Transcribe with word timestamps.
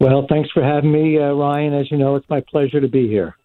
Well, 0.00 0.26
thanks 0.28 0.50
for 0.50 0.62
having 0.62 0.92
me, 0.92 1.18
uh, 1.18 1.32
Ryan. 1.32 1.72
As 1.72 1.90
you 1.90 1.96
know, 1.96 2.16
it's 2.16 2.28
my 2.28 2.40
pleasure 2.40 2.80
to 2.80 2.88
be 2.88 3.08
here. 3.08 3.37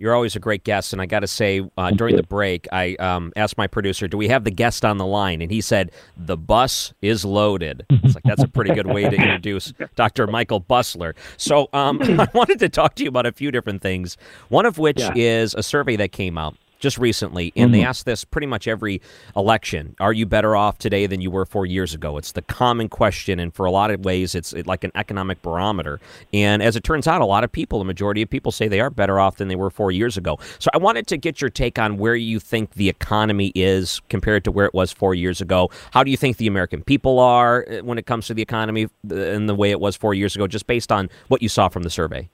You're 0.00 0.14
always 0.14 0.36
a 0.36 0.40
great 0.40 0.64
guest, 0.64 0.92
and 0.92 1.02
I 1.02 1.06
got 1.06 1.20
to 1.20 1.26
say, 1.26 1.62
uh, 1.76 1.90
during 1.90 2.16
the 2.16 2.22
break, 2.22 2.66
I 2.72 2.94
um, 2.96 3.32
asked 3.36 3.58
my 3.58 3.66
producer, 3.66 4.08
"Do 4.08 4.16
we 4.16 4.28
have 4.28 4.44
the 4.44 4.50
guest 4.50 4.84
on 4.84 4.98
the 4.98 5.06
line?" 5.06 5.42
And 5.42 5.50
he 5.50 5.60
said, 5.60 5.90
"The 6.16 6.36
bus 6.36 6.92
is 7.02 7.24
loaded." 7.24 7.84
It's 7.90 8.14
like 8.14 8.24
that's 8.24 8.42
a 8.42 8.48
pretty 8.48 8.74
good 8.74 8.86
way 8.86 9.02
to 9.08 9.16
introduce 9.16 9.72
Dr. 9.96 10.26
Michael 10.26 10.60
Busler. 10.60 11.14
So 11.36 11.68
um, 11.72 11.98
I 12.20 12.28
wanted 12.34 12.58
to 12.60 12.68
talk 12.68 12.94
to 12.96 13.02
you 13.02 13.08
about 13.08 13.26
a 13.26 13.32
few 13.32 13.50
different 13.50 13.82
things. 13.82 14.16
One 14.48 14.66
of 14.66 14.78
which 14.78 14.98
Yeah. 15.00 15.12
is 15.14 15.54
a 15.54 15.62
survey 15.62 15.96
that 15.96 16.12
came 16.12 16.38
out 16.38 16.56
just 16.78 16.98
recently, 16.98 17.52
and 17.56 17.68
Mm-hmm. 17.68 17.72
they 17.72 17.84
ask 17.84 18.04
this 18.06 18.24
pretty 18.24 18.46
much 18.46 18.66
every 18.66 19.02
election: 19.36 19.94
Are 20.00 20.12
you 20.12 20.26
better 20.26 20.56
off 20.56 20.78
today 20.78 21.06
than 21.06 21.20
you 21.20 21.30
were 21.30 21.44
four 21.44 21.66
years 21.66 21.94
ago? 21.94 22.16
It's 22.16 22.32
the 22.32 22.42
common 22.42 22.88
question, 22.88 23.38
and 23.38 23.52
for 23.54 23.66
a 23.66 23.70
lot 23.70 23.90
of 23.90 24.04
ways, 24.04 24.34
it's 24.34 24.54
like 24.66 24.84
an 24.84 24.92
economic 24.94 25.42
barometer. 25.42 26.00
And 26.32 26.62
as 26.62 26.76
it 26.76 26.84
turns 26.84 27.06
out, 27.06 27.20
a 27.20 27.26
lot 27.26 27.44
of 27.44 27.52
people, 27.52 27.78
the 27.78 27.84
majority 27.84 28.22
of 28.22 28.30
people, 28.30 28.52
say 28.52 28.68
they 28.68 28.80
are 28.80 28.90
better 28.90 29.18
off 29.20 29.36
than 29.36 29.48
they 29.48 29.56
were 29.56 29.70
four 29.70 29.90
years 29.92 30.16
ago. 30.16 30.38
So 30.58 30.70
I 30.72 30.78
wanted 30.78 31.06
to 31.08 31.16
get 31.16 31.40
your 31.40 31.50
take 31.50 31.78
on 31.78 31.98
where 31.98 32.16
you 32.16 32.40
think 32.40 32.72
the 32.74 32.88
economy 32.88 33.52
is 33.54 34.00
compared 34.08 34.44
to 34.44 34.52
where 34.52 34.66
it 34.66 34.74
was 34.74 34.92
four 34.92 35.14
years 35.14 35.40
ago. 35.40 35.70
How 35.90 36.02
do 36.04 36.10
you 36.10 36.16
think 36.16 36.36
the 36.38 36.46
American 36.46 36.82
people 36.82 37.18
are 37.18 37.66
uh, 37.70 37.84
when 37.84 37.98
it 37.98 38.06
comes 38.06 38.26
to 38.28 38.34
the 38.34 38.42
economy 38.42 38.88
and 39.10 39.48
the 39.48 39.54
way 39.54 39.70
it 39.70 39.80
was 39.80 39.96
four 39.96 40.14
years 40.14 40.34
ago, 40.34 40.46
just 40.46 40.66
based 40.66 40.90
on 40.92 41.10
what 41.28 41.42
you 41.42 41.48
saw 41.48 41.68
from 41.68 41.82
the 41.82 41.90
survey? 41.90 42.28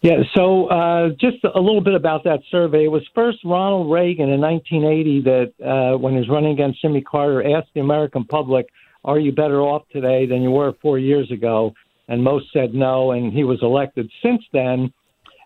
Yeah, 0.00 0.18
so 0.36 0.66
uh, 0.66 1.08
just 1.20 1.38
a 1.42 1.58
little 1.58 1.80
bit 1.80 1.94
about 1.94 2.22
that 2.24 2.38
survey. 2.52 2.84
It 2.84 2.90
was 2.90 3.02
first 3.16 3.38
Ronald 3.44 3.90
Reagan 3.90 4.28
in 4.28 4.40
1980 4.40 5.22
that, 5.22 5.52
uh, 5.64 5.98
when 5.98 6.12
he 6.12 6.20
was 6.20 6.28
running 6.28 6.52
against 6.52 6.80
Jimmy 6.80 7.00
Carter, 7.00 7.56
asked 7.56 7.70
the 7.74 7.80
American 7.80 8.24
public, 8.24 8.68
Are 9.04 9.18
you 9.18 9.32
better 9.32 9.60
off 9.60 9.82
today 9.90 10.26
than 10.26 10.42
you 10.42 10.52
were 10.52 10.72
four 10.80 11.00
years 11.00 11.30
ago? 11.32 11.74
And 12.06 12.22
most 12.22 12.46
said 12.52 12.74
no, 12.74 13.10
and 13.10 13.32
he 13.32 13.42
was 13.42 13.58
elected. 13.60 14.08
Since 14.22 14.42
then, 14.52 14.92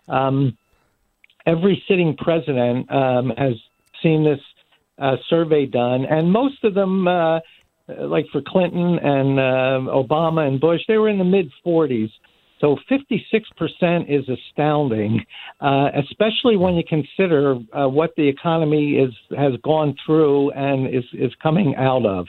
um, 0.07 0.55
every 1.47 1.83
sitting 1.87 2.15
president 2.15 2.91
um, 2.91 3.33
has 3.35 3.53
seen 4.03 4.23
this 4.23 4.39
uh, 4.99 5.15
survey 5.29 5.65
done, 5.65 6.05
and 6.05 6.31
most 6.31 6.63
of 6.63 6.75
them, 6.75 7.07
uh, 7.07 7.39
like 7.87 8.27
for 8.31 8.41
Clinton 8.45 8.99
and 8.99 9.39
uh, 9.39 9.91
Obama 9.91 10.47
and 10.47 10.61
Bush, 10.61 10.81
they 10.87 10.97
were 10.97 11.09
in 11.09 11.17
the 11.17 11.23
mid 11.23 11.51
40s. 11.65 12.11
So 12.63 12.77
56% 12.89 14.05
is 14.07 14.23
astounding, 14.29 15.25
uh, 15.59 15.89
especially 15.95 16.55
when 16.55 16.75
you 16.75 16.83
consider 16.87 17.57
uh, 17.73 17.89
what 17.89 18.15
the 18.15 18.25
economy 18.25 18.93
is 18.93 19.13
has 19.37 19.51
gone 19.65 19.97
through 20.05 20.51
and 20.51 20.87
is 20.87 21.03
is 21.11 21.33
coming 21.43 21.75
out 21.75 22.05
of. 22.05 22.27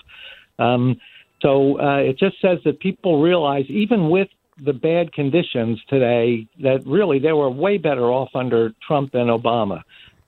Um, 0.58 0.96
so 1.40 1.80
uh, 1.80 1.98
it 1.98 2.18
just 2.18 2.40
says 2.42 2.58
that 2.64 2.80
people 2.80 3.22
realize, 3.22 3.66
even 3.68 4.10
with 4.10 4.26
the 4.64 4.72
bad 4.72 5.12
conditions 5.12 5.80
today, 5.88 6.48
that 6.60 6.84
really 6.84 7.20
they 7.20 7.32
were 7.32 7.48
way 7.48 7.78
better 7.78 8.10
off 8.10 8.30
under 8.34 8.72
Trump 8.84 9.12
than 9.12 9.28
Obama. 9.28 9.82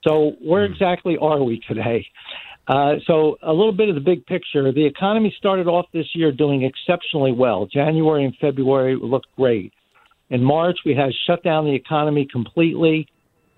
So 0.06 0.36
where 0.40 0.64
exactly 0.64 1.16
are 1.18 1.42
we 1.42 1.58
today? 1.66 2.06
Uh, 2.68 2.94
so 3.08 3.38
a 3.42 3.52
little 3.52 3.72
bit 3.72 3.88
of 3.88 3.96
the 3.96 4.00
big 4.00 4.24
picture. 4.26 4.70
The 4.72 4.86
economy 4.86 5.34
started 5.36 5.66
off 5.66 5.86
this 5.92 6.06
year 6.14 6.30
doing 6.30 6.62
exceptionally 6.62 7.32
well. 7.32 7.66
January 7.66 8.24
and 8.24 8.36
February 8.40 8.96
looked 9.00 9.34
great. 9.36 9.72
In 10.30 10.42
March, 10.42 10.78
we 10.84 10.94
had 10.94 11.12
shut 11.26 11.42
down 11.42 11.64
the 11.64 11.74
economy 11.74 12.26
completely, 12.30 13.08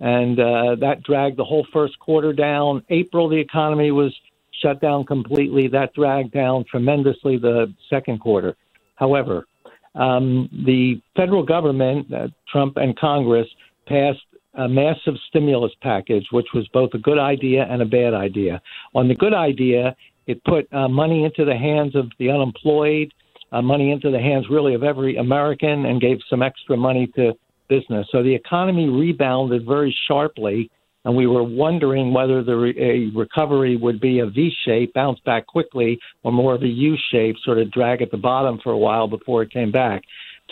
and 0.00 0.38
uh, 0.38 0.76
that 0.80 1.02
dragged 1.02 1.36
the 1.36 1.44
whole 1.44 1.66
first 1.72 1.98
quarter 1.98 2.32
down. 2.32 2.82
April, 2.90 3.28
the 3.28 3.38
economy 3.38 3.90
was 3.90 4.14
shut 4.62 4.80
down 4.80 5.04
completely. 5.04 5.68
That 5.68 5.94
dragged 5.94 6.32
down 6.32 6.64
tremendously 6.70 7.38
the 7.38 7.72
second 7.88 8.18
quarter. 8.20 8.56
However, 8.96 9.46
um, 9.94 10.48
the 10.64 11.00
federal 11.16 11.42
government, 11.42 12.12
uh, 12.12 12.28
Trump 12.50 12.76
and 12.76 12.96
Congress, 12.98 13.48
passed 13.86 14.20
a 14.54 14.68
massive 14.68 15.14
stimulus 15.28 15.72
package, 15.82 16.26
which 16.32 16.48
was 16.52 16.66
both 16.68 16.90
a 16.94 16.98
good 16.98 17.18
idea 17.18 17.66
and 17.70 17.80
a 17.80 17.86
bad 17.86 18.12
idea. 18.12 18.60
On 18.94 19.08
the 19.08 19.14
good 19.14 19.34
idea, 19.34 19.94
it 20.26 20.42
put 20.44 20.70
uh, 20.72 20.88
money 20.88 21.24
into 21.24 21.44
the 21.44 21.56
hands 21.56 21.94
of 21.94 22.10
the 22.18 22.30
unemployed, 22.30 23.12
uh, 23.52 23.62
money 23.62 23.90
into 23.90 24.10
the 24.10 24.18
hands 24.18 24.46
really 24.50 24.74
of 24.74 24.82
every 24.82 25.16
American, 25.16 25.86
and 25.86 26.00
gave 26.00 26.18
some 26.30 26.42
extra 26.42 26.76
money 26.76 27.06
to 27.16 27.32
business. 27.68 28.06
So 28.10 28.22
the 28.22 28.34
economy 28.34 28.88
rebounded 28.88 29.66
very 29.66 29.94
sharply, 30.06 30.70
and 31.04 31.14
we 31.16 31.26
were 31.26 31.44
wondering 31.44 32.12
whether 32.12 32.42
the 32.42 32.56
re- 32.56 33.10
recovery 33.14 33.76
would 33.76 34.00
be 34.00 34.18
a 34.18 34.26
V 34.26 34.50
shape, 34.64 34.92
bounce 34.94 35.20
back 35.20 35.46
quickly, 35.46 35.98
or 36.22 36.32
more 36.32 36.54
of 36.54 36.62
a 36.62 36.68
U 36.68 36.96
shape, 37.10 37.36
sort 37.44 37.58
of 37.58 37.70
drag 37.70 38.02
at 38.02 38.10
the 38.10 38.16
bottom 38.16 38.58
for 38.62 38.72
a 38.72 38.78
while 38.78 39.06
before 39.06 39.42
it 39.42 39.50
came 39.52 39.70
back. 39.70 40.02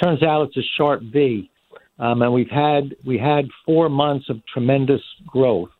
Turns 0.03 0.23
out 0.23 0.49
it's 0.49 0.57
a 0.57 0.63
sharp 0.77 1.03
V, 1.03 1.51
um, 1.99 2.23
and 2.23 2.33
we've 2.33 2.51
had 2.51 2.95
we 3.05 3.19
had 3.19 3.49
four 3.65 3.89
months 3.89 4.28
of 4.28 4.45
tremendous 4.47 5.03
growth, 5.27 5.71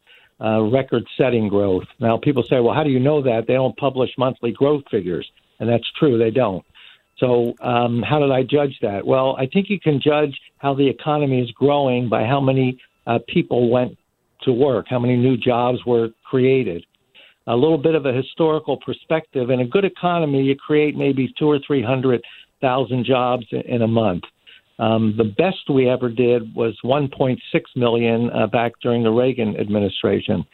uh, 0.40 0.62
record-setting 0.62 1.48
growth. 1.48 1.84
Now 2.00 2.16
people 2.16 2.42
say, 2.42 2.60
well, 2.60 2.74
how 2.74 2.82
do 2.82 2.90
you 2.90 3.00
know 3.00 3.22
that? 3.22 3.46
They 3.46 3.54
don't 3.54 3.76
publish 3.76 4.10
monthly 4.16 4.52
growth 4.52 4.84
figures, 4.90 5.30
and 5.60 5.68
that's 5.68 5.90
true, 5.98 6.16
they 6.18 6.30
don't. 6.30 6.64
So, 7.18 7.54
um, 7.60 8.02
how 8.02 8.18
did 8.18 8.30
I 8.30 8.42
judge 8.42 8.76
that? 8.82 9.06
Well, 9.06 9.36
I 9.38 9.46
think 9.46 9.70
you 9.70 9.80
can 9.80 10.00
judge 10.00 10.38
how 10.58 10.74
the 10.74 10.86
economy 10.86 11.40
is 11.40 11.50
growing 11.52 12.08
by 12.08 12.24
how 12.24 12.40
many 12.40 12.78
uh, 13.06 13.18
people 13.26 13.70
went 13.70 13.96
to 14.42 14.52
work, 14.52 14.86
how 14.88 14.98
many 14.98 15.16
new 15.16 15.36
jobs 15.36 15.78
were 15.86 16.10
created. 16.28 16.84
A 17.46 17.54
little 17.54 17.78
bit 17.78 17.94
of 17.94 18.06
a 18.06 18.12
historical 18.12 18.76
perspective. 18.76 19.50
In 19.50 19.60
a 19.60 19.66
good 19.66 19.84
economy, 19.84 20.42
you 20.42 20.56
create 20.56 20.96
maybe 20.96 21.32
two 21.38 21.48
or 21.48 21.58
three 21.66 21.82
hundred 21.82 22.22
thousand 22.60 23.04
jobs 23.04 23.46
in, 23.50 23.82
a 23.82 23.86
month. 23.86 24.24
Um, 24.78 25.14
the 25.16 25.24
best 25.24 25.70
we 25.72 25.88
ever 25.88 26.08
did 26.08 26.54
was 26.54 26.76
1.6 26.84 27.38
million 27.76 28.30
uh, 28.30 28.46
back 28.46 28.72
during 28.82 29.02
the 29.02 29.10
Reagan 29.10 29.56
administration. 29.58 30.44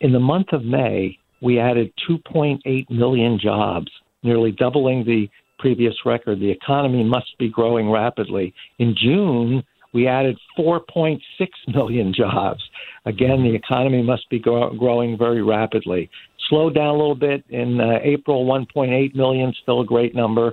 In 0.00 0.12
the 0.12 0.20
month 0.20 0.48
of 0.52 0.64
May, 0.64 1.18
we 1.40 1.58
added 1.58 1.92
2.8 2.08 2.90
million 2.90 3.38
jobs, 3.42 3.88
nearly 4.22 4.52
doubling 4.52 5.04
the 5.04 5.28
previous 5.60 5.94
record. 6.04 6.40
The 6.40 6.50
economy 6.50 7.04
must 7.04 7.38
be 7.38 7.48
growing 7.48 7.90
rapidly. 7.90 8.52
In 8.78 8.96
June, 8.96 9.62
we 9.92 10.06
added 10.06 10.38
4.6 10.58 11.20
million 11.68 12.14
jobs. 12.14 12.62
Again, 13.04 13.42
the 13.42 13.54
economy 13.54 14.02
must 14.02 14.28
be 14.30 14.38
grow- 14.38 14.74
growing 14.74 15.18
very 15.18 15.42
rapidly. 15.42 16.10
Slowed 16.48 16.74
down 16.74 16.88
a 16.88 16.92
little 16.98 17.14
bit 17.14 17.44
in 17.50 17.80
uh, 17.80 17.98
April, 18.02 18.46
1.8 18.46 19.14
million, 19.14 19.54
still 19.62 19.82
a 19.82 19.86
great 19.86 20.14
number. 20.14 20.52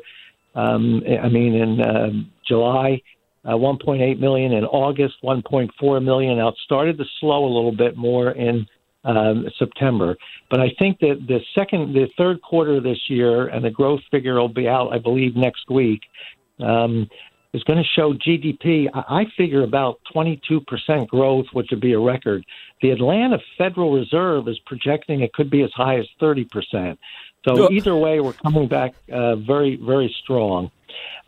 Um, 0.56 1.04
I 1.24 1.30
mean, 1.30 1.54
in 1.54 1.82
uh, 1.82 2.10
July, 2.48 3.02
uh, 3.46 3.52
1.8 3.52 4.20
million. 4.20 4.52
In 4.54 4.66
August, 4.66 5.16
1.4 5.24 6.04
million. 6.04 6.38
Now 6.38 6.50
it 6.50 6.56
started 6.66 6.98
to 6.98 7.06
slow 7.20 7.46
a 7.46 7.54
little 7.54 7.76
bit 7.76 7.96
more 7.96 8.32
in 8.32 8.68
um, 9.08 9.48
September. 9.58 10.16
But 10.52 10.60
I 10.60 10.70
think 10.78 11.00
that 11.00 11.26
the 11.28 11.40
second, 11.56 11.94
the 11.94 12.08
third 12.18 12.42
quarter 12.42 12.76
of 12.76 12.84
this 12.84 13.00
year, 13.10 13.48
and 13.48 13.64
the 13.66 13.72
growth 13.72 14.02
figure 14.12 14.36
will 14.36 14.50
be 14.50 14.68
out, 14.68 14.94
I 14.94 15.00
believe, 15.00 15.36
next 15.36 15.70
week. 15.70 16.02
Um, 16.60 17.10
is 17.54 17.64
going 17.64 17.82
to 17.82 17.90
show 17.96 18.14
GDP. 18.14 18.88
I 18.94 19.26
figure 19.36 19.64
about 19.64 20.00
22% 20.14 21.08
growth, 21.08 21.46
which 21.54 21.68
would 21.72 21.80
be 21.80 21.94
a 21.94 22.00
record. 22.00 22.46
The 22.82 22.92
Atlanta 22.92 23.40
Federal 23.58 23.94
Reserve 23.94 24.48
is 24.48 24.60
projecting 24.66 25.22
it 25.22 25.34
could 25.34 25.50
be 25.50 25.64
as 25.64 25.72
high 25.74 25.98
as 25.98 26.06
30%. 26.22 26.98
So 27.48 27.72
either 27.72 27.96
way, 27.96 28.20
we're 28.20 28.34
coming 28.34 28.68
back 28.68 28.94
uh, 29.12 29.38
very, 29.38 29.78
very 29.78 30.14
strong. 30.22 30.70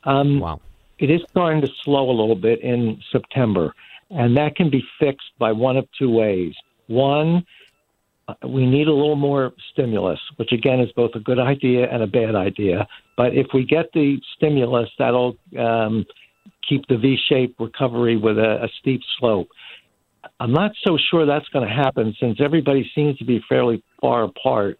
Um, 0.04 0.40
wow. 0.40 0.60
It 1.00 1.10
is 1.10 1.22
starting 1.30 1.62
to 1.62 1.70
slow 1.84 2.10
a 2.10 2.12
little 2.12 2.36
bit 2.36 2.62
in 2.62 3.02
September, 3.12 3.74
and 4.10 4.36
that 4.36 4.56
can 4.56 4.70
be 4.70 4.84
fixed 5.00 5.32
by 5.40 5.54
one 5.54 5.78
of 5.78 5.88
two 5.98 6.12
ways. 6.12 6.54
One, 6.88 7.46
we 8.48 8.66
need 8.66 8.88
a 8.88 8.94
little 8.94 9.16
more 9.16 9.54
stimulus, 9.72 10.20
which 10.38 10.52
again 10.52 10.80
is 10.80 10.92
both 10.96 11.12
a 11.16 11.20
good 11.20 11.40
idea 11.40 11.88
and 11.92 12.04
a 12.04 12.08
bad 12.08 12.36
idea. 12.36 12.88
But 13.18 13.34
if 13.34 13.48
we 13.54 13.66
get 13.66 13.92
the 13.94 14.18
stimulus, 14.36 14.90
that'll 14.98 15.36
um, 15.58 16.06
keep 16.68 16.88
the 16.88 16.98
V-shaped 16.98 17.60
recovery 17.60 18.18
with 18.18 18.38
a, 18.38 18.64
a 18.64 18.70
steep 18.80 19.02
slope. 19.20 19.48
I'm 20.40 20.52
not 20.52 20.72
so 20.86 20.98
sure 21.10 21.26
that's 21.26 21.48
going 21.50 21.68
to 21.68 21.74
happen 21.74 22.16
since 22.20 22.40
everybody 22.44 22.90
seems 22.94 23.18
to 23.18 23.26
be 23.26 23.42
fairly 23.48 23.84
far 24.02 24.24
apart. 24.24 24.78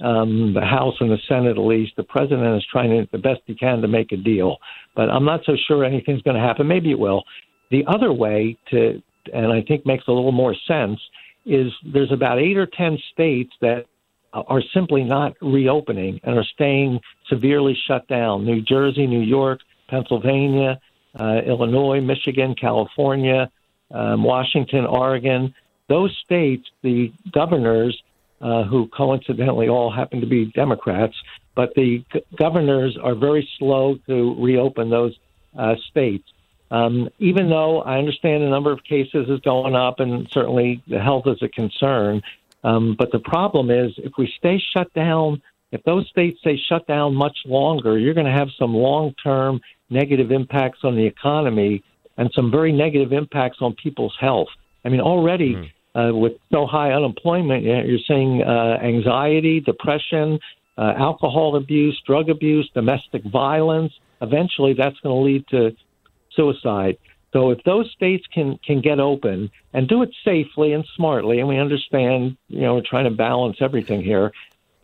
Um, 0.00 0.52
the 0.52 0.60
House 0.60 0.94
and 0.98 1.10
the 1.10 1.18
Senate, 1.28 1.56
at 1.56 1.58
least, 1.58 1.92
the 1.96 2.02
president 2.02 2.56
is 2.56 2.66
trying 2.72 2.90
to, 2.90 3.08
the 3.12 3.18
best 3.18 3.40
he 3.46 3.54
can 3.54 3.80
to 3.82 3.88
make 3.88 4.10
a 4.10 4.16
deal, 4.16 4.56
but 4.96 5.08
I'm 5.08 5.24
not 5.24 5.42
so 5.46 5.56
sure 5.68 5.84
anything's 5.84 6.22
going 6.22 6.34
to 6.34 6.42
happen. 6.42 6.66
Maybe 6.66 6.90
it 6.90 6.98
will. 6.98 7.22
The 7.70 7.84
other 7.86 8.12
way 8.12 8.58
to, 8.70 9.00
and 9.32 9.52
I 9.52 9.62
think 9.62 9.86
makes 9.86 10.04
a 10.08 10.12
little 10.12 10.32
more 10.32 10.56
sense, 10.66 10.98
is 11.44 11.72
there's 11.92 12.12
about 12.12 12.38
eight 12.38 12.56
or 12.56 12.66
ten 12.66 12.98
states 13.12 13.52
that 13.60 13.86
are 14.32 14.62
simply 14.72 15.04
not 15.04 15.34
reopening 15.42 16.18
and 16.24 16.38
are 16.38 16.46
staying 16.54 17.00
severely 17.28 17.76
shut 17.86 18.06
down. 18.08 18.44
New 18.44 18.62
Jersey, 18.62 19.06
New 19.06 19.20
York, 19.20 19.60
Pennsylvania, 19.88 20.80
uh, 21.20 21.40
Illinois, 21.46 22.00
Michigan, 22.00 22.54
California, 22.54 23.50
um, 23.90 24.24
Washington, 24.24 24.86
Oregon. 24.86 25.54
Those 25.88 26.16
states, 26.24 26.66
the 26.82 27.12
governors, 27.32 28.00
uh, 28.40 28.64
who 28.64 28.88
coincidentally 28.88 29.68
all 29.68 29.90
happen 29.90 30.20
to 30.20 30.26
be 30.26 30.46
Democrats, 30.46 31.14
but 31.54 31.74
the 31.74 32.02
g- 32.12 32.22
governors 32.36 32.96
are 33.02 33.14
very 33.14 33.48
slow 33.58 33.96
to 34.06 34.34
reopen 34.42 34.88
those 34.88 35.14
uh, 35.58 35.74
states. 35.90 36.24
Um, 36.72 37.10
even 37.18 37.50
though 37.50 37.82
I 37.82 37.98
understand 37.98 38.42
the 38.42 38.48
number 38.48 38.72
of 38.72 38.82
cases 38.82 39.28
is 39.28 39.40
going 39.40 39.76
up 39.76 40.00
and 40.00 40.26
certainly 40.30 40.82
the 40.88 40.98
health 40.98 41.26
is 41.26 41.42
a 41.42 41.48
concern, 41.48 42.22
um, 42.64 42.96
but 42.98 43.12
the 43.12 43.18
problem 43.18 43.70
is 43.70 43.92
if 43.98 44.12
we 44.16 44.32
stay 44.38 44.58
shut 44.72 44.90
down, 44.94 45.42
if 45.70 45.82
those 45.82 46.08
states 46.08 46.40
stay 46.40 46.56
shut 46.56 46.86
down 46.86 47.14
much 47.14 47.36
longer, 47.44 47.98
you're 47.98 48.14
going 48.14 48.26
to 48.26 48.32
have 48.32 48.48
some 48.58 48.72
long 48.72 49.14
term 49.22 49.60
negative 49.90 50.32
impacts 50.32 50.78
on 50.82 50.96
the 50.96 51.04
economy 51.04 51.84
and 52.16 52.30
some 52.34 52.50
very 52.50 52.72
negative 52.72 53.12
impacts 53.12 53.58
on 53.60 53.74
people's 53.74 54.16
health. 54.18 54.48
I 54.82 54.88
mean, 54.88 55.00
already 55.00 55.54
mm. 55.54 55.70
uh, 55.94 56.14
with 56.14 56.32
so 56.50 56.66
high 56.66 56.92
unemployment, 56.92 57.64
you're 57.64 57.98
seeing 58.08 58.42
uh, 58.42 58.78
anxiety, 58.82 59.60
depression, 59.60 60.38
uh, 60.78 60.94
alcohol 60.96 61.56
abuse, 61.56 62.00
drug 62.06 62.30
abuse, 62.30 62.70
domestic 62.72 63.24
violence. 63.24 63.92
Eventually, 64.22 64.72
that's 64.72 64.98
going 65.00 65.14
to 65.14 65.22
lead 65.22 65.46
to 65.48 65.76
suicide. 66.34 66.98
So 67.32 67.50
if 67.50 67.62
those 67.64 67.90
states 67.92 68.26
can 68.32 68.58
can 68.58 68.80
get 68.80 69.00
open 69.00 69.50
and 69.72 69.88
do 69.88 70.02
it 70.02 70.10
safely 70.24 70.72
and 70.72 70.84
smartly, 70.96 71.38
and 71.38 71.48
we 71.48 71.58
understand, 71.58 72.36
you 72.48 72.60
know, 72.60 72.74
we're 72.74 72.82
trying 72.82 73.04
to 73.04 73.10
balance 73.10 73.56
everything 73.60 74.02
here, 74.02 74.32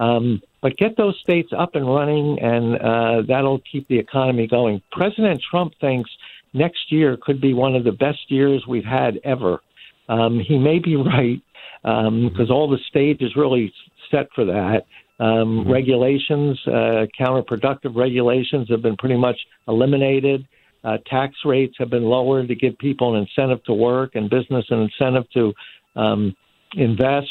um, 0.01 0.41
but 0.63 0.77
get 0.77 0.97
those 0.97 1.19
states 1.21 1.51
up 1.57 1.75
and 1.75 1.87
running, 1.87 2.41
and 2.41 2.77
uh, 2.79 3.23
that'll 3.27 3.61
keep 3.71 3.87
the 3.89 3.99
economy 3.99 4.47
going. 4.47 4.83
President 4.93 5.43
Trump 5.43 5.75
thinks 5.81 6.11
next 6.53 6.91
year 6.91 7.19
could 7.21 7.41
be 7.41 7.53
one 7.53 7.75
of 7.75 7.85
the 7.85 7.93
best 7.93 8.31
years 8.31 8.67
we've 8.67 8.85
had 8.85 9.21
ever. 9.25 9.61
Um, 10.09 10.41
he 10.41 10.59
may 10.59 10.79
be 10.79 10.97
right 11.15 11.43
because 11.83 12.51
um, 12.51 12.51
all 12.51 12.69
the 12.69 12.79
stage 12.89 13.21
is 13.21 13.37
really 13.37 13.73
set 14.11 14.29
for 14.35 14.45
that. 14.47 14.87
Um, 15.21 15.61
mm-hmm. 15.61 15.71
Regulations, 15.71 16.59
uh, 16.67 17.07
counterproductive 17.19 17.97
regulations, 17.97 18.69
have 18.71 18.83
been 18.83 18.97
pretty 18.97 19.17
much 19.17 19.39
eliminated. 19.67 20.47
Uh, 20.85 20.99
tax 21.07 21.35
rates 21.45 21.75
have 21.79 21.91
been 21.91 22.05
lowered 22.05 22.49
to 22.49 22.55
give 22.55 22.79
people 22.79 23.15
an 23.15 23.23
incentive 23.23 23.63
to 23.65 23.73
work 23.73 24.15
and 24.15 24.31
business 24.31 24.65
an 24.71 24.81
incentive 24.83 25.29
to 25.33 25.53
um, 25.97 26.35
invest. 26.75 27.29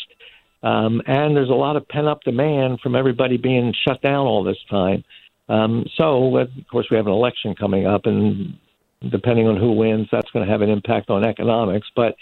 Um, 0.63 1.01
and 1.07 1.35
there's 1.35 1.49
a 1.49 1.53
lot 1.53 1.75
of 1.75 1.87
pent 1.87 2.07
up 2.07 2.21
demand 2.23 2.79
from 2.81 2.95
everybody 2.95 3.37
being 3.37 3.73
shut 3.87 4.01
down 4.01 4.25
all 4.25 4.43
this 4.43 4.57
time. 4.69 5.03
Um, 5.49 5.85
so, 5.95 6.37
of 6.37 6.49
course, 6.69 6.87
we 6.91 6.97
have 6.97 7.07
an 7.07 7.13
election 7.13 7.55
coming 7.55 7.85
up, 7.85 8.05
and 8.05 8.57
depending 9.09 9.47
on 9.47 9.55
who 9.55 9.71
wins, 9.71 10.07
that's 10.11 10.29
going 10.31 10.45
to 10.45 10.51
have 10.51 10.61
an 10.61 10.69
impact 10.69 11.09
on 11.09 11.23
economics. 11.23 11.87
But 11.95 12.15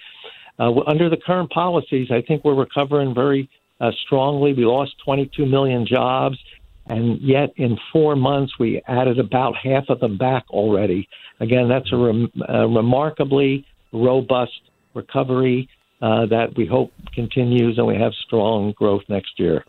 uh, 0.60 0.72
under 0.86 1.10
the 1.10 1.18
current 1.18 1.50
policies, 1.50 2.10
I 2.12 2.22
think 2.22 2.44
we're 2.44 2.56
recovering 2.56 3.16
very 3.16 3.50
uh, 3.80 3.92
strongly. 4.06 4.54
We 4.54 4.66
lost 4.66 4.94
22 5.04 5.46
million 5.46 5.86
jobs. 5.88 6.38
And 6.88 7.20
yet, 7.20 7.54
in 7.56 7.78
four 7.92 8.16
months, 8.16 8.60
we 8.60 8.82
added 8.88 9.20
about 9.20 9.56
half 9.56 9.86
of 9.90 10.00
them 10.00 10.18
back 10.18 10.46
already. 10.52 11.08
Again, 11.40 11.68
that's 11.68 11.92
a, 11.92 11.98
rem- 11.98 12.32
a 12.48 12.68
remarkably 12.68 13.66
robust 13.92 14.62
recovery 14.94 15.68
uh, 16.02 16.26
that 16.28 16.56
we 16.56 16.66
hope 16.66 16.92
continues 17.14 17.78
and 17.78 17.88
we 17.88 17.96
have 17.96 18.14
strong 18.14 18.74
growth 18.74 19.04
next 19.10 19.40
year. 19.40 19.66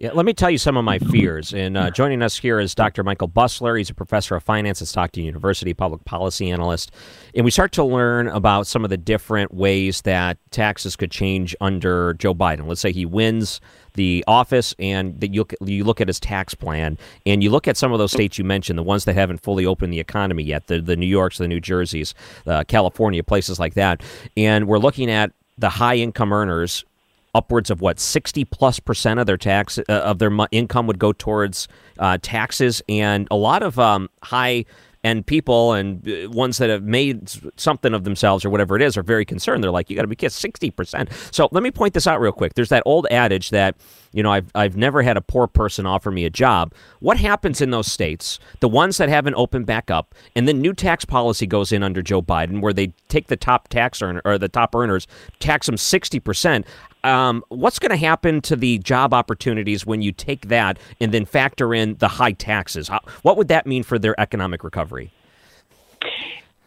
Yeah, 0.00 0.12
let 0.14 0.24
me 0.24 0.32
tell 0.32 0.48
you 0.50 0.56
some 0.56 0.78
of 0.78 0.84
my 0.86 0.98
fears. 0.98 1.52
And 1.52 1.76
uh, 1.76 1.90
joining 1.90 2.22
us 2.22 2.38
here 2.38 2.58
is 2.58 2.74
Dr. 2.74 3.04
Michael 3.04 3.28
Busler. 3.28 3.76
He's 3.76 3.90
a 3.90 3.94
professor 3.94 4.34
of 4.34 4.42
finance 4.42 4.80
at 4.80 4.88
Stockton 4.88 5.24
University, 5.24 5.74
public 5.74 6.06
policy 6.06 6.50
analyst. 6.50 6.90
And 7.34 7.44
we 7.44 7.50
start 7.50 7.72
to 7.72 7.84
learn 7.84 8.26
about 8.28 8.66
some 8.66 8.82
of 8.82 8.88
the 8.88 8.96
different 8.96 9.52
ways 9.52 10.00
that 10.02 10.38
taxes 10.52 10.96
could 10.96 11.10
change 11.10 11.54
under 11.60 12.14
Joe 12.14 12.34
Biden. 12.34 12.66
Let's 12.66 12.80
say 12.80 12.92
he 12.92 13.04
wins 13.04 13.60
the 13.92 14.24
office 14.26 14.74
and 14.78 15.20
that 15.20 15.34
you 15.34 15.44
you 15.60 15.84
look 15.84 16.00
at 16.00 16.08
his 16.08 16.18
tax 16.18 16.54
plan 16.54 16.96
and 17.26 17.42
you 17.42 17.50
look 17.50 17.68
at 17.68 17.76
some 17.76 17.92
of 17.92 17.98
those 17.98 18.12
states 18.12 18.38
you 18.38 18.44
mentioned, 18.44 18.78
the 18.78 18.82
ones 18.82 19.04
that 19.04 19.12
haven't 19.12 19.42
fully 19.42 19.66
opened 19.66 19.92
the 19.92 20.00
economy 20.00 20.44
yet, 20.44 20.68
the 20.68 20.80
the 20.80 20.96
New 20.96 21.04
Yorks, 21.04 21.36
the 21.36 21.46
New 21.46 21.60
Jerseys, 21.60 22.14
uh, 22.46 22.64
California, 22.64 23.22
places 23.22 23.60
like 23.60 23.74
that. 23.74 24.02
And 24.34 24.66
we're 24.66 24.78
looking 24.78 25.10
at 25.10 25.32
the 25.58 25.68
high 25.68 25.96
income 25.96 26.32
earners 26.32 26.86
upwards 27.34 27.70
of 27.70 27.80
what 27.80 28.00
60 28.00 28.44
plus 28.46 28.80
percent 28.80 29.20
of 29.20 29.26
their 29.26 29.36
tax 29.36 29.78
uh, 29.78 29.82
of 29.88 30.18
their 30.18 30.30
income 30.50 30.86
would 30.86 30.98
go 30.98 31.12
towards 31.12 31.68
uh, 31.98 32.18
taxes 32.22 32.82
and 32.88 33.28
a 33.30 33.36
lot 33.36 33.62
of 33.62 33.78
um, 33.78 34.08
high 34.22 34.64
end 35.02 35.26
people 35.26 35.72
and 35.72 36.06
uh, 36.08 36.28
ones 36.30 36.58
that 36.58 36.68
have 36.68 36.82
made 36.82 37.30
something 37.56 37.94
of 37.94 38.04
themselves 38.04 38.44
or 38.44 38.50
whatever 38.50 38.76
it 38.76 38.82
is 38.82 38.96
are 38.96 39.02
very 39.02 39.24
concerned. 39.24 39.64
They're 39.64 39.70
like, 39.70 39.88
you 39.88 39.96
got 39.96 40.02
to 40.02 40.08
be 40.08 40.16
kissed 40.16 40.42
60%. 40.44 41.10
So 41.34 41.48
let 41.52 41.62
me 41.62 41.70
point 41.70 41.94
this 41.94 42.06
out 42.06 42.20
real 42.20 42.32
quick. 42.32 42.54
There's 42.54 42.68
that 42.68 42.82
old 42.84 43.06
adage 43.10 43.50
that, 43.50 43.76
you 44.12 44.22
know, 44.22 44.30
I've, 44.30 44.50
I've 44.54 44.76
never 44.76 45.02
had 45.02 45.16
a 45.16 45.20
poor 45.22 45.46
person 45.46 45.86
offer 45.86 46.10
me 46.10 46.24
a 46.24 46.30
job. 46.30 46.74
What 46.98 47.16
happens 47.16 47.60
in 47.60 47.70
those 47.70 47.90
states, 47.90 48.38
the 48.60 48.68
ones 48.68 48.98
that 48.98 49.08
haven't 49.08 49.34
opened 49.36 49.66
back 49.66 49.90
up, 49.90 50.14
and 50.36 50.46
then 50.46 50.60
new 50.60 50.74
tax 50.74 51.04
policy 51.04 51.46
goes 51.46 51.72
in 51.72 51.82
under 51.82 52.02
Joe 52.02 52.20
Biden 52.20 52.60
where 52.60 52.72
they 52.72 52.92
take 53.08 53.28
the 53.28 53.36
top 53.36 53.68
tax 53.68 54.02
earner 54.02 54.20
or 54.24 54.36
the 54.36 54.48
top 54.48 54.74
earners, 54.74 55.06
tax 55.38 55.66
them 55.66 55.76
60%. 55.76 56.64
Um, 57.02 57.42
what's 57.48 57.78
going 57.78 57.90
to 57.90 57.96
happen 57.96 58.40
to 58.42 58.56
the 58.56 58.78
job 58.78 59.14
opportunities 59.14 59.86
when 59.86 60.02
you 60.02 60.12
take 60.12 60.48
that 60.48 60.78
and 61.00 61.12
then 61.12 61.24
factor 61.24 61.74
in 61.74 61.96
the 61.96 62.08
high 62.08 62.32
taxes? 62.32 62.90
What 63.22 63.36
would 63.36 63.48
that 63.48 63.66
mean 63.66 63.82
for 63.82 63.98
their 63.98 64.18
economic 64.20 64.64
recovery? 64.64 65.12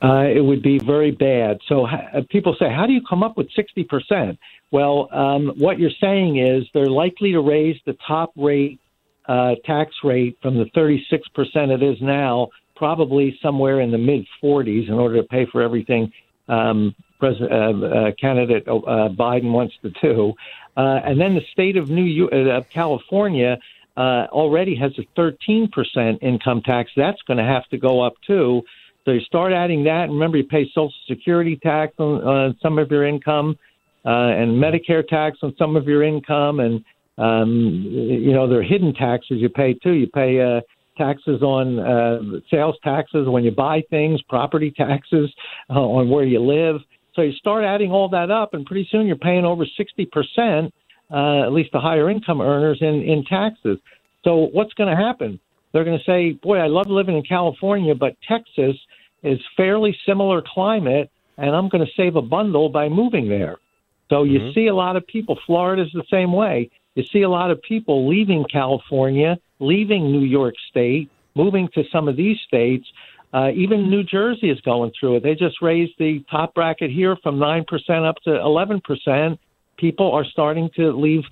Uh, 0.04 0.26
it 0.26 0.44
would 0.44 0.62
be 0.62 0.80
very 0.80 1.12
bad. 1.12 1.60
So 1.70 1.86
uh, 1.88 2.22
people 2.30 2.56
say, 2.60 2.70
how 2.70 2.86
do 2.86 2.92
you 2.92 3.02
come 3.08 3.24
up 3.24 3.38
with 3.38 3.48
60%? 3.58 4.38
Well, 4.70 5.08
um, 5.14 5.54
what 5.58 5.80
you're 5.80 5.92
saying 6.02 6.40
is 6.40 6.66
they're 6.74 6.90
likely 6.90 7.32
to 7.32 7.40
raise 7.40 7.78
the 7.86 7.96
top 8.06 8.34
rate 8.36 8.80
uh, 9.28 9.56
tax 9.64 9.92
rate 10.04 10.38
from 10.42 10.58
the 10.58 10.66
36% 10.76 11.00
it 11.72 11.82
is 11.82 11.98
now, 12.02 12.50
probably 12.76 13.38
somewhere 13.42 13.80
in 13.80 13.92
the 13.92 13.98
mid 13.98 14.26
40s 14.44 14.90
in 14.90 14.96
order 14.96 15.22
to 15.22 15.28
pay 15.28 15.46
for 15.52 15.62
everything 15.62 16.12
um, 16.50 16.94
President 17.24 17.54
uh, 17.54 17.88
uh, 17.88 18.12
candidate 18.20 18.68
uh, 18.68 19.08
Biden 19.08 19.54
wants 19.54 19.74
to 19.82 19.90
do. 20.02 20.34
Uh, 20.76 21.00
and 21.06 21.22
then 21.22 21.36
the 21.36 21.46
state 21.54 21.78
of 21.78 21.90
New 21.90 22.04
York, 22.04 22.70
California, 22.70 23.58
already 23.98 24.76
has 24.76 24.92
a 24.98 25.04
13% 25.18 26.22
income 26.22 26.62
tax. 26.66 26.92
That's 26.98 27.22
going 27.22 27.38
to 27.38 27.46
have 27.46 27.66
to 27.70 27.78
go 27.78 28.02
up 28.02 28.16
too. 28.28 28.64
So 29.06 29.12
you 29.12 29.22
start 29.22 29.54
adding 29.54 29.86
that. 29.86 30.04
And 30.04 30.14
remember, 30.14 30.36
you 30.36 30.44
pay 30.44 30.66
Social 30.68 30.92
Security 31.08 31.56
tax 31.56 31.94
on 31.98 32.28
uh, 32.28 32.54
some 32.62 32.78
of 32.78 32.92
your 32.92 33.08
income 33.08 33.58
uh, 34.06 34.10
and 34.10 34.62
Medicare 34.62 35.08
tax 35.08 35.38
on 35.44 35.56
some 35.58 35.78
of 35.78 35.86
your 35.88 36.04
income. 36.04 36.60
And, 36.60 36.84
um, 37.18 37.86
you 37.88 38.34
know, 38.34 38.50
there 38.50 38.60
are 38.60 38.64
hidden 38.64 38.94
taxes 38.94 39.38
you 39.40 39.48
pay 39.48 39.76
too. 39.76 39.94
You 39.94 40.08
pay 40.08 40.42
uh, 40.42 40.60
taxes 40.98 41.42
on 41.42 41.80
uh, 41.80 42.40
sales 42.52 42.76
taxes 42.84 43.30
when 43.30 43.46
you 43.46 43.52
buy 43.52 43.82
things, 43.90 44.22
property 44.24 44.72
taxes 44.76 45.34
uh, 45.70 45.80
on 45.80 46.10
where 46.10 46.26
you 46.26 46.42
live. 46.42 46.82
So 47.16 47.22
you 47.22 47.34
start 47.34 47.64
adding 47.64 47.92
all 47.92 48.10
that 48.10 48.32
up, 48.32 48.54
and 48.54 48.66
pretty 48.66 48.88
soon 48.92 49.06
you're 49.08 49.16
paying 49.16 49.46
over 49.46 49.66
60%, 49.66 50.72
uh, 51.12 51.46
at 51.46 51.54
least 51.54 51.72
the 51.72 51.80
higher 51.80 52.10
income 52.10 52.42
earners, 52.42 52.80
in, 52.82 53.02
in 53.04 53.24
taxes. 53.26 53.78
So 54.24 54.50
what's 54.52 54.74
going 54.74 54.90
to 54.90 55.02
happen? 55.02 55.40
They're 55.72 55.84
going 55.84 55.98
to 55.98 56.04
say, 56.06 56.32
boy, 56.32 56.58
I 56.58 56.68
love 56.68 56.88
living 56.88 57.18
in 57.18 57.24
California, 57.24 57.96
but 57.96 58.16
Texas 58.28 58.76
is 59.24 59.40
fairly 59.58 59.98
similar 60.06 60.44
climate, 60.46 61.10
and 61.38 61.56
I'm 61.56 61.70
going 61.70 61.86
to 61.86 61.92
save 61.96 62.16
a 62.16 62.22
bundle 62.22 62.70
by 62.70 62.90
moving 62.90 63.30
there. 63.30 63.58
So 64.10 64.24
you 64.24 64.40
mm-hmm. 64.40 64.54
see 64.54 64.68
a 64.68 64.76
lot 64.76 64.96
of 64.96 65.06
people. 65.08 65.40
Florida's 65.46 65.92
the 65.94 66.04
same 66.12 66.34
way. 66.34 66.70
You 66.96 67.04
see 67.12 67.24
a 67.24 67.30
lot 67.30 67.50
of 67.50 67.62
people 67.62 68.08
leaving 68.08 68.46
California, 68.52 69.38
leaving 69.60 70.12
New 70.12 70.26
York 70.26 70.54
State, 70.70 71.10
moving 71.36 71.68
to 71.74 71.84
some 71.92 72.08
of 72.08 72.16
these 72.16 72.38
states. 72.48 72.86
Uh, 73.34 73.50
even 73.56 73.90
New 73.90 74.04
Jersey 74.04 74.50
is 74.52 74.62
going 74.62 74.92
through 74.98 75.16
it. 75.16 75.24
They 75.24 75.34
just 75.34 75.62
raised 75.62 75.94
the 75.98 76.24
top 76.30 76.54
bracket 76.54 76.92
here 76.92 77.18
from 77.24 77.40
nine 77.40 77.66
percent 77.66 78.06
up 78.06 78.18
to 78.26 78.40
eleven 78.40 78.80
percent. 78.80 79.40
People 79.78 80.12
are 80.12 80.26
starting 80.26 80.70
to 80.76 80.92
leave 80.92 81.24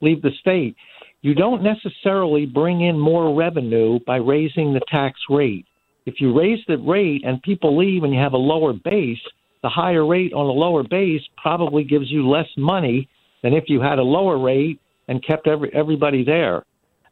leave 0.00 0.22
the 0.22 0.30
state. 0.40 0.74
You 1.20 1.34
don't 1.34 1.62
necessarily 1.62 2.46
bring 2.46 2.80
in 2.80 2.98
more 2.98 3.34
revenue 3.34 4.00
by 4.06 4.16
raising 4.16 4.72
the 4.72 4.80
tax 4.88 5.20
rate. 5.28 5.66
If 6.04 6.20
you 6.20 6.36
raise 6.36 6.58
the 6.66 6.78
rate 6.78 7.22
and 7.24 7.40
people 7.42 7.76
leave 7.76 8.02
and 8.02 8.12
you 8.12 8.18
have 8.18 8.32
a 8.32 8.38
lower 8.38 8.72
base, 8.72 9.20
the 9.62 9.68
higher 9.68 10.04
rate 10.04 10.32
on 10.32 10.46
a 10.46 10.52
lower 10.52 10.82
base 10.82 11.22
probably 11.36 11.84
gives 11.84 12.10
you 12.10 12.28
less 12.28 12.48
money 12.56 13.08
than 13.42 13.52
if 13.52 13.64
you 13.68 13.80
had 13.80 14.00
a 14.00 14.02
lower 14.02 14.38
rate 14.38 14.80
and 15.06 15.24
kept 15.24 15.46
every, 15.46 15.72
everybody 15.72 16.24
there. 16.24 16.64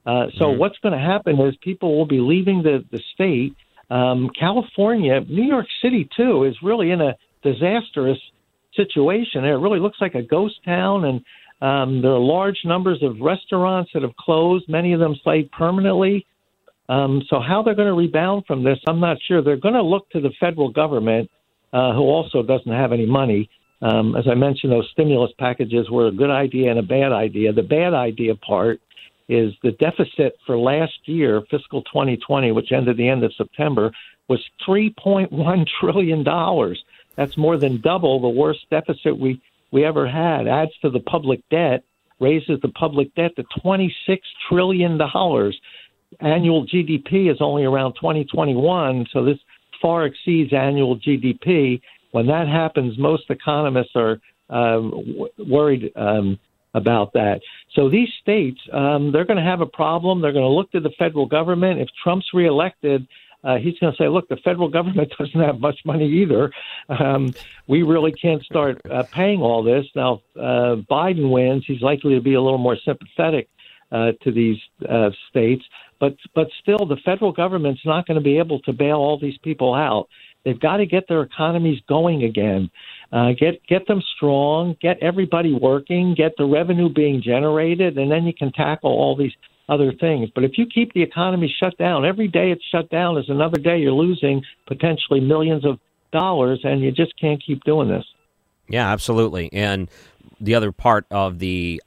Uh, 0.06 0.26
so 0.38 0.46
mm-hmm. 0.46 0.58
what's 0.58 0.78
going 0.78 0.92
to 0.92 0.98
happen 0.98 1.38
is 1.38 1.54
people 1.60 1.96
will 1.96 2.06
be 2.06 2.20
leaving 2.20 2.62
the, 2.62 2.84
the 2.90 3.00
state. 3.14 3.54
Um, 3.90 4.30
California, 4.38 5.20
New 5.28 5.44
York 5.44 5.66
City 5.82 6.08
too, 6.16 6.44
is 6.44 6.54
really 6.62 6.90
in 6.92 7.00
a 7.00 7.16
disastrous 7.42 8.18
situation. 8.74 9.44
It 9.44 9.50
really 9.50 9.80
looks 9.80 9.98
like 10.00 10.14
a 10.14 10.22
ghost 10.22 10.56
town, 10.64 11.04
and 11.04 11.24
um, 11.60 12.02
there 12.02 12.12
are 12.12 12.18
large 12.18 12.58
numbers 12.64 13.02
of 13.02 13.20
restaurants 13.20 13.90
that 13.92 14.02
have 14.02 14.16
closed. 14.16 14.68
Many 14.68 14.92
of 14.92 15.00
them 15.00 15.16
site 15.24 15.50
permanently. 15.52 16.26
Um, 16.88 17.22
so 17.28 17.40
how 17.40 17.62
they're 17.62 17.74
going 17.74 17.88
to 17.88 17.94
rebound 17.94 18.44
from 18.46 18.64
this, 18.64 18.78
I'm 18.88 19.00
not 19.00 19.18
sure. 19.26 19.42
They're 19.42 19.56
going 19.56 19.74
to 19.74 19.82
look 19.82 20.10
to 20.10 20.20
the 20.20 20.30
federal 20.40 20.70
government, 20.70 21.30
uh, 21.72 21.92
who 21.92 22.02
also 22.02 22.42
doesn't 22.42 22.72
have 22.72 22.92
any 22.92 23.06
money. 23.06 23.48
Um, 23.82 24.16
as 24.16 24.24
I 24.30 24.34
mentioned, 24.34 24.72
those 24.72 24.88
stimulus 24.92 25.30
packages 25.38 25.88
were 25.88 26.08
a 26.08 26.12
good 26.12 26.30
idea 26.30 26.70
and 26.70 26.78
a 26.78 26.82
bad 26.82 27.12
idea. 27.12 27.52
The 27.52 27.62
bad 27.62 27.94
idea 27.94 28.34
part 28.34 28.80
is 29.30 29.54
the 29.62 29.70
deficit 29.70 30.36
for 30.44 30.58
last 30.58 30.98
year, 31.06 31.40
fiscal 31.48 31.82
2020, 31.82 32.50
which 32.50 32.72
ended 32.72 32.96
the 32.96 33.08
end 33.08 33.22
of 33.22 33.32
September, 33.34 33.92
was 34.28 34.44
3.1 34.66 35.66
trillion 35.80 36.24
dollars. 36.24 36.82
That's 37.14 37.36
more 37.36 37.56
than 37.56 37.80
double 37.80 38.20
the 38.20 38.28
worst 38.28 38.68
deficit 38.70 39.16
we 39.16 39.40
we 39.70 39.84
ever 39.84 40.08
had. 40.08 40.48
Adds 40.48 40.72
to 40.82 40.90
the 40.90 40.98
public 40.98 41.48
debt, 41.48 41.84
raises 42.18 42.60
the 42.60 42.70
public 42.70 43.14
debt 43.14 43.36
to 43.36 43.44
26 43.62 44.26
trillion 44.48 44.98
dollars. 44.98 45.58
Annual 46.18 46.66
GDP 46.66 47.30
is 47.30 47.38
only 47.40 47.64
around 47.64 47.94
2021, 47.94 49.06
so 49.12 49.24
this 49.24 49.38
far 49.80 50.06
exceeds 50.06 50.52
annual 50.52 50.98
GDP. 50.98 51.80
When 52.10 52.26
that 52.26 52.48
happens, 52.48 52.98
most 52.98 53.30
economists 53.30 53.94
are 53.94 54.20
w- 54.48 55.28
worried 55.38 55.92
um, 55.94 56.36
about 56.74 57.12
that. 57.14 57.40
So 57.74 57.88
these 57.88 58.08
states, 58.20 58.60
um, 58.72 59.12
they're 59.12 59.24
going 59.24 59.38
to 59.38 59.42
have 59.42 59.60
a 59.60 59.66
problem. 59.66 60.20
They're 60.20 60.32
going 60.32 60.44
to 60.44 60.48
look 60.48 60.70
to 60.72 60.80
the 60.80 60.90
federal 60.98 61.26
government. 61.26 61.80
If 61.80 61.88
Trump's 62.02 62.28
reelected, 62.32 63.06
uh, 63.42 63.56
he's 63.56 63.78
going 63.78 63.92
to 63.92 63.96
say, 63.96 64.08
look, 64.08 64.28
the 64.28 64.36
federal 64.36 64.68
government 64.68 65.12
doesn't 65.18 65.40
have 65.40 65.60
much 65.60 65.80
money 65.84 66.06
either. 66.06 66.50
Um, 66.88 67.34
we 67.66 67.82
really 67.82 68.12
can't 68.12 68.42
start 68.44 68.80
uh, 68.90 69.04
paying 69.10 69.40
all 69.40 69.62
this. 69.62 69.86
Now, 69.94 70.22
uh, 70.36 70.76
Biden 70.90 71.30
wins. 71.30 71.64
He's 71.66 71.82
likely 71.82 72.14
to 72.14 72.20
be 72.20 72.34
a 72.34 72.40
little 72.40 72.58
more 72.58 72.76
sympathetic 72.84 73.48
uh, 73.92 74.12
to 74.22 74.32
these 74.32 74.58
uh, 74.88 75.10
states. 75.28 75.64
But, 75.98 76.16
but 76.34 76.48
still, 76.62 76.86
the 76.86 76.96
federal 77.04 77.32
government's 77.32 77.84
not 77.84 78.06
going 78.06 78.16
to 78.16 78.24
be 78.24 78.38
able 78.38 78.60
to 78.60 78.72
bail 78.72 78.96
all 78.96 79.18
these 79.18 79.36
people 79.38 79.74
out. 79.74 80.08
They've 80.44 80.58
got 80.58 80.78
to 80.78 80.86
get 80.86 81.06
their 81.08 81.22
economies 81.22 81.80
going 81.88 82.24
again. 82.24 82.70
Uh, 83.12 83.32
get 83.38 83.64
get 83.66 83.86
them 83.86 84.02
strong, 84.16 84.76
get 84.80 84.98
everybody 85.02 85.52
working, 85.52 86.14
get 86.14 86.32
the 86.38 86.44
revenue 86.44 86.88
being 86.88 87.22
generated, 87.22 87.98
and 87.98 88.10
then 88.10 88.24
you 88.24 88.32
can 88.32 88.52
tackle 88.52 88.90
all 88.90 89.16
these 89.16 89.32
other 89.68 89.92
things. 89.92 90.30
But 90.34 90.44
if 90.44 90.52
you 90.56 90.66
keep 90.66 90.92
the 90.94 91.02
economy 91.02 91.54
shut 91.60 91.76
down, 91.78 92.04
every 92.04 92.28
day 92.28 92.50
it's 92.50 92.64
shut 92.70 92.90
down 92.90 93.18
is 93.18 93.28
another 93.28 93.58
day 93.58 93.78
you're 93.78 93.92
losing 93.92 94.42
potentially 94.66 95.20
millions 95.20 95.64
of 95.64 95.78
dollars, 96.12 96.60
and 96.64 96.80
you 96.80 96.90
just 96.90 97.18
can't 97.20 97.42
keep 97.44 97.62
doing 97.64 97.88
this. 97.88 98.04
Yeah, 98.68 98.90
absolutely. 98.90 99.52
And 99.52 99.90
the 100.40 100.54
other 100.54 100.72
part 100.72 101.06
of 101.10 101.38
the 101.38 101.82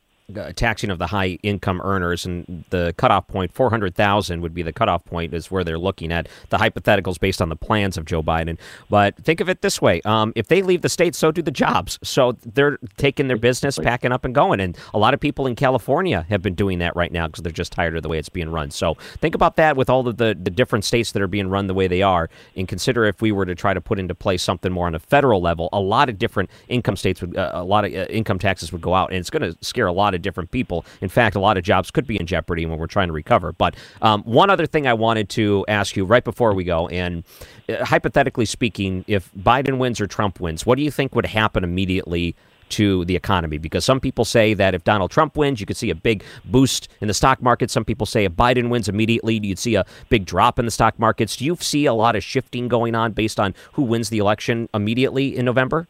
taxing 0.56 0.90
of 0.90 1.00
the 1.00 1.08
high 1.08 1.38
income 1.44 1.82
earners 1.84 2.26
and 2.26 2.64
the 2.70 2.94
cutoff 2.98 3.28
point 3.28 3.54
400,000 3.54 4.42
would 4.42 4.54
be 4.54 4.62
the 4.62 4.74
cutoff 4.74 5.04
point 5.06 5.34
is 5.34 5.52
where 5.52 5.64
they're 5.64 5.78
looking 5.78 6.12
at 6.12 6.28
the 6.50 6.58
hypotheticals 6.58 7.20
based 7.20 7.42
on 7.42 7.50
the 7.50 7.56
plans 7.56 7.98
of 7.98 8.06
Joe 8.06 8.24
Biden. 8.24 8.58
But 8.90 9.16
think 9.18 9.40
of 9.40 9.50
it 9.50 9.62
this 9.62 9.82
way 9.82 10.02
um, 10.06 10.34
if 10.36 10.48
they 10.48 10.62
leave 10.62 10.82
the 10.82 10.90
state 10.90 11.16
so 11.16 11.32
do 11.32 11.42
the 11.42 11.52
jobs. 11.52 12.00
So 12.04 12.38
they're 12.46 12.78
taking 12.98 13.28
their 13.28 13.38
business 13.38 13.78
packing 13.78 14.12
up 14.12 14.26
and 14.26 14.34
going. 14.34 14.60
And 14.60 14.78
a 14.94 15.00
lot 15.00 15.14
of 15.14 15.20
people 15.20 15.48
in 15.48 15.56
California 15.56 16.26
have 16.30 16.42
been 16.42 16.56
doing 16.56 16.80
that 16.80 16.96
right 16.96 17.12
now 17.12 17.28
because 17.28 17.44
they're 17.44 17.52
just 17.52 17.72
tired 17.72 17.96
of 17.96 18.04
the 18.04 18.10
way 18.10 18.18
it's 18.18 18.30
being 18.30 18.50
run. 18.50 18.72
So 18.72 18.96
think 19.20 19.36
about 19.36 19.56
that 19.58 19.76
with 19.76 19.90
all 19.90 20.08
of 20.08 20.18
the, 20.18 20.38
the 20.40 20.50
different 20.50 20.86
states 20.86 21.12
that 21.12 21.22
are 21.22 21.28
being 21.28 21.50
run 21.50 21.68
the 21.68 21.74
way 21.74 21.88
they 21.88 22.02
are 22.02 22.30
and 22.56 22.68
consider 22.68 23.06
if 23.06 23.22
we 23.22 23.32
were 23.32 23.46
to 23.46 23.56
try 23.56 23.74
to 23.74 23.82
put 23.82 24.00
into 24.00 24.16
place 24.16 24.42
something 24.42 24.72
more 24.72 24.88
on 24.88 24.96
a 24.96 25.00
federal 25.00 25.42
level 25.42 25.70
a 25.72 25.80
lot 25.80 26.10
of 26.10 26.18
different 26.18 26.50
income 26.68 26.96
states 26.96 27.22
would 27.22 27.38
uh, 27.38 27.52
a 27.54 27.64
lot 27.64 27.86
of 27.86 27.94
uh, 27.94 28.06
income 28.10 28.40
taxes 28.40 28.72
would 28.72 28.82
go 28.82 28.94
out 28.94 29.10
and 29.10 29.18
it's 29.18 29.30
going 29.30 29.42
to 29.42 29.58
scare 29.62 29.88
a 29.88 29.92
lot 29.92 30.14
of 30.14 30.22
different 30.24 30.50
people. 30.52 30.86
In 31.02 31.10
fact, 31.10 31.36
a 31.36 31.40
lot 31.40 31.58
of 31.58 31.64
jobs 31.64 31.92
could 31.92 32.08
be 32.08 32.20
in 32.20 32.26
jeopardy 32.26 32.66
when 32.66 32.80
we're 32.80 32.88
trying 32.88 33.08
to 33.08 33.14
recover. 33.14 33.54
But 33.54 33.76
um, 34.02 34.24
one 34.24 34.50
other 34.50 34.66
thing 34.66 34.88
I 34.88 34.94
wanted 34.94 35.30
to 35.30 35.66
ask 35.68 35.96
you 35.96 36.06
right 36.06 36.24
before 36.24 36.54
we 36.54 36.64
go, 36.64 36.88
and 36.88 37.24
uh, 37.70 37.86
hypothetically 37.86 38.46
speaking, 38.46 39.06
if 39.08 39.32
Biden 39.38 39.78
wins 39.78 40.02
or 40.02 40.08
Trump 40.08 40.40
wins, 40.40 40.66
what 40.66 40.78
do 40.78 40.84
you 40.84 40.92
think 40.92 41.14
would 41.16 41.28
happen 41.28 41.64
immediately? 41.64 42.36
to 42.70 43.06
the 43.06 43.16
economy 43.16 43.60
because 43.60 43.86
some 43.86 44.00
people 44.00 44.26
say 44.26 44.56
that 44.56 44.74
if 44.74 44.84
Donald 44.84 45.12
Trump 45.12 45.38
wins, 45.38 45.60
you 45.60 45.66
could 45.66 45.78
see 45.78 45.92
a 45.92 45.96
big 45.96 46.24
boost 46.46 46.88
in 47.02 47.08
the 47.08 47.14
stock 47.14 47.40
market. 47.40 47.70
Some 47.70 47.86
people 47.86 48.08
say 48.08 48.26
if 48.26 48.32
Biden 48.32 48.70
wins 48.70 48.90
immediately, 48.90 49.40
you'd 49.44 49.60
see 49.60 49.76
a 49.76 49.86
big 50.10 50.26
drop 50.26 50.58
in 50.58 50.66
the 50.66 50.72
stock 50.72 50.98
markets. 50.98 51.36
Do 51.36 51.46
you 51.46 51.56
see 51.60 51.86
a 51.86 51.94
lot 51.94 52.16
of 52.16 52.24
shifting 52.24 52.68
going 52.68 52.96
on 52.96 53.12
based 53.12 53.40
on 53.40 53.54
who 53.74 53.84
wins 53.84 54.10
the 54.10 54.18
election 54.18 54.70
immediately 54.74 55.38
in 55.38 55.46
November? 55.46 55.88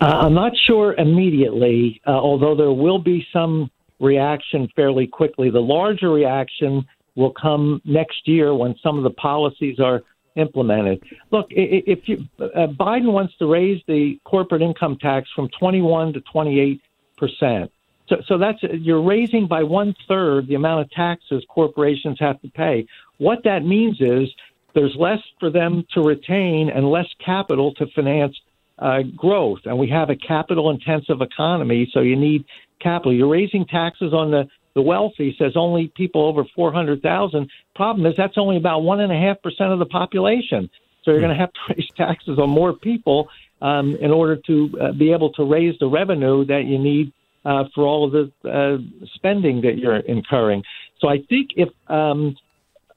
Uh, 0.00 0.04
I'm 0.04 0.34
not 0.34 0.52
sure 0.66 0.94
immediately, 0.94 2.00
uh, 2.06 2.10
although 2.10 2.54
there 2.54 2.72
will 2.72 2.98
be 2.98 3.26
some 3.32 3.70
reaction 3.98 4.68
fairly 4.74 5.06
quickly. 5.06 5.50
The 5.50 5.60
larger 5.60 6.10
reaction 6.10 6.86
will 7.16 7.32
come 7.32 7.82
next 7.84 8.26
year 8.26 8.54
when 8.54 8.74
some 8.82 8.96
of 8.96 9.04
the 9.04 9.10
policies 9.10 9.78
are 9.78 10.02
implemented. 10.36 11.02
Look, 11.30 11.46
if 11.50 12.08
you, 12.08 12.24
uh, 12.38 12.68
Biden 12.68 13.12
wants 13.12 13.36
to 13.38 13.46
raise 13.46 13.82
the 13.86 14.18
corporate 14.24 14.62
income 14.62 14.96
tax 15.00 15.28
from 15.34 15.48
21 15.58 16.14
to 16.14 16.20
28 16.20 16.80
percent. 17.20 17.70
So, 18.08 18.16
so 18.26 18.38
that's 18.38 18.58
you're 18.62 19.02
raising 19.02 19.46
by 19.46 19.62
one 19.62 19.94
third 20.08 20.48
the 20.48 20.56
amount 20.56 20.80
of 20.80 20.90
taxes 20.90 21.44
corporations 21.48 22.18
have 22.18 22.40
to 22.42 22.48
pay. 22.48 22.86
What 23.18 23.44
that 23.44 23.64
means 23.64 24.00
is 24.00 24.28
there's 24.74 24.96
less 24.96 25.20
for 25.38 25.50
them 25.50 25.84
to 25.94 26.02
retain 26.02 26.70
and 26.70 26.90
less 26.90 27.06
capital 27.24 27.72
to 27.74 27.86
finance 27.94 28.36
uh, 28.80 29.02
growth, 29.16 29.60
and 29.64 29.78
we 29.78 29.88
have 29.90 30.10
a 30.10 30.16
capital 30.16 30.70
intensive 30.70 31.20
economy, 31.20 31.88
so 31.92 32.00
you 32.00 32.16
need 32.16 32.44
capital. 32.80 33.12
You're 33.12 33.28
raising 33.28 33.66
taxes 33.66 34.12
on 34.12 34.30
the 34.30 34.48
the 34.74 34.82
wealthy 34.82 35.34
says 35.36 35.54
only 35.56 35.88
people 35.96 36.24
over 36.24 36.44
400,000. 36.54 37.50
Problem 37.74 38.06
is 38.06 38.14
that's 38.16 38.38
only 38.38 38.56
about 38.56 38.80
one 38.80 39.00
and 39.00 39.12
a 39.12 39.16
half 39.16 39.42
percent 39.42 39.72
of 39.72 39.80
the 39.80 39.86
population. 39.86 40.70
So 41.02 41.10
you're 41.10 41.20
going 41.20 41.36
to 41.36 41.40
have 41.40 41.52
to 41.52 41.60
raise 41.76 41.88
taxes 41.96 42.38
on 42.38 42.50
more 42.50 42.72
people 42.72 43.28
um, 43.60 43.96
in 44.00 44.10
order 44.10 44.36
to 44.46 44.78
uh, 44.80 44.92
be 44.92 45.12
able 45.12 45.32
to 45.32 45.44
raise 45.44 45.76
the 45.80 45.88
revenue 45.88 46.44
that 46.46 46.64
you 46.66 46.78
need 46.78 47.12
uh, 47.44 47.64
for 47.74 47.84
all 47.84 48.04
of 48.04 48.12
the 48.12 48.48
uh, 48.48 48.78
spending 49.14 49.62
that 49.62 49.78
you're 49.78 49.96
incurring. 49.96 50.62
So 51.00 51.08
I 51.08 51.18
think 51.28 51.50
if 51.56 51.68
um, 51.88 52.36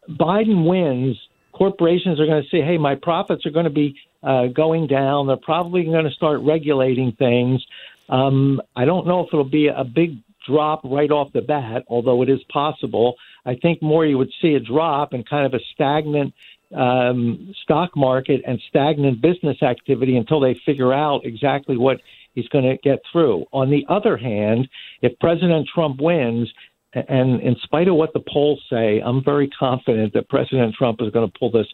Biden 0.10 0.68
wins, 0.68 1.18
corporations 1.54 2.20
are 2.20 2.26
going 2.26 2.44
to 2.44 2.50
say, 2.50 2.62
"Hey, 2.62 2.78
my 2.78 2.96
profits 2.96 3.46
are 3.46 3.52
going 3.52 3.66
to 3.66 3.72
be 3.72 3.96
uh, 4.24 4.48
going 4.48 4.88
down. 4.88 5.28
They're 5.28 5.38
probably 5.38 5.84
going 5.84 6.06
to 6.06 6.12
start 6.12 6.42
regulating 6.42 7.12
things. 7.14 7.66
Um, 8.10 8.62
I 8.76 8.86
don't 8.86 9.08
know 9.08 9.22
if 9.22 9.28
it'll 9.34 9.44
be 9.44 9.68
a 9.68 9.84
big 9.84 10.18
drop 10.48 10.82
right 10.84 11.12
off 11.12 11.32
the 11.34 11.42
bat, 11.42 11.84
although 11.88 12.22
it 12.22 12.30
is 12.30 12.44
possible. 12.52 13.16
I 13.46 13.56
think 13.56 13.82
more 13.82 14.06
you 14.06 14.18
would 14.18 14.32
see 14.42 14.56
a 14.56 14.60
drop 14.60 15.14
and 15.14 15.28
kind 15.28 15.46
of 15.46 15.54
a 15.54 15.64
stagnant 15.74 16.34
um, 16.76 17.54
stock 17.64 17.96
market 17.96 18.42
and 18.48 18.60
stagnant 18.68 19.22
business 19.22 19.62
activity 19.62 20.18
until 20.18 20.40
they 20.40 20.60
figure 20.66 20.94
out 20.94 21.26
exactly 21.26 21.78
what 21.78 22.02
he's 22.34 22.48
going 22.48 22.66
to 22.66 22.78
get 22.78 23.00
through. 23.12 23.46
On 23.54 23.70
the 23.70 23.86
other 23.90 24.18
hand, 24.18 24.68
if 25.02 25.18
President 25.20 25.68
Trump 25.74 26.02
wins, 26.02 26.52
and 26.94 27.42
in 27.42 27.56
spite 27.64 27.88
of 27.88 27.96
what 27.96 28.14
the 28.14 28.22
polls 28.32 28.62
say, 28.70 29.00
I'm 29.00 29.24
very 29.24 29.50
confident 29.50 30.14
that 30.14 30.30
President 30.30 30.76
Trump 30.76 31.02
is 31.02 31.12
going 31.12 31.30
to 31.30 31.40
pull 31.40 31.52
this 31.52 31.68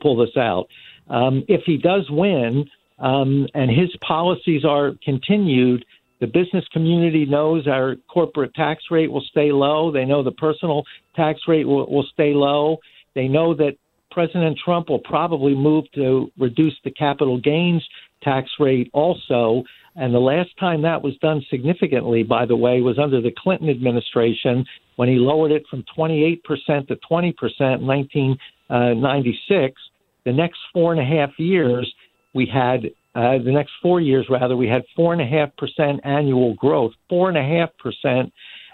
pull 0.00 0.16
this 0.16 0.36
out. 0.36 0.68
Um, 1.08 1.44
if 1.48 1.62
he 1.64 1.76
does 1.76 2.08
win, 2.10 2.64
um, 2.98 3.46
and 3.54 3.70
his 3.70 3.94
policies 4.00 4.64
are 4.64 4.92
continued, 5.04 5.84
the 6.20 6.26
business 6.26 6.64
community 6.72 7.26
knows 7.26 7.66
our 7.66 7.96
corporate 8.08 8.54
tax 8.54 8.84
rate 8.90 9.10
will 9.10 9.24
stay 9.30 9.52
low. 9.52 9.90
They 9.90 10.04
know 10.04 10.22
the 10.22 10.32
personal 10.32 10.84
tax 11.16 11.40
rate 11.48 11.66
will, 11.66 11.90
will 11.90 12.06
stay 12.12 12.32
low. 12.32 12.78
They 13.14 13.28
know 13.28 13.54
that 13.54 13.76
President 14.10 14.58
Trump 14.64 14.88
will 14.88 15.00
probably 15.00 15.54
move 15.54 15.84
to 15.96 16.30
reduce 16.38 16.74
the 16.84 16.92
capital 16.92 17.38
gains 17.38 17.86
tax 18.22 18.48
rate 18.58 18.88
also. 18.92 19.64
And 19.96 20.14
the 20.14 20.20
last 20.20 20.50
time 20.58 20.82
that 20.82 21.02
was 21.02 21.16
done 21.18 21.44
significantly, 21.50 22.22
by 22.22 22.46
the 22.46 22.56
way, 22.56 22.80
was 22.80 22.98
under 22.98 23.20
the 23.20 23.32
Clinton 23.36 23.68
administration 23.68 24.64
when 24.96 25.08
he 25.08 25.16
lowered 25.16 25.52
it 25.52 25.64
from 25.68 25.84
28% 25.96 26.42
to 26.88 26.96
20% 26.96 27.34
in 27.60 27.86
1996. 27.86 29.80
The 30.24 30.32
next 30.32 30.58
four 30.72 30.92
and 30.92 31.00
a 31.00 31.04
half 31.04 31.38
years, 31.38 31.92
we 32.32 32.46
had 32.46 32.86
uh, 33.14 33.38
the 33.38 33.52
next 33.52 33.72
four 33.80 34.00
years, 34.00 34.26
rather, 34.28 34.56
we 34.56 34.66
had 34.66 34.82
four 34.96 35.12
and 35.12 35.22
a 35.22 35.26
half 35.26 35.56
percent 35.56 36.00
annual 36.04 36.54
growth. 36.54 36.92
Four 37.08 37.28
and 37.28 37.38
a 37.38 37.42
half 37.42 37.70
percent 37.78 38.32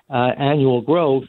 uh, 0.08 0.32
annual 0.38 0.80
growth. 0.80 1.24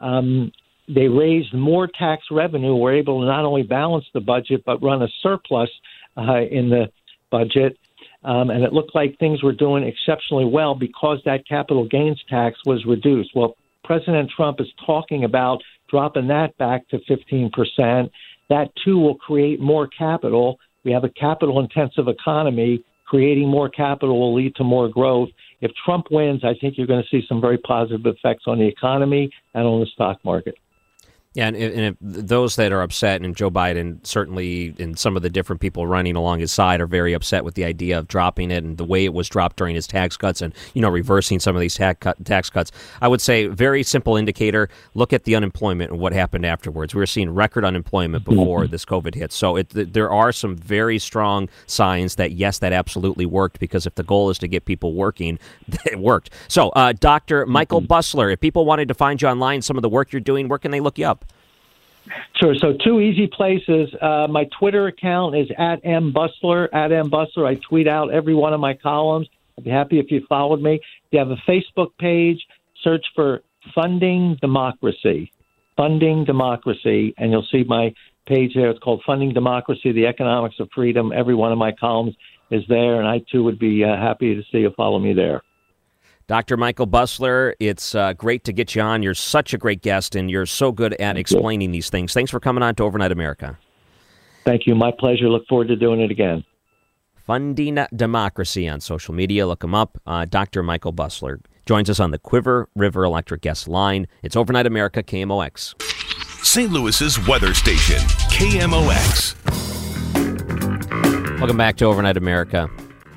Um, 0.00 0.50
they 0.88 1.08
raised 1.08 1.52
more 1.52 1.86
tax 1.86 2.24
revenue. 2.30 2.74
Were 2.74 2.94
able 2.94 3.20
to 3.20 3.26
not 3.26 3.44
only 3.44 3.62
balance 3.62 4.06
the 4.14 4.20
budget 4.20 4.64
but 4.64 4.82
run 4.82 5.02
a 5.02 5.08
surplus 5.22 5.70
uh, 6.16 6.40
in 6.50 6.70
the 6.70 6.90
budget. 7.30 7.78
Um, 8.22 8.48
and 8.48 8.64
it 8.64 8.72
looked 8.72 8.94
like 8.94 9.18
things 9.18 9.42
were 9.42 9.52
doing 9.52 9.84
exceptionally 9.84 10.46
well 10.46 10.74
because 10.74 11.18
that 11.26 11.46
capital 11.46 11.86
gains 11.86 12.22
tax 12.30 12.58
was 12.64 12.86
reduced. 12.86 13.30
Well, 13.34 13.56
President 13.84 14.30
Trump 14.34 14.60
is 14.60 14.68
talking 14.86 15.24
about 15.24 15.62
dropping 15.90 16.28
that 16.28 16.56
back 16.56 16.88
to 16.88 16.98
15 17.06 17.50
percent. 17.50 18.10
That 18.48 18.70
too 18.84 18.98
will 18.98 19.16
create 19.16 19.60
more 19.60 19.88
capital 19.88 20.58
we 20.84 20.92
have 20.92 21.04
a 21.04 21.08
capital 21.08 21.60
intensive 21.60 22.08
economy. 22.08 22.84
Creating 23.06 23.48
more 23.48 23.68
capital 23.68 24.18
will 24.18 24.34
lead 24.34 24.54
to 24.56 24.64
more 24.64 24.88
growth. 24.88 25.28
If 25.60 25.72
Trump 25.84 26.06
wins, 26.10 26.42
I 26.44 26.54
think 26.60 26.76
you're 26.76 26.86
going 26.86 27.02
to 27.02 27.08
see 27.08 27.26
some 27.28 27.40
very 27.40 27.58
positive 27.58 28.04
effects 28.06 28.44
on 28.46 28.58
the 28.58 28.66
economy 28.66 29.30
and 29.54 29.66
on 29.66 29.80
the 29.80 29.86
stock 29.86 30.22
market. 30.24 30.54
Yeah, 31.34 31.48
and, 31.48 31.56
and 31.56 31.96
those 32.00 32.54
that 32.56 32.70
are 32.70 32.80
upset, 32.80 33.20
and 33.20 33.34
Joe 33.34 33.50
Biden 33.50 34.06
certainly, 34.06 34.72
and 34.78 34.96
some 34.96 35.16
of 35.16 35.22
the 35.22 35.30
different 35.30 35.60
people 35.60 35.84
running 35.84 36.14
along 36.14 36.38
his 36.38 36.52
side 36.52 36.80
are 36.80 36.86
very 36.86 37.12
upset 37.12 37.44
with 37.44 37.54
the 37.54 37.64
idea 37.64 37.98
of 37.98 38.06
dropping 38.06 38.52
it 38.52 38.62
and 38.62 38.78
the 38.78 38.84
way 38.84 39.04
it 39.04 39.12
was 39.12 39.28
dropped 39.28 39.56
during 39.56 39.74
his 39.74 39.88
tax 39.88 40.16
cuts, 40.16 40.40
and 40.40 40.54
you 40.74 40.80
know 40.80 40.88
reversing 40.88 41.40
some 41.40 41.56
of 41.56 41.60
these 41.60 41.74
tax, 41.74 41.98
cut, 41.98 42.24
tax 42.24 42.50
cuts. 42.50 42.70
I 43.02 43.08
would 43.08 43.20
say 43.20 43.48
very 43.48 43.82
simple 43.82 44.16
indicator: 44.16 44.68
look 44.94 45.12
at 45.12 45.24
the 45.24 45.34
unemployment 45.34 45.90
and 45.90 45.98
what 45.98 46.12
happened 46.12 46.46
afterwards. 46.46 46.94
We 46.94 47.00
were 47.00 47.06
seeing 47.06 47.30
record 47.30 47.64
unemployment 47.64 48.24
before 48.24 48.62
mm-hmm. 48.62 48.70
this 48.70 48.84
COVID 48.84 49.16
hit, 49.16 49.32
so 49.32 49.56
it, 49.56 49.70
there 49.70 50.12
are 50.12 50.30
some 50.30 50.54
very 50.54 51.00
strong 51.00 51.48
signs 51.66 52.14
that 52.14 52.30
yes, 52.30 52.60
that 52.60 52.72
absolutely 52.72 53.26
worked. 53.26 53.58
Because 53.58 53.86
if 53.86 53.96
the 53.96 54.04
goal 54.04 54.30
is 54.30 54.38
to 54.38 54.46
get 54.46 54.66
people 54.66 54.94
working, 54.94 55.40
it 55.84 55.98
worked. 55.98 56.30
So, 56.46 56.68
uh, 56.70 56.92
Doctor 56.92 57.44
Michael 57.44 57.80
mm-hmm. 57.80 57.92
Busler, 57.92 58.32
if 58.32 58.38
people 58.38 58.64
wanted 58.66 58.86
to 58.86 58.94
find 58.94 59.20
you 59.20 59.26
online, 59.26 59.62
some 59.62 59.76
of 59.76 59.82
the 59.82 59.88
work 59.88 60.12
you're 60.12 60.20
doing, 60.20 60.46
where 60.46 60.60
can 60.60 60.70
they 60.70 60.78
look 60.78 60.96
you 60.96 61.06
up? 61.06 61.23
Sure. 62.36 62.54
So 62.56 62.74
two 62.84 63.00
easy 63.00 63.26
places. 63.26 63.88
Uh, 64.00 64.26
my 64.28 64.44
Twitter 64.58 64.86
account 64.88 65.36
is 65.36 65.48
at 65.58 65.80
m 65.84 66.12
busler. 66.12 66.68
At 66.72 66.92
m 66.92 67.10
busler. 67.10 67.46
I 67.46 67.54
tweet 67.54 67.88
out 67.88 68.12
every 68.12 68.34
one 68.34 68.52
of 68.52 68.60
my 68.60 68.74
columns. 68.74 69.28
I'd 69.56 69.64
be 69.64 69.70
happy 69.70 69.98
if 69.98 70.10
you 70.10 70.24
followed 70.28 70.60
me. 70.60 70.74
If 70.74 70.82
you 71.12 71.18
have 71.18 71.30
a 71.30 71.36
Facebook 71.48 71.90
page, 71.98 72.44
search 72.82 73.04
for 73.14 73.42
Funding 73.74 74.36
Democracy. 74.40 75.32
Funding 75.76 76.24
Democracy, 76.24 77.14
and 77.18 77.32
you'll 77.32 77.46
see 77.50 77.64
my 77.64 77.92
page 78.26 78.52
there. 78.54 78.70
It's 78.70 78.78
called 78.80 79.02
Funding 79.06 79.32
Democracy: 79.32 79.92
The 79.92 80.06
Economics 80.06 80.56
of 80.60 80.68
Freedom. 80.74 81.12
Every 81.12 81.34
one 81.34 81.52
of 81.52 81.58
my 81.58 81.72
columns 81.72 82.14
is 82.50 82.62
there, 82.68 83.00
and 83.00 83.08
I 83.08 83.22
too 83.30 83.42
would 83.44 83.58
be 83.58 83.82
uh, 83.84 83.96
happy 83.96 84.34
to 84.34 84.42
see 84.52 84.58
you 84.58 84.72
follow 84.76 84.98
me 84.98 85.14
there. 85.14 85.42
Dr. 86.26 86.56
Michael 86.56 86.86
Busler, 86.86 87.52
it's 87.60 87.94
uh, 87.94 88.14
great 88.14 88.44
to 88.44 88.52
get 88.52 88.74
you 88.74 88.80
on. 88.80 89.02
You're 89.02 89.12
such 89.14 89.52
a 89.52 89.58
great 89.58 89.82
guest, 89.82 90.16
and 90.16 90.30
you're 90.30 90.46
so 90.46 90.72
good 90.72 90.94
at 90.94 91.18
explaining 91.18 91.70
these 91.70 91.90
things. 91.90 92.14
Thanks 92.14 92.30
for 92.30 92.40
coming 92.40 92.62
on 92.62 92.74
to 92.76 92.84
Overnight 92.84 93.12
America. 93.12 93.58
Thank 94.44 94.66
you. 94.66 94.74
My 94.74 94.90
pleasure. 94.90 95.28
Look 95.28 95.46
forward 95.46 95.68
to 95.68 95.76
doing 95.76 96.00
it 96.00 96.10
again. 96.10 96.42
Funding 97.26 97.78
Democracy 97.94 98.68
on 98.68 98.80
social 98.80 99.12
media. 99.14 99.46
Look 99.46 99.62
him 99.62 99.74
up. 99.74 100.00
Uh, 100.06 100.24
Dr. 100.24 100.62
Michael 100.62 100.94
Busler 100.94 101.40
joins 101.66 101.90
us 101.90 102.00
on 102.00 102.10
the 102.10 102.18
Cuivre 102.18 102.66
River 102.74 103.04
Electric 103.04 103.42
Guest 103.42 103.68
Line. 103.68 104.06
It's 104.22 104.36
Overnight 104.36 104.66
America, 104.66 105.02
KMOX. 105.02 105.74
St. 106.42 106.70
Louis's 106.70 107.26
weather 107.26 107.52
station, 107.54 107.98
KMOX. 108.30 109.34
Welcome 111.38 111.56
back 111.56 111.76
to 111.76 111.84
Overnight 111.86 112.16
America. 112.16 112.70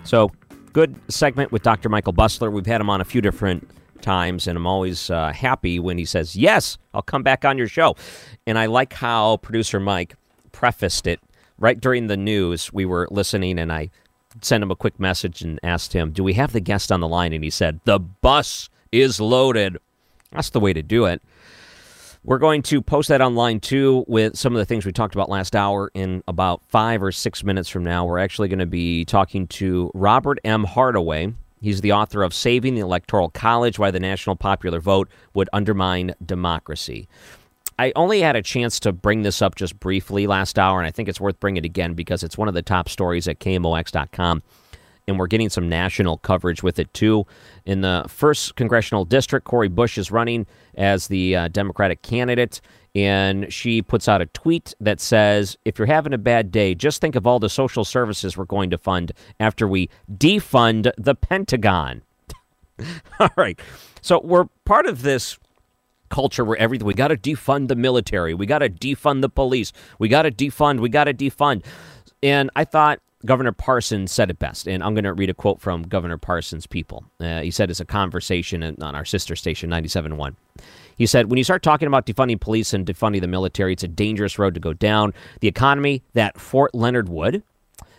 So, 0.03 0.31
good 0.77 1.11
segment 1.11 1.51
with 1.51 1.63
Dr. 1.63 1.89
Michael 1.89 2.13
Busler. 2.13 2.51
We've 2.51 2.67
had 2.67 2.79
him 2.79 2.87
on 2.87 3.01
a 3.01 3.03
few 3.03 3.19
different 3.19 3.67
times, 4.03 4.45
and 4.45 4.55
I'm 4.55 4.67
always 4.67 5.09
uh, 5.09 5.33
happy 5.33 5.79
when 5.79 5.97
he 5.97 6.05
says, 6.05 6.35
Yes, 6.35 6.77
I'll 6.93 7.01
come 7.01 7.23
back 7.23 7.43
on 7.43 7.57
your 7.57 7.67
show. 7.67 7.95
And 8.45 8.59
I 8.59 8.67
like 8.67 8.93
how 8.93 9.37
producer 9.37 9.79
Mike 9.79 10.13
prefaced 10.51 11.07
it 11.07 11.19
right 11.57 11.81
during 11.81 12.05
the 12.05 12.15
news. 12.15 12.71
We 12.71 12.85
were 12.85 13.07
listening, 13.09 13.57
and 13.57 13.73
I 13.73 13.89
sent 14.43 14.61
him 14.61 14.69
a 14.69 14.75
quick 14.75 14.99
message 14.99 15.41
and 15.41 15.59
asked 15.63 15.93
him, 15.93 16.11
Do 16.11 16.23
we 16.23 16.33
have 16.33 16.53
the 16.53 16.59
guest 16.59 16.91
on 16.91 16.99
the 16.99 17.07
line? 17.07 17.33
And 17.33 17.43
he 17.43 17.49
said, 17.49 17.79
The 17.85 17.97
bus 17.97 18.69
is 18.91 19.19
loaded. 19.19 19.77
That's 20.31 20.51
the 20.51 20.59
way 20.59 20.73
to 20.73 20.83
do 20.83 21.05
it. 21.05 21.23
We're 22.27 22.39
going 22.39 22.61
to 22.63 22.81
post 22.81 23.07
that 23.07 23.21
online 23.21 23.61
too 23.61 24.03
with 24.05 24.37
some 24.37 24.53
of 24.53 24.59
the 24.59 24.65
things 24.65 24.85
we 24.85 24.91
talked 24.91 25.15
about 25.15 25.29
last 25.29 25.55
hour. 25.55 25.89
In 25.93 26.21
about 26.27 26.61
five 26.65 27.01
or 27.01 27.13
six 27.13 27.41
minutes 27.41 27.69
from 27.69 27.85
now, 27.85 28.03
we're 28.03 28.19
actually 28.19 28.49
going 28.49 28.59
to 28.59 28.65
be 28.65 29.05
talking 29.05 29.47
to 29.47 29.89
Robert 29.93 30.37
M. 30.43 30.65
Hardaway. 30.65 31.33
He's 31.61 31.79
the 31.79 31.93
author 31.93 32.23
of 32.23 32.33
Saving 32.33 32.75
the 32.75 32.81
Electoral 32.81 33.29
College 33.29 33.79
Why 33.79 33.91
the 33.91 34.01
National 34.01 34.35
Popular 34.35 34.81
Vote 34.81 35.07
Would 35.35 35.49
Undermine 35.53 36.15
Democracy. 36.25 37.07
I 37.79 37.93
only 37.95 38.19
had 38.19 38.35
a 38.35 38.41
chance 38.41 38.81
to 38.81 38.91
bring 38.91 39.21
this 39.21 39.41
up 39.41 39.55
just 39.55 39.79
briefly 39.79 40.27
last 40.27 40.59
hour, 40.59 40.81
and 40.81 40.87
I 40.87 40.91
think 40.91 41.07
it's 41.07 41.21
worth 41.21 41.39
bringing 41.39 41.63
it 41.63 41.65
again 41.65 41.93
because 41.93 42.23
it's 42.23 42.37
one 42.37 42.49
of 42.49 42.53
the 42.53 42.61
top 42.61 42.89
stories 42.89 43.29
at 43.29 43.39
KMOX.com 43.39 44.43
and 45.07 45.17
we're 45.17 45.27
getting 45.27 45.49
some 45.49 45.69
national 45.69 46.17
coverage 46.17 46.61
with 46.61 46.79
it 46.79 46.93
too. 46.93 47.25
In 47.65 47.81
the 47.81 48.05
first 48.07 48.55
congressional 48.55 49.05
district, 49.05 49.45
Cori 49.45 49.69
Bush 49.69 49.97
is 49.97 50.11
running 50.11 50.45
as 50.75 51.07
the 51.07 51.35
uh, 51.35 51.47
Democratic 51.47 52.01
candidate, 52.01 52.59
and 52.93 53.51
she 53.51 53.81
puts 53.81 54.07
out 54.07 54.21
a 54.21 54.25
tweet 54.27 54.73
that 54.81 54.99
says, 54.99 55.57
If 55.63 55.79
you're 55.79 55.87
having 55.87 56.13
a 56.13 56.17
bad 56.17 56.51
day, 56.51 56.75
just 56.75 56.99
think 56.99 57.15
of 57.15 57.25
all 57.25 57.39
the 57.39 57.49
social 57.49 57.85
services 57.85 58.35
we're 58.35 58.45
going 58.45 58.69
to 58.69 58.77
fund 58.77 59.13
after 59.39 59.67
we 59.67 59.89
defund 60.13 60.91
the 60.97 61.15
Pentagon. 61.15 62.01
all 63.19 63.29
right. 63.37 63.59
So 64.01 64.19
we're 64.23 64.45
part 64.65 64.85
of 64.85 65.01
this 65.01 65.37
culture 66.09 66.45
where 66.45 66.57
everything 66.57 66.87
we 66.87 66.93
got 66.93 67.09
to 67.09 67.17
defund 67.17 67.67
the 67.67 67.75
military, 67.75 68.33
we 68.33 68.45
got 68.45 68.59
to 68.59 68.69
defund 68.69 69.21
the 69.21 69.29
police, 69.29 69.73
we 69.99 70.07
got 70.07 70.23
to 70.23 70.31
defund, 70.31 70.79
we 70.79 70.89
got 70.89 71.05
to 71.05 71.13
defund. 71.13 71.63
And 72.23 72.49
I 72.55 72.63
thought, 72.63 72.99
Governor 73.25 73.51
Parsons 73.51 74.11
said 74.11 74.29
it 74.29 74.37
best, 74.37 74.67
and 74.67 74.83
I'm 74.83 74.93
going 74.93 75.03
to 75.03 75.13
read 75.13 75.29
a 75.29 75.33
quote 75.33 75.59
from 75.59 75.83
Governor 75.83 76.17
Parsons' 76.17 76.67
people. 76.67 77.03
Uh, 77.19 77.41
he 77.41 77.49
said 77.49 77.69
it's 77.71 77.79
a 77.79 77.85
conversation 77.85 78.63
on 78.63 78.95
our 78.95 79.05
sister 79.05 79.35
station, 79.35 79.69
97.1. 79.69 80.35
He 80.97 81.05
said, 81.05 81.29
when 81.29 81.37
you 81.37 81.43
start 81.43 81.63
talking 81.63 81.87
about 81.87 82.05
defunding 82.05 82.39
police 82.39 82.73
and 82.73 82.85
defunding 82.85 83.21
the 83.21 83.27
military, 83.27 83.73
it's 83.73 83.83
a 83.83 83.87
dangerous 83.87 84.37
road 84.37 84.53
to 84.53 84.59
go 84.59 84.73
down. 84.73 85.13
The 85.41 85.47
economy 85.47 86.03
that 86.13 86.39
Fort 86.39 86.73
Leonard 86.75 87.09
Wood, 87.09 87.43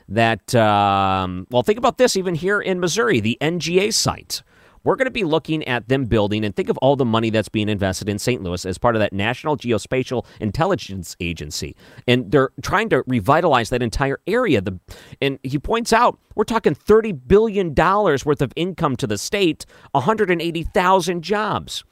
that, 0.08 0.54
um, 0.54 1.46
well, 1.50 1.62
think 1.62 1.78
about 1.78 1.98
this 1.98 2.16
even 2.16 2.34
here 2.34 2.60
in 2.60 2.80
Missouri, 2.80 3.20
the 3.20 3.38
NGA 3.40 3.92
site 3.92 4.42
we're 4.88 4.96
going 4.96 5.04
to 5.04 5.10
be 5.10 5.22
looking 5.22 5.62
at 5.68 5.86
them 5.90 6.06
building 6.06 6.46
and 6.46 6.56
think 6.56 6.70
of 6.70 6.78
all 6.78 6.96
the 6.96 7.04
money 7.04 7.28
that's 7.28 7.50
being 7.50 7.68
invested 7.68 8.08
in 8.08 8.18
St. 8.18 8.42
Louis 8.42 8.64
as 8.64 8.78
part 8.78 8.96
of 8.96 9.00
that 9.00 9.12
National 9.12 9.54
Geospatial 9.54 10.24
Intelligence 10.40 11.14
Agency. 11.20 11.76
And 12.06 12.32
they're 12.32 12.52
trying 12.62 12.88
to 12.88 13.04
revitalize 13.06 13.68
that 13.68 13.82
entire 13.82 14.18
area. 14.26 14.62
The, 14.62 14.80
and 15.20 15.38
he 15.42 15.58
points 15.58 15.92
out 15.92 16.18
we're 16.36 16.44
talking 16.44 16.74
$30 16.74 17.20
billion 17.26 17.74
worth 17.74 18.40
of 18.40 18.50
income 18.56 18.96
to 18.96 19.06
the 19.06 19.18
state, 19.18 19.66
180,000 19.90 21.22
jobs. 21.22 21.84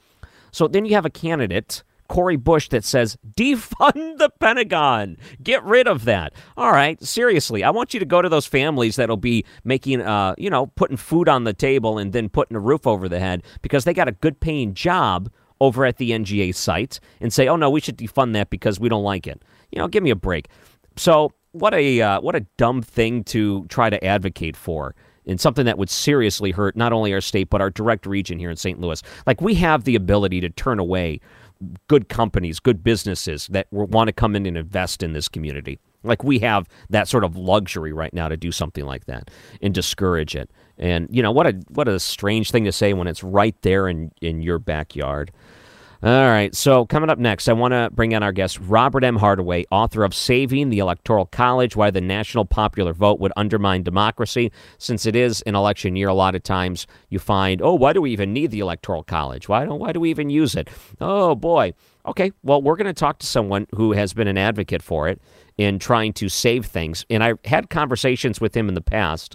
So 0.51 0.67
then 0.67 0.87
you 0.87 0.95
have 0.95 1.05
a 1.05 1.11
candidate 1.11 1.83
Cori 2.09 2.37
Bush 2.37 2.69
that 2.71 2.85
says, 2.85 3.17
defund 3.35 4.19
the 4.19 4.31
Pentagon. 4.41 5.17
Get 5.43 5.63
rid 5.65 5.89
of 5.89 6.05
that. 6.05 6.33
All 6.57 6.73
right, 6.73 7.03
seriously, 7.03 7.65
I 7.65 7.71
want 7.71 7.95
you 7.95 8.01
to 8.01 8.07
go 8.07 8.23
to 8.23 8.29
those 8.29 8.47
families 8.47 8.97
that'll 8.97 9.17
be 9.17 9.45
making, 9.65 10.03
uh, 10.03 10.35
you 10.39 10.51
know, 10.51 10.67
putting 10.69 10.97
food 10.97 11.29
on 11.29 11.45
the 11.45 11.55
table 11.55 11.99
and 11.99 12.13
then 12.13 12.29
putting 12.29 12.57
a 12.57 12.61
roof 12.61 12.87
over 12.87 13.09
the 13.09 13.19
head 13.21 13.43
because 13.63 13.85
they 13.85 13.95
got 13.95 14.09
a 14.09 14.13
good 14.13 14.41
paying 14.41 14.75
job 14.75 15.31
over 15.61 15.85
at 15.85 15.97
the 15.97 16.11
NGA 16.11 16.55
site 16.55 17.01
and 17.21 17.33
say, 17.33 17.49
"Oh 17.49 17.57
no, 17.57 17.71
we 17.71 17.81
should 17.81 17.97
defund 17.97 18.35
that 18.35 18.51
because 18.51 18.79
we 18.79 18.89
don't 18.89 19.05
like 19.05 19.27
it." 19.27 19.43
You 19.73 19.79
know, 19.79 19.89
give 19.89 20.03
me 20.03 20.11
a 20.11 20.17
break. 20.17 20.49
So 20.97 21.33
what 21.53 21.75
a 21.75 22.01
uh, 22.01 22.21
what 22.21 22.37
a 22.37 22.41
dumb 22.57 22.83
thing 22.83 23.25
to 23.25 23.65
try 23.67 23.91
to 23.91 24.03
advocate 24.05 24.57
for 24.57 24.95
and 25.27 25.41
something 25.41 25.67
that 25.67 25.79
would 25.79 25.91
seriously 25.91 26.53
hurt 26.53 26.77
not 26.77 26.93
only 26.93 27.13
our 27.13 27.21
state 27.21 27.51
but 27.51 27.61
our 27.61 27.71
direct 27.71 28.07
region 28.07 28.39
here 28.39 28.51
in 28.51 28.57
St. 28.57 28.81
Louis. 28.81 29.03
Like 29.27 29.41
we 29.41 29.55
have 29.55 29.85
the 29.85 29.97
ability 29.97 30.41
to 30.43 30.51
turn 30.51 30.79
away 30.79 31.21
good 31.89 32.09
companies, 32.09 32.61
good 32.61 32.83
businesses 32.83 33.47
that 33.49 33.67
want 33.71 34.09
to 34.09 34.13
come 34.13 34.37
in 34.37 34.47
and 34.47 34.57
invest 34.57 35.03
in 35.03 35.13
this 35.13 35.29
community. 35.29 35.79
Like 36.03 36.23
we 36.23 36.39
have 36.41 36.69
that 36.91 37.09
sort 37.09 37.25
of 37.25 37.37
luxury 37.37 37.93
right 37.93 38.13
now 38.15 38.29
to 38.29 38.37
do 38.37 38.53
something 38.53 38.85
like 38.85 39.07
that 39.07 39.31
and 39.61 39.75
discourage 39.75 40.37
it. 40.37 40.51
And 40.79 41.09
you 41.11 41.23
know 41.23 41.33
what 41.33 41.47
a 41.47 41.53
what 41.69 41.89
a 41.89 41.99
strange 41.99 42.51
thing 42.51 42.65
to 42.65 42.73
say 42.73 42.93
when 42.93 43.07
it's 43.07 43.23
right 43.25 43.57
there 43.63 43.89
in 43.89 44.13
in 44.21 44.43
your 44.43 44.59
backyard. 44.59 45.33
All 46.03 46.29
right. 46.29 46.55
So, 46.55 46.85
coming 46.85 47.09
up 47.09 47.19
next, 47.19 47.49
I 47.49 47.55
want 47.55 47.73
to 47.73 47.89
bring 47.91 48.15
on 48.15 48.23
our 48.23 48.33
guest, 48.33 48.59
Robert 48.61 49.03
M. 49.03 49.17
Hardaway, 49.17 49.65
author 49.71 50.05
of 50.05 50.15
Saving 50.15 50.69
the 50.69 50.79
Electoral 50.79 51.25
College 51.25 51.75
Why 51.75 51.91
the 51.91 52.03
National 52.03 52.45
Popular 52.45 52.93
Vote 52.93 53.19
Would 53.19 53.33
Undermine 53.35 53.83
Democracy. 53.83 54.53
Since 54.77 55.07
it 55.07 55.17
is 55.17 55.41
an 55.43 55.55
election 55.55 55.97
year, 55.97 56.09
a 56.09 56.15
lot 56.15 56.35
of 56.35 56.43
times 56.43 56.87
you 57.09 57.19
find, 57.19 57.63
oh, 57.63 57.75
why 57.75 57.95
do 57.95 58.03
we 58.03 58.11
even 58.11 58.35
need 58.35 58.51
the 58.51 58.61
Electoral 58.61 59.05
College? 59.05 59.49
Why, 59.49 59.65
don't, 59.65 59.79
why 59.79 59.93
do 59.93 60.01
we 60.01 60.11
even 60.11 60.29
use 60.29 60.55
it? 60.55 60.69
Oh, 61.01 61.35
boy. 61.35 61.73
Okay. 62.05 62.31
Well, 62.43 62.61
we're 62.61 62.77
going 62.77 62.87
to 62.87 62.93
talk 62.93 63.19
to 63.21 63.27
someone 63.27 63.67
who 63.75 63.93
has 63.93 64.13
been 64.13 64.29
an 64.29 64.39
advocate 64.39 64.83
for 64.83 65.09
it 65.09 65.21
in 65.57 65.79
trying 65.79 66.13
to 66.15 66.29
save 66.29 66.67
things. 66.67 67.07
And 67.09 67.25
I 67.25 67.35
had 67.47 67.71
conversations 67.71 68.39
with 68.39 68.55
him 68.55 68.69
in 68.69 68.75
the 68.75 68.83
past 68.83 69.35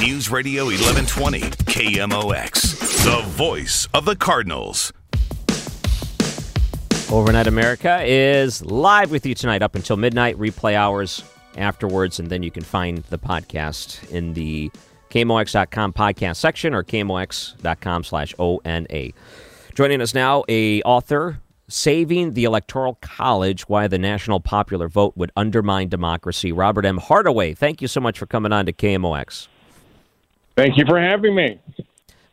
News 0.00 0.30
Radio 0.30 0.64
1120, 0.64 1.40
KMOX, 1.40 3.04
the 3.04 3.20
voice 3.28 3.86
of 3.92 4.06
the 4.06 4.16
Cardinals. 4.16 4.94
Overnight 7.12 7.46
America 7.46 8.00
is 8.02 8.64
live 8.64 9.10
with 9.10 9.26
you 9.26 9.34
tonight 9.34 9.60
up 9.60 9.74
until 9.74 9.98
midnight, 9.98 10.38
replay 10.38 10.72
hours 10.72 11.22
afterwards, 11.58 12.18
and 12.18 12.30
then 12.30 12.42
you 12.42 12.50
can 12.50 12.62
find 12.62 13.04
the 13.10 13.18
podcast 13.18 14.10
in 14.10 14.32
the 14.32 14.70
KMOX.com 15.10 15.92
podcast 15.92 16.36
section 16.36 16.72
or 16.72 16.82
KMOX.com 16.82 18.02
slash 18.02 18.34
ONA. 18.38 19.10
Joining 19.74 20.00
us 20.00 20.14
now, 20.14 20.44
a 20.48 20.80
author, 20.82 21.40
Saving 21.68 22.32
the 22.32 22.44
Electoral 22.44 22.94
College 23.02 23.68
Why 23.68 23.86
the 23.86 23.98
National 23.98 24.40
Popular 24.40 24.88
Vote 24.88 25.14
Would 25.18 25.30
Undermine 25.36 25.90
Democracy. 25.90 26.52
Robert 26.52 26.86
M. 26.86 26.96
Hardaway, 26.96 27.52
thank 27.52 27.82
you 27.82 27.86
so 27.86 28.00
much 28.00 28.18
for 28.18 28.24
coming 28.24 28.50
on 28.50 28.64
to 28.64 28.72
KMOX. 28.72 29.48
Thank 30.60 30.76
you 30.76 30.84
for 30.84 31.00
having 31.00 31.34
me. 31.34 31.58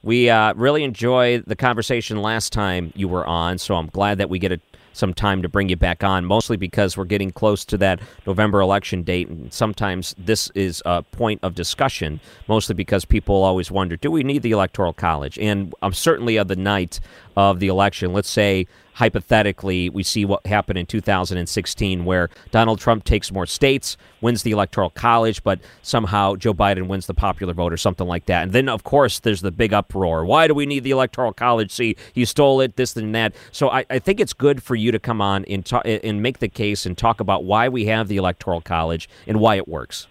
We 0.04 0.30
uh, 0.30 0.54
really 0.56 0.84
enjoyed 0.84 1.46
the 1.48 1.56
conversation 1.56 2.22
last 2.22 2.52
time 2.52 2.92
you 2.94 3.08
were 3.08 3.26
on, 3.26 3.58
so 3.58 3.76
I'm 3.76 3.88
glad 3.88 4.18
that 4.18 4.30
we 4.30 4.38
get 4.38 4.52
a, 4.52 4.60
some 4.92 5.14
time 5.14 5.42
to 5.44 5.48
bring 5.48 5.70
you 5.70 5.78
back 5.78 6.04
on, 6.04 6.26
mostly 6.26 6.58
because 6.58 6.98
we're 6.98 7.06
getting 7.06 7.32
close 7.32 7.64
to 7.64 7.78
that 7.78 8.02
November 8.26 8.60
election 8.60 9.04
date. 9.04 9.30
And 9.30 9.54
sometimes 9.54 10.14
this 10.18 10.50
is 10.56 10.84
a 10.86 11.04
point 11.04 11.40
of 11.42 11.56
discussion, 11.56 12.20
mostly 12.50 12.76
because 12.76 13.06
people 13.06 13.44
always 13.44 13.72
wonder 13.72 13.96
do 13.96 14.12
we 14.12 14.24
need 14.24 14.42
the 14.42 14.52
Electoral 14.52 14.92
College? 14.92 15.40
And 15.40 15.74
um, 15.82 15.94
certainly 15.94 16.36
of 16.36 16.50
the 16.50 16.58
night 16.58 17.00
of 17.38 17.62
the 17.62 17.70
election, 17.70 18.12
let's 18.12 18.30
say 18.30 18.68
hypothetically, 18.98 19.90
we 19.92 20.02
see 20.02 20.26
what 20.26 20.44
happened 20.48 20.80
in 20.80 20.86
2016, 20.88 22.04
where 22.04 22.30
Donald 22.50 22.80
Trump 22.80 23.04
takes 23.04 23.32
more 23.32 23.46
states, 23.46 23.96
wins 24.22 24.42
the 24.42 24.50
Electoral 24.50 24.90
College, 24.90 25.44
but 25.44 25.60
somehow 25.84 26.36
Joe 26.36 26.56
Biden 26.56 26.88
wins 26.88 27.06
the 27.06 27.14
popular 27.14 27.54
vote 27.54 27.72
or 27.72 27.78
something 27.78 28.08
like 28.08 28.26
that. 28.26 28.42
And 28.42 28.54
then, 28.54 28.68
of 28.68 28.84
course, 28.84 29.20
there's 29.20 29.42
the 29.42 29.52
big 29.52 29.72
uproar. 29.72 30.26
Why 30.26 30.48
do 30.48 30.56
we 30.56 30.66
need 30.66 30.84
the 30.84 30.90
Electoral 30.90 31.32
College? 31.32 31.72
See, 31.72 31.96
he 32.12 32.26
stole 32.26 32.60
it, 32.60 32.76
this 32.76 32.96
and 32.98 33.14
that. 33.14 33.36
So 33.52 33.70
I, 33.70 33.86
I 33.92 34.00
think 34.00 34.20
it's 34.20 34.34
good 34.34 34.64
for 34.64 34.76
you 34.76 34.92
to 34.92 34.98
come 34.98 35.22
on 35.22 35.46
and, 35.46 35.72
and 35.86 36.24
make 36.24 36.40
the 36.40 36.50
case 36.50 36.88
and 36.88 36.98
talk 36.98 37.20
about 37.20 37.44
why 37.44 37.70
we 37.70 37.86
have 37.86 38.08
the 38.08 38.18
Electoral 38.18 38.62
College 38.62 39.08
and 39.28 39.40
why 39.40 39.58
it 39.58 39.68
works. 39.68 40.08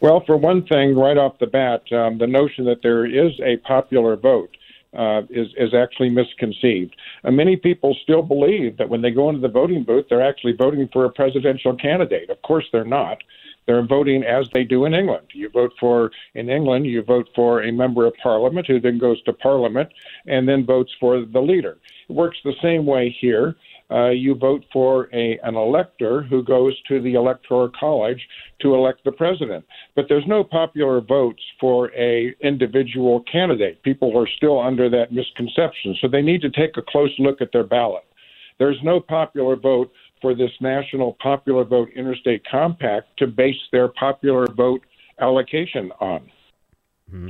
Well, 0.00 0.22
for 0.26 0.36
one 0.36 0.66
thing, 0.66 0.94
right 0.94 1.16
off 1.16 1.38
the 1.38 1.46
bat, 1.46 1.90
um, 1.92 2.18
the 2.18 2.26
notion 2.26 2.66
that 2.66 2.82
there 2.82 3.06
is 3.06 3.32
a 3.40 3.56
popular 3.66 4.16
vote 4.16 4.54
uh, 4.96 5.22
is 5.30 5.48
is 5.56 5.74
actually 5.74 6.10
misconceived. 6.10 6.96
And 7.24 7.36
many 7.36 7.56
people 7.56 7.96
still 8.02 8.22
believe 8.22 8.76
that 8.78 8.88
when 8.88 9.02
they 9.02 9.10
go 9.10 9.28
into 9.28 9.40
the 9.40 9.48
voting 9.48 9.84
booth, 9.84 10.06
they're 10.08 10.26
actually 10.26 10.52
voting 10.52 10.88
for 10.92 11.04
a 11.04 11.10
presidential 11.10 11.76
candidate. 11.76 12.30
Of 12.30 12.40
course, 12.42 12.64
they're 12.72 12.84
not. 12.84 13.18
They're 13.66 13.86
voting 13.86 14.24
as 14.24 14.48
they 14.54 14.64
do 14.64 14.86
in 14.86 14.94
England. 14.94 15.26
You 15.34 15.50
vote 15.50 15.74
for 15.78 16.10
in 16.34 16.48
England, 16.48 16.86
you 16.86 17.02
vote 17.02 17.28
for 17.34 17.62
a 17.62 17.70
member 17.70 18.06
of 18.06 18.14
parliament 18.22 18.66
who 18.66 18.80
then 18.80 18.98
goes 18.98 19.22
to 19.24 19.34
parliament 19.34 19.90
and 20.26 20.48
then 20.48 20.64
votes 20.64 20.92
for 20.98 21.20
the 21.20 21.40
leader. 21.40 21.76
It 22.08 22.12
works 22.14 22.38
the 22.42 22.54
same 22.62 22.86
way 22.86 23.14
here 23.20 23.56
uh, 23.90 24.10
you 24.10 24.34
vote 24.34 24.64
for 24.72 25.08
a, 25.14 25.38
an 25.42 25.56
elector 25.56 26.22
who 26.22 26.42
goes 26.42 26.74
to 26.88 27.00
the 27.00 27.14
electoral 27.14 27.70
college 27.78 28.20
to 28.60 28.74
elect 28.74 29.02
the 29.04 29.12
president. 29.12 29.64
But 29.96 30.06
there's 30.08 30.26
no 30.26 30.44
popular 30.44 31.00
votes 31.00 31.42
for 31.58 31.90
a 31.94 32.34
individual 32.40 33.24
candidate. 33.30 33.82
People 33.82 34.18
are 34.18 34.28
still 34.36 34.60
under 34.60 34.90
that 34.90 35.12
misconception, 35.12 35.96
so 36.00 36.08
they 36.08 36.22
need 36.22 36.42
to 36.42 36.50
take 36.50 36.76
a 36.76 36.82
close 36.82 37.12
look 37.18 37.40
at 37.40 37.52
their 37.52 37.64
ballot. 37.64 38.04
There's 38.58 38.78
no 38.82 39.00
popular 39.00 39.56
vote 39.56 39.90
for 40.20 40.34
this 40.34 40.50
national 40.60 41.16
popular 41.22 41.64
vote 41.64 41.88
interstate 41.94 42.42
compact 42.50 43.16
to 43.18 43.26
base 43.26 43.56
their 43.72 43.88
popular 43.88 44.46
vote 44.48 44.82
allocation 45.20 45.92
on. 46.00 46.30
Mm-hmm. 47.10 47.28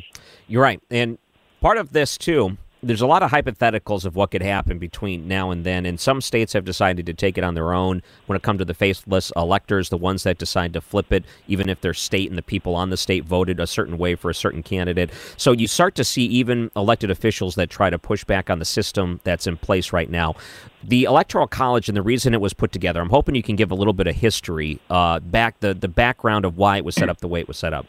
You're 0.49 0.63
right, 0.63 0.81
and 0.91 1.19
part 1.61 1.77
of 1.77 1.93
this 1.93 2.19
too 2.19 2.57
there's 2.83 3.01
a 3.01 3.07
lot 3.07 3.23
of 3.23 3.31
hypotheticals 3.31 4.05
of 4.05 4.15
what 4.15 4.31
could 4.31 4.43
happen 4.43 4.79
between 4.79 5.27
now 5.27 5.51
and 5.51 5.65
then, 5.65 5.85
and 5.85 5.99
some 5.99 6.21
states 6.21 6.53
have 6.53 6.65
decided 6.65 7.07
to 7.07 7.15
take 7.15 7.37
it 7.37 7.45
on 7.45 7.55
their 7.55 7.73
own 7.73 8.03
when 8.27 8.37
it 8.37 8.43
comes 8.43 8.59
to 8.59 8.65
the 8.65 8.75
faithless 8.75 9.33
electors, 9.37 9.89
the 9.89 9.97
ones 9.97 10.23
that 10.23 10.39
decide 10.39 10.73
to 10.73 10.81
flip 10.81 11.13
it, 11.13 11.25
even 11.49 11.69
if 11.69 11.81
their 11.81 11.95
state 11.95 12.29
and 12.29 12.39
the 12.39 12.43
people 12.43 12.75
on 12.75 12.91
the 12.91 12.97
state 12.97 13.25
voted 13.25 13.59
a 13.59 13.67
certain 13.67 13.99
way 13.99 14.15
for 14.15 14.31
a 14.31 14.35
certain 14.35 14.63
candidate. 14.63 15.11
So 15.37 15.53
you 15.53 15.67
start 15.67 15.95
to 15.97 16.05
see 16.05 16.25
even 16.27 16.71
elected 16.77 17.11
officials 17.11 17.57
that 17.57 17.69
try 17.69 17.91
to 17.91 17.99
push 17.99 18.25
back 18.25 18.49
on 18.49 18.61
the 18.61 18.65
system 18.65 19.21
that's 19.25 19.47
in 19.47 19.57
place 19.57 19.93
right 19.93 20.11
now. 20.11 20.37
The 20.85 21.05
Electoral 21.05 21.49
College 21.49 21.89
and 21.89 21.97
the 21.97 22.03
reason 22.03 22.33
it 22.35 22.41
was 22.41 22.53
put 22.53 22.71
together, 22.71 23.01
I'm 23.01 23.11
hoping 23.11 23.35
you 23.35 23.43
can 23.43 23.57
give 23.57 23.73
a 23.73 23.75
little 23.75 23.93
bit 23.93 24.07
of 24.07 24.15
history, 24.15 24.81
uh, 24.89 25.19
back 25.19 25.59
the, 25.59 25.75
the 25.75 25.89
background 25.89 26.45
of 26.45 26.57
why 26.57 26.77
it 26.77 26.85
was 26.85 26.95
set 26.95 27.09
up 27.09 27.19
the 27.19 27.29
way 27.29 27.41
it 27.41 27.49
was 27.49 27.59
set 27.59 27.73
up. 27.73 27.87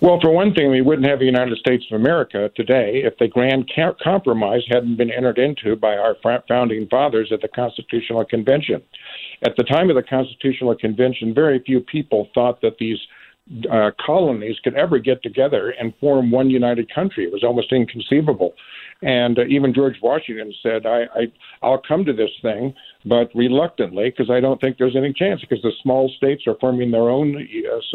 Well, 0.00 0.18
for 0.20 0.30
one 0.30 0.54
thing, 0.54 0.70
we 0.70 0.80
wouldn't 0.80 1.06
have 1.06 1.18
the 1.18 1.24
United 1.24 1.56
States 1.58 1.84
of 1.90 2.00
America 2.00 2.50
today 2.54 3.02
if 3.04 3.16
the 3.18 3.28
Grand 3.28 3.70
Compromise 4.02 4.62
hadn't 4.70 4.96
been 4.96 5.10
entered 5.10 5.38
into 5.38 5.76
by 5.76 5.96
our 5.96 6.16
founding 6.48 6.86
fathers 6.88 7.30
at 7.32 7.40
the 7.40 7.48
Constitutional 7.48 8.24
Convention. 8.24 8.82
At 9.44 9.56
the 9.56 9.64
time 9.64 9.90
of 9.90 9.96
the 9.96 10.02
Constitutional 10.02 10.74
Convention, 10.76 11.34
very 11.34 11.62
few 11.64 11.80
people 11.80 12.28
thought 12.34 12.60
that 12.62 12.78
these 12.78 12.98
uh, 13.70 13.90
colonies 14.04 14.56
could 14.62 14.74
ever 14.74 14.98
get 14.98 15.22
together 15.22 15.70
and 15.70 15.94
form 16.00 16.30
one 16.30 16.50
united 16.50 16.92
country. 16.94 17.24
It 17.24 17.32
was 17.32 17.44
almost 17.44 17.72
inconceivable. 17.72 18.54
And 19.00 19.38
uh, 19.38 19.44
even 19.48 19.72
George 19.72 19.96
Washington 20.02 20.52
said, 20.62 20.84
I, 20.84 21.02
I, 21.14 21.32
I'll 21.62 21.80
come 21.86 22.04
to 22.04 22.12
this 22.12 22.30
thing, 22.42 22.74
but 23.04 23.30
reluctantly, 23.34 24.10
because 24.10 24.30
I 24.30 24.40
don't 24.40 24.60
think 24.60 24.76
there's 24.76 24.96
any 24.96 25.12
chance, 25.12 25.40
because 25.40 25.62
the 25.62 25.72
small 25.82 26.10
states 26.16 26.42
are 26.46 26.56
forming 26.60 26.90
their 26.90 27.08
own 27.08 27.46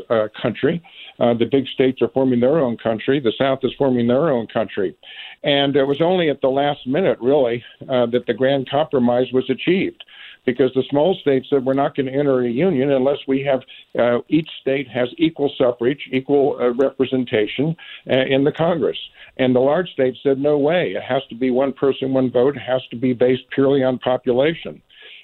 uh, 0.10 0.28
country. 0.42 0.82
Uh, 1.20 1.34
the 1.34 1.46
big 1.46 1.68
states 1.68 2.02
are 2.02 2.10
forming 2.10 2.40
their 2.40 2.60
own 2.60 2.78
country. 2.78 3.20
The 3.20 3.34
South 3.38 3.60
is 3.64 3.72
forming 3.78 4.08
their 4.08 4.30
own 4.30 4.48
country. 4.48 4.96
And 5.44 5.76
it 5.76 5.84
was 5.84 6.02
only 6.02 6.30
at 6.30 6.42
the 6.42 6.48
last 6.48 6.88
minute, 6.88 7.20
really, 7.22 7.64
uh, 7.82 8.06
that 8.08 8.26
the 8.26 8.34
grand 8.34 8.70
compromise 8.70 9.28
was 9.34 9.50
achieved 9.50 10.04
because 10.46 10.72
the 10.74 10.84
small 10.90 11.16
states 11.22 11.48
said 11.50 11.66
we're 11.66 11.74
not 11.74 11.96
going 11.96 12.06
to 12.08 12.12
enter 12.14 12.42
a 12.42 12.50
union 12.50 12.92
unless 12.92 13.20
we 13.28 13.44
have 13.44 13.62
uh, 13.98 14.20
each 14.28 14.50
state 14.62 14.88
has 14.88 15.10
equal 15.18 15.52
suffrage, 15.58 16.10
equal 16.12 16.58
uh, 16.60 16.74
representation 16.74 17.76
uh, 18.10 18.26
in 18.26 18.44
the 18.44 18.52
Congress. 18.52 18.98
And 19.38 19.56
the 19.56 19.60
large 19.60 19.90
states 19.92 20.20
said 20.22 20.38
no 20.38 20.58
way. 20.58 20.92
It 20.92 21.04
has 21.04 21.24
to 21.30 21.36
be 21.36 21.50
one 21.50 21.74
person, 21.74 22.14
one 22.14 22.32
vote. 22.32 22.56
It 22.56 22.62
has 22.62 22.82
to 22.92 22.96
be 22.96 23.14
based 23.14 23.44
purely 23.52 23.84
on 23.84 24.00
population. 24.00 24.82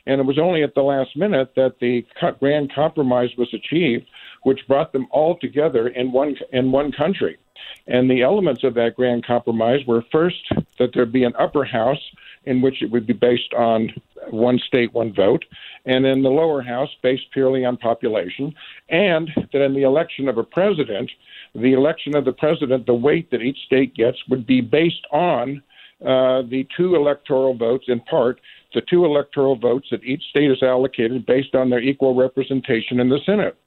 And 0.09 0.19
it 0.19 0.23
was 0.23 0.39
only 0.39 0.63
at 0.63 0.73
the 0.73 0.81
last 0.81 1.15
minute 1.15 1.51
that 1.55 1.75
the 1.79 2.03
grand 2.39 2.73
compromise 2.73 3.29
was 3.37 3.53
achieved, 3.53 4.07
which 4.41 4.67
brought 4.67 4.91
them 4.91 5.05
all 5.11 5.37
together 5.37 5.89
in 5.89 6.11
one 6.11 6.35
in 6.51 6.71
one 6.71 6.91
country. 6.91 7.37
And 7.85 8.09
the 8.09 8.23
elements 8.23 8.63
of 8.63 8.73
that 8.73 8.95
grand 8.95 9.23
compromise 9.23 9.81
were 9.85 10.03
first 10.11 10.51
that 10.79 10.89
there 10.95 11.05
be 11.05 11.25
an 11.25 11.33
upper 11.37 11.63
house 11.63 12.03
in 12.45 12.59
which 12.59 12.81
it 12.81 12.89
would 12.89 13.05
be 13.05 13.13
based 13.13 13.53
on 13.53 13.93
one 14.31 14.57
state, 14.57 14.91
one 14.93 15.13
vote, 15.13 15.45
and 15.85 16.07
in 16.07 16.23
the 16.23 16.29
lower 16.29 16.63
house, 16.63 16.89
based 17.03 17.29
purely 17.31 17.63
on 17.63 17.77
population, 17.77 18.51
and 18.89 19.29
that 19.53 19.61
in 19.61 19.75
the 19.75 19.83
election 19.83 20.27
of 20.27 20.39
a 20.39 20.43
president, 20.43 21.11
the 21.53 21.73
election 21.73 22.15
of 22.15 22.25
the 22.25 22.33
president, 22.33 22.87
the 22.87 22.93
weight 22.95 23.29
that 23.29 23.41
each 23.41 23.59
state 23.67 23.93
gets 23.93 24.17
would 24.27 24.47
be 24.47 24.59
based 24.61 25.05
on 25.11 25.61
uh, 26.01 26.41
the 26.43 26.65
two 26.77 26.95
electoral 26.95 27.53
votes, 27.53 27.85
in 27.89 27.99
part, 27.99 28.39
the 28.73 28.81
two 28.81 29.05
electoral 29.05 29.55
votes 29.55 29.87
that 29.91 30.03
each 30.03 30.23
state 30.29 30.51
is 30.51 30.61
allocated 30.61 31.25
based 31.25 31.55
on 31.55 31.69
their 31.69 31.81
equal 31.81 32.15
representation 32.15 32.99
in 32.99 33.09
the 33.09 33.19
Senate. 33.25 33.57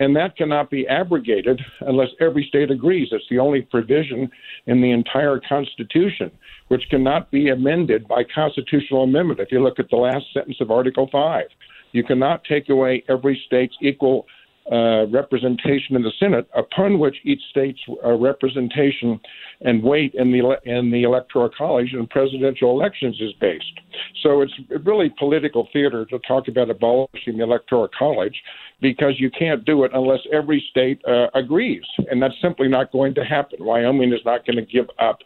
And 0.00 0.14
that 0.16 0.36
cannot 0.36 0.70
be 0.70 0.86
abrogated 0.86 1.60
unless 1.80 2.08
every 2.20 2.44
state 2.48 2.70
agrees. 2.70 3.08
It's 3.10 3.24
the 3.28 3.38
only 3.38 3.62
provision 3.62 4.30
in 4.66 4.80
the 4.80 4.90
entire 4.90 5.40
Constitution 5.48 6.30
which 6.68 6.88
cannot 6.90 7.30
be 7.30 7.48
amended 7.48 8.06
by 8.06 8.22
constitutional 8.24 9.02
amendment. 9.04 9.40
If 9.40 9.50
you 9.50 9.62
look 9.62 9.78
at 9.78 9.90
the 9.90 9.96
last 9.96 10.26
sentence 10.32 10.58
of 10.60 10.70
Article 10.70 11.08
5, 11.10 11.44
you 11.92 12.04
cannot 12.04 12.44
take 12.44 12.68
away 12.68 13.02
every 13.08 13.42
state's 13.46 13.74
equal 13.80 14.26
uh, 14.70 15.06
representation 15.06 15.96
in 15.96 16.02
the 16.02 16.12
Senate, 16.18 16.46
upon 16.54 16.98
which 16.98 17.16
each 17.24 17.40
state's 17.50 17.80
uh, 18.04 18.12
representation 18.12 19.18
and 19.62 19.82
weight 19.82 20.14
in 20.14 20.30
the 20.30 20.58
in 20.64 20.90
the 20.90 21.04
electoral 21.04 21.48
college 21.56 21.94
and 21.94 22.08
presidential 22.10 22.70
elections 22.70 23.16
is 23.20 23.32
based. 23.40 23.80
So 24.22 24.42
it's 24.42 24.52
really 24.84 25.12
political 25.18 25.68
theater 25.72 26.04
to 26.06 26.18
talk 26.20 26.48
about 26.48 26.68
abolishing 26.70 27.38
the 27.38 27.44
electoral 27.44 27.88
college 27.98 28.34
because 28.80 29.14
you 29.18 29.30
can't 29.30 29.64
do 29.64 29.84
it 29.84 29.90
unless 29.94 30.20
every 30.32 30.62
state 30.70 31.00
uh, 31.06 31.28
agrees, 31.34 31.84
and 32.10 32.22
that's 32.22 32.40
simply 32.42 32.68
not 32.68 32.92
going 32.92 33.14
to 33.14 33.24
happen. 33.24 33.64
Wyoming 33.64 34.12
is 34.12 34.20
not 34.24 34.44
going 34.46 34.56
to 34.56 34.66
give 34.66 34.86
up 34.98 35.20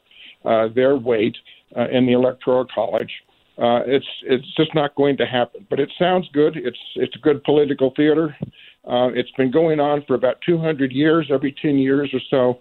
uh, 0.44 0.68
their 0.74 0.96
weight 0.96 1.36
uh, 1.76 1.88
in 1.88 2.06
the 2.06 2.12
electoral 2.12 2.66
college. 2.72 3.10
Uh, 3.58 3.80
it's 3.86 4.06
it's 4.22 4.54
just 4.56 4.74
not 4.74 4.94
going 4.94 5.16
to 5.16 5.26
happen. 5.26 5.66
But 5.68 5.78
it 5.78 5.90
sounds 5.98 6.28
good. 6.32 6.56
It's 6.56 6.78
it's 6.96 7.14
good 7.16 7.44
political 7.44 7.92
theater. 7.96 8.36
Uh, 8.84 9.08
it's 9.14 9.30
been 9.36 9.50
going 9.50 9.80
on 9.80 10.04
for 10.06 10.14
about 10.14 10.36
200 10.44 10.92
years. 10.92 11.30
Every 11.32 11.54
10 11.62 11.78
years 11.78 12.10
or 12.12 12.20
so, 12.30 12.60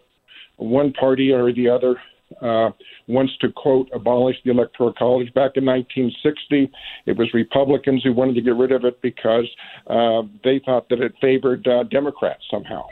one 0.58 0.94
party 0.94 1.32
or 1.32 1.52
the 1.52 1.70
other 1.70 1.96
uh, 2.42 2.70
wants 3.08 3.34
to 3.42 3.52
quote 3.52 3.90
abolish 3.94 4.38
the 4.46 4.52
electoral 4.52 4.94
college. 4.94 5.34
Back 5.34 5.52
in 5.56 5.66
1960, 5.66 6.72
it 7.06 7.18
was 7.18 7.28
Republicans 7.34 8.04
who 8.04 8.14
wanted 8.14 8.36
to 8.36 8.42
get 8.42 8.56
rid 8.56 8.72
of 8.72 8.86
it 8.86 9.02
because 9.02 9.48
uh, 9.88 10.22
they 10.44 10.62
thought 10.64 10.88
that 10.90 11.02
it 11.02 11.14
favored 11.20 11.68
uh, 11.68 11.84
Democrats 11.84 12.44
somehow. 12.50 12.86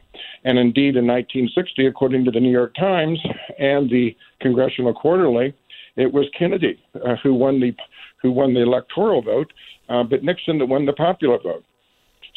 And 0.44 0.58
indeed, 0.58 0.96
in 0.96 1.08
1960, 1.08 1.86
according 1.86 2.26
to 2.26 2.32
the 2.32 2.40
New 2.40 2.52
York 2.52 2.76
Times 2.76 3.20
and 3.58 3.90
the 3.90 4.16
Congressional 4.42 4.94
Quarterly, 4.94 5.54
it 5.96 6.12
was 6.12 6.26
Kennedy 6.38 6.80
uh, 6.96 7.16
who 7.22 7.34
won 7.34 7.60
the 7.60 7.74
who 8.22 8.32
won 8.32 8.54
the 8.54 8.62
electoral 8.62 9.22
vote, 9.22 9.52
uh, 9.88 10.04
but 10.04 10.24
Nixon 10.24 10.58
that 10.60 10.66
won 10.66 10.86
the 10.86 10.92
popular 10.92 11.40
vote. 11.42 11.64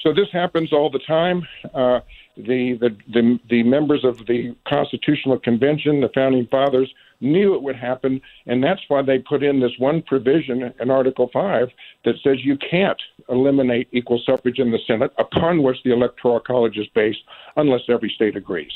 So 0.00 0.12
this 0.12 0.28
happens 0.33 0.72
all 0.72 0.90
the 0.90 1.00
time. 1.00 1.46
Uh, 1.74 2.00
the, 2.37 2.78
the, 2.81 2.96
the, 3.12 3.38
the 3.50 3.62
members 3.62 4.05
of 4.05 4.18
the 4.26 4.57
Constitutional 4.66 5.38
Convention, 5.38 6.00
the 6.00 6.09
founding 6.14 6.46
fathers, 6.46 6.92
knew 7.20 7.55
it 7.55 7.62
would 7.62 7.76
happen, 7.76 8.20
and 8.46 8.62
that's 8.62 8.81
why 8.88 9.00
they 9.00 9.18
put 9.18 9.42
in 9.42 9.61
this 9.61 9.72
one 9.78 10.02
provision 10.02 10.72
in 10.81 10.90
Article 10.90 11.31
5 11.33 11.68
that 12.05 12.14
says 12.22 12.38
you 12.44 12.59
can't 12.59 13.00
eliminate 13.28 13.88
equal 13.92 14.20
suffrage 14.26 14.59
in 14.59 14.72
the 14.72 14.78
Senate, 14.87 15.12
upon 15.18 15.62
which 15.62 15.76
the 15.85 15.92
Electoral 15.92 16.40
College 16.40 16.76
is 16.76 16.88
based, 16.94 17.20
unless 17.57 17.83
every 17.88 18.11
state 18.11 18.37
agrees. 18.37 18.72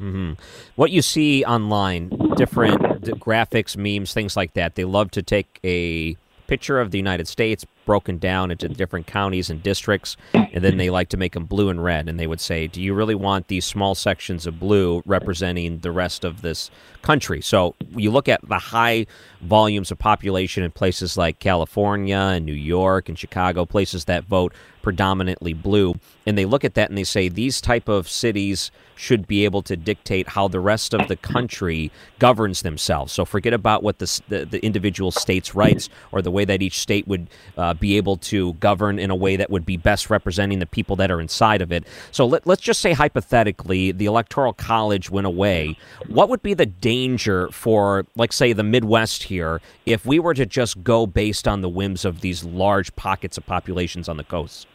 Mm-hmm. 0.00 0.32
What 0.74 0.90
you 0.90 1.00
see 1.00 1.44
online, 1.44 2.08
different 2.36 2.80
graphics, 3.20 3.76
memes, 3.76 4.12
things 4.12 4.36
like 4.36 4.54
that, 4.54 4.74
they 4.74 4.84
love 4.84 5.10
to 5.12 5.22
take 5.22 5.60
a 5.64 6.16
picture 6.48 6.80
of 6.80 6.90
the 6.90 6.98
United 6.98 7.28
States 7.28 7.64
broken 7.86 8.18
down 8.18 8.50
into 8.50 8.68
different 8.68 9.06
counties 9.06 9.48
and 9.48 9.62
districts, 9.62 10.18
and 10.34 10.62
then 10.62 10.76
they 10.76 10.90
like 10.90 11.08
to 11.08 11.16
make 11.16 11.32
them 11.32 11.46
blue 11.46 11.70
and 11.70 11.82
red. 11.82 12.08
And 12.08 12.20
they 12.20 12.26
would 12.26 12.40
say, 12.40 12.66
Do 12.66 12.82
you 12.82 12.92
really 12.92 13.14
want 13.14 13.48
these 13.48 13.64
small 13.64 13.94
sections 13.94 14.46
of 14.46 14.60
blue 14.60 15.02
representing 15.06 15.78
the 15.78 15.92
rest 15.92 16.24
of 16.24 16.42
this 16.42 16.70
country? 17.00 17.40
So 17.40 17.74
you 17.96 18.10
look 18.10 18.28
at 18.28 18.46
the 18.46 18.58
high 18.58 19.06
volumes 19.40 19.90
of 19.90 19.98
population 19.98 20.62
in 20.62 20.70
places 20.72 21.16
like 21.16 21.38
California 21.38 22.16
and 22.16 22.44
New 22.44 22.52
York 22.52 23.08
and 23.08 23.18
Chicago, 23.18 23.64
places 23.64 24.04
that 24.04 24.24
vote 24.24 24.52
predominantly 24.82 25.52
blue, 25.52 25.96
and 26.26 26.38
they 26.38 26.44
look 26.44 26.64
at 26.64 26.74
that 26.74 26.88
and 26.88 26.96
they 26.96 27.02
say, 27.02 27.28
These 27.28 27.60
type 27.60 27.88
of 27.88 28.08
cities 28.08 28.70
should 28.94 29.26
be 29.26 29.44
able 29.44 29.62
to 29.62 29.76
dictate 29.76 30.28
how 30.28 30.48
the 30.48 30.60
rest 30.60 30.94
of 30.94 31.08
the 31.08 31.16
country 31.16 31.90
governs 32.18 32.62
themselves. 32.62 33.12
So 33.12 33.24
forget 33.24 33.52
about 33.52 33.82
what 33.82 33.98
the, 33.98 34.20
the, 34.28 34.44
the 34.44 34.64
individual 34.64 35.10
state's 35.10 35.54
rights 35.54 35.88
or 36.12 36.22
the 36.22 36.30
way 36.30 36.44
that 36.44 36.62
each 36.62 36.78
state 36.78 37.06
would 37.06 37.28
uh, 37.58 37.74
be 37.76 37.96
able 37.96 38.16
to 38.16 38.54
govern 38.54 38.98
in 38.98 39.10
a 39.10 39.16
way 39.16 39.36
that 39.36 39.50
would 39.50 39.66
be 39.66 39.76
best 39.76 40.10
representing 40.10 40.58
the 40.58 40.66
people 40.66 40.96
that 40.96 41.10
are 41.10 41.20
inside 41.20 41.62
of 41.62 41.72
it. 41.72 41.84
So 42.10 42.26
let, 42.26 42.46
let's 42.46 42.62
just 42.62 42.80
say 42.80 42.92
hypothetically 42.92 43.92
the 43.92 44.06
electoral 44.06 44.52
college 44.52 45.10
went 45.10 45.26
away. 45.26 45.78
What 46.08 46.28
would 46.28 46.42
be 46.42 46.54
the 46.54 46.66
danger 46.66 47.48
for, 47.50 48.06
like, 48.16 48.32
say, 48.32 48.52
the 48.52 48.62
Midwest 48.62 49.24
here 49.24 49.60
if 49.84 50.04
we 50.06 50.18
were 50.18 50.34
to 50.34 50.46
just 50.46 50.82
go 50.82 51.06
based 51.06 51.46
on 51.46 51.60
the 51.60 51.68
whims 51.68 52.04
of 52.04 52.20
these 52.20 52.44
large 52.44 52.94
pockets 52.96 53.38
of 53.38 53.46
populations 53.46 54.08
on 54.08 54.16
the 54.16 54.24
coast? 54.24 54.66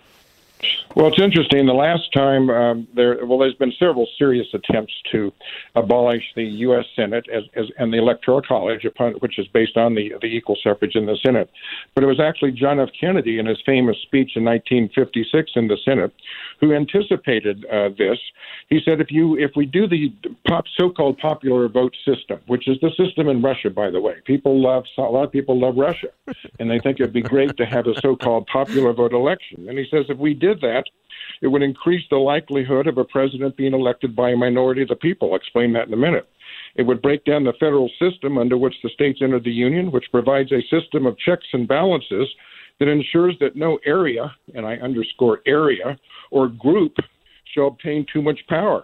Well, 0.95 1.07
it's 1.07 1.21
interesting. 1.21 1.65
The 1.65 1.73
last 1.73 2.11
time 2.13 2.49
um, 2.49 2.87
there, 2.93 3.25
well, 3.25 3.39
there's 3.39 3.55
been 3.55 3.73
several 3.79 4.07
serious 4.17 4.47
attempts 4.53 4.93
to 5.11 5.31
abolish 5.75 6.23
the 6.35 6.43
U.S. 6.43 6.85
Senate 6.95 7.25
as, 7.33 7.43
as, 7.55 7.65
and 7.77 7.93
the 7.93 7.97
Electoral 7.97 8.41
College, 8.41 8.83
upon, 8.83 9.13
which 9.13 9.39
is 9.39 9.47
based 9.47 9.77
on 9.77 9.95
the 9.95 10.13
the 10.21 10.27
equal 10.27 10.57
suffrage 10.61 10.95
in 10.95 11.05
the 11.05 11.17
Senate. 11.23 11.49
But 11.95 12.03
it 12.03 12.07
was 12.07 12.19
actually 12.19 12.51
John 12.51 12.79
F. 12.79 12.89
Kennedy 12.99 13.39
in 13.39 13.45
his 13.45 13.61
famous 13.65 13.97
speech 14.01 14.31
in 14.35 14.43
1956 14.43 15.51
in 15.55 15.67
the 15.67 15.77
Senate 15.83 16.13
who 16.59 16.73
anticipated 16.73 17.65
uh, 17.65 17.89
this. 17.97 18.19
He 18.67 18.81
said, 18.83 18.99
"If 18.99 19.11
you 19.11 19.37
if 19.37 19.51
we 19.55 19.65
do 19.65 19.87
the 19.87 20.13
pop, 20.47 20.65
so-called 20.77 21.17
popular 21.19 21.69
vote 21.69 21.95
system, 22.05 22.39
which 22.47 22.67
is 22.67 22.77
the 22.81 22.91
system 22.97 23.29
in 23.29 23.41
Russia, 23.41 23.69
by 23.69 23.89
the 23.89 24.01
way, 24.01 24.15
people 24.25 24.61
love 24.61 24.83
a 24.97 25.01
lot 25.01 25.23
of 25.23 25.31
people 25.31 25.59
love 25.59 25.77
Russia, 25.77 26.09
and 26.59 26.69
they 26.69 26.79
think 26.79 26.99
it'd 26.99 27.13
be 27.13 27.21
great 27.21 27.55
to 27.57 27.65
have 27.65 27.87
a 27.87 27.99
so-called 28.01 28.47
popular 28.47 28.91
vote 28.91 29.13
election." 29.13 29.69
And 29.69 29.77
he 29.77 29.85
says, 29.89 30.05
if 30.09 30.17
we 30.17 30.33
did 30.33 30.50
that 30.55 30.83
it 31.41 31.47
would 31.47 31.63
increase 31.63 32.03
the 32.09 32.17
likelihood 32.17 32.87
of 32.87 32.97
a 32.97 33.05
president 33.05 33.57
being 33.57 33.73
elected 33.73 34.15
by 34.15 34.31
a 34.31 34.35
minority 34.35 34.81
of 34.81 34.89
the 34.89 34.95
people. 34.95 35.29
I'll 35.29 35.37
explain 35.37 35.73
that 35.73 35.87
in 35.87 35.93
a 35.93 35.97
minute. 35.97 36.27
It 36.75 36.83
would 36.83 37.01
break 37.01 37.25
down 37.25 37.43
the 37.43 37.53
federal 37.53 37.89
system 37.99 38.37
under 38.37 38.57
which 38.57 38.75
the 38.83 38.89
states 38.89 39.19
entered 39.21 39.43
the 39.43 39.51
Union, 39.51 39.91
which 39.91 40.11
provides 40.11 40.51
a 40.51 40.61
system 40.69 41.05
of 41.05 41.17
checks 41.17 41.47
and 41.53 41.67
balances 41.67 42.27
that 42.79 42.87
ensures 42.87 43.35
that 43.39 43.55
no 43.55 43.79
area, 43.85 44.33
and 44.55 44.65
I 44.65 44.75
underscore 44.75 45.41
area, 45.45 45.97
or 46.31 46.47
group 46.47 46.95
shall 47.53 47.67
obtain 47.67 48.05
too 48.11 48.21
much 48.21 48.39
power. 48.47 48.83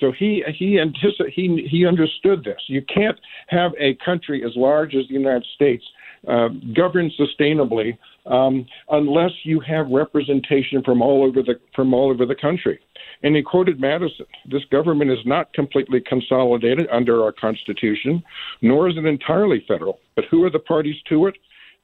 So 0.00 0.12
he 0.12 0.42
he 0.58 0.78
anticip- 0.78 1.30
he 1.32 1.66
he 1.70 1.86
understood 1.86 2.44
this. 2.44 2.60
You 2.66 2.82
can't 2.82 3.18
have 3.48 3.72
a 3.78 3.94
country 4.04 4.44
as 4.44 4.52
large 4.56 4.94
as 4.94 5.06
the 5.08 5.14
United 5.14 5.46
States 5.54 5.84
uh, 6.28 6.48
govern 6.74 7.10
sustainably 7.18 7.96
um, 8.26 8.66
unless 8.90 9.30
you 9.44 9.60
have 9.60 9.88
representation 9.88 10.82
from 10.84 11.02
all 11.02 11.24
over 11.24 11.42
the 11.42 11.54
from 11.74 11.94
all 11.94 12.10
over 12.10 12.26
the 12.26 12.34
country. 12.34 12.78
And 13.22 13.34
he 13.36 13.42
quoted 13.42 13.80
Madison: 13.80 14.26
"This 14.50 14.64
government 14.70 15.10
is 15.10 15.24
not 15.24 15.52
completely 15.52 16.00
consolidated 16.00 16.86
under 16.92 17.22
our 17.24 17.32
Constitution, 17.32 18.22
nor 18.62 18.88
is 18.88 18.96
it 18.96 19.06
entirely 19.06 19.64
federal. 19.66 20.00
But 20.14 20.26
who 20.30 20.44
are 20.44 20.50
the 20.50 20.58
parties 20.58 20.96
to 21.08 21.26
it? 21.26 21.36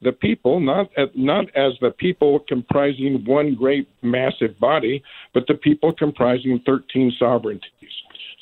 the 0.03 0.11
people, 0.11 0.59
not 0.59 0.89
not 1.15 1.45
as 1.55 1.73
the 1.81 1.91
people 1.91 2.39
comprising 2.47 3.23
one 3.25 3.55
great 3.55 3.87
massive 4.01 4.59
body, 4.59 5.01
but 5.33 5.47
the 5.47 5.55
people 5.55 5.93
comprising 5.93 6.61
13 6.65 7.13
sovereignties. 7.17 7.69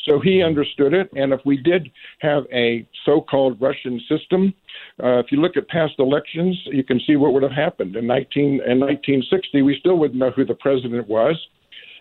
So 0.05 0.19
he 0.19 0.41
understood 0.41 0.93
it, 0.93 1.09
and 1.15 1.31
if 1.31 1.41
we 1.45 1.57
did 1.57 1.91
have 2.19 2.43
a 2.51 2.87
so-called 3.05 3.61
Russian 3.61 4.01
system, 4.09 4.53
uh, 5.03 5.19
if 5.19 5.31
you 5.31 5.39
look 5.39 5.57
at 5.57 5.67
past 5.67 5.93
elections, 5.99 6.59
you 6.65 6.83
can 6.83 6.99
see 7.05 7.15
what 7.15 7.33
would 7.33 7.43
have 7.43 7.51
happened 7.51 7.95
in 7.95 8.07
19 8.07 8.43
in 8.43 8.79
1960. 8.79 9.61
We 9.61 9.77
still 9.79 9.97
wouldn't 9.97 10.19
know 10.19 10.31
who 10.31 10.45
the 10.45 10.55
president 10.55 11.07
was. 11.07 11.35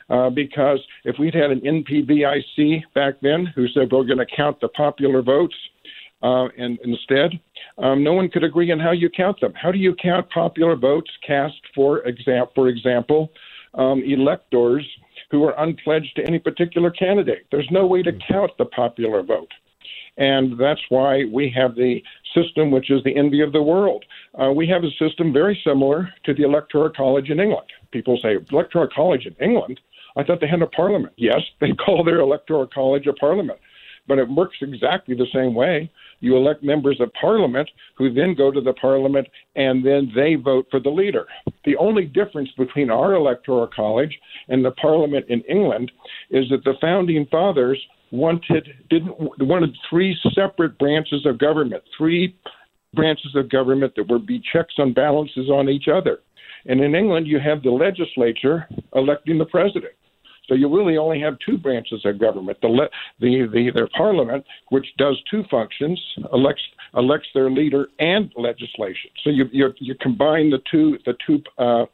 Uh, 0.08 0.28
because 0.28 0.80
if 1.04 1.16
we'd 1.20 1.34
had 1.34 1.52
an 1.52 1.60
NPVIC 1.60 2.82
back 2.94 3.14
then 3.22 3.46
who 3.54 3.68
said 3.68 3.92
we're 3.92 4.02
going 4.02 4.18
to 4.18 4.26
count 4.26 4.60
the 4.60 4.66
popular 4.70 5.22
votes, 5.22 5.54
uh, 6.22 6.48
and 6.58 6.78
instead, 6.84 7.38
um, 7.78 8.02
no 8.02 8.12
one 8.12 8.28
could 8.28 8.42
agree 8.42 8.72
on 8.72 8.80
how 8.80 8.90
you 8.90 9.08
count 9.08 9.40
them. 9.40 9.52
How 9.54 9.70
do 9.70 9.78
you 9.78 9.94
count 9.94 10.28
popular 10.30 10.74
votes 10.74 11.10
cast 11.24 11.54
for 11.74 12.00
example, 12.00 12.52
for 12.56 12.68
example, 12.68 13.30
um, 13.74 14.02
electors 14.04 14.84
who 15.30 15.44
are 15.44 15.54
unpledged 15.62 16.16
to 16.16 16.26
any 16.26 16.38
particular 16.38 16.90
candidate? 16.90 17.46
There's 17.50 17.68
no 17.70 17.86
way 17.86 18.02
to 18.02 18.12
count 18.28 18.52
the 18.58 18.66
popular 18.66 19.22
vote. 19.22 19.50
And 20.16 20.58
that's 20.58 20.80
why 20.88 21.24
we 21.32 21.50
have 21.56 21.76
the 21.76 22.02
system 22.34 22.70
which 22.70 22.90
is 22.90 23.02
the 23.04 23.16
envy 23.16 23.40
of 23.40 23.52
the 23.52 23.62
world. 23.62 24.04
Uh, 24.40 24.52
we 24.52 24.66
have 24.68 24.84
a 24.84 24.90
system 24.98 25.32
very 25.32 25.60
similar 25.64 26.12
to 26.24 26.34
the 26.34 26.42
Electoral 26.42 26.90
College 26.90 27.30
in 27.30 27.40
England. 27.40 27.68
People 27.90 28.18
say, 28.20 28.36
Electoral 28.50 28.88
College 28.94 29.26
in 29.26 29.34
England? 29.40 29.80
I 30.16 30.24
thought 30.24 30.40
they 30.40 30.48
had 30.48 30.62
a 30.62 30.66
parliament. 30.66 31.14
Yes, 31.16 31.40
they 31.60 31.72
call 31.84 32.04
their 32.04 32.20
Electoral 32.20 32.66
College 32.66 33.06
a 33.06 33.12
parliament 33.12 33.60
but 34.08 34.18
it 34.18 34.28
works 34.28 34.56
exactly 34.60 35.14
the 35.14 35.26
same 35.32 35.54
way. 35.54 35.90
You 36.20 36.36
elect 36.36 36.62
members 36.62 37.00
of 37.00 37.12
parliament 37.14 37.68
who 37.96 38.12
then 38.12 38.34
go 38.34 38.50
to 38.50 38.60
the 38.60 38.74
parliament 38.74 39.26
and 39.56 39.84
then 39.84 40.12
they 40.14 40.34
vote 40.34 40.66
for 40.70 40.80
the 40.80 40.90
leader. 40.90 41.26
The 41.64 41.76
only 41.76 42.04
difference 42.04 42.50
between 42.56 42.90
our 42.90 43.14
electoral 43.14 43.68
college 43.74 44.18
and 44.48 44.64
the 44.64 44.72
parliament 44.72 45.26
in 45.28 45.40
England 45.42 45.90
is 46.30 46.48
that 46.50 46.64
the 46.64 46.74
founding 46.80 47.26
fathers 47.30 47.80
wanted 48.12 48.68
didn't 48.88 49.14
wanted 49.18 49.76
three 49.88 50.18
separate 50.34 50.78
branches 50.78 51.24
of 51.26 51.38
government, 51.38 51.82
three 51.96 52.36
branches 52.94 53.34
of 53.36 53.48
government 53.50 53.92
that 53.96 54.08
would 54.08 54.26
be 54.26 54.42
checks 54.52 54.74
and 54.78 54.94
balances 54.94 55.48
on 55.48 55.68
each 55.68 55.88
other. 55.88 56.18
And 56.66 56.80
in 56.80 56.94
England, 56.94 57.26
you 57.26 57.38
have 57.38 57.62
the 57.62 57.70
legislature 57.70 58.68
electing 58.94 59.38
the 59.38 59.46
president. 59.46 59.92
So 60.50 60.56
you 60.56 60.68
really 60.68 60.96
only 60.96 61.20
have 61.20 61.38
two 61.46 61.56
branches 61.56 62.04
of 62.04 62.18
government: 62.18 62.58
the 62.60 62.66
le- 62.66 62.88
the 63.20 63.48
the 63.52 63.70
their 63.70 63.88
parliament, 63.96 64.44
which 64.70 64.86
does 64.98 65.16
two 65.30 65.44
functions, 65.48 65.98
elects 66.32 66.62
elects 66.96 67.28
their 67.34 67.48
leader 67.48 67.86
and 68.00 68.32
legislation. 68.36 69.10
So 69.22 69.30
you 69.30 69.48
you, 69.52 69.72
you 69.78 69.94
combine 69.94 70.50
the 70.50 70.60
two 70.68 70.98
the 71.06 71.14
two 71.24 71.40
uh, 71.56 71.86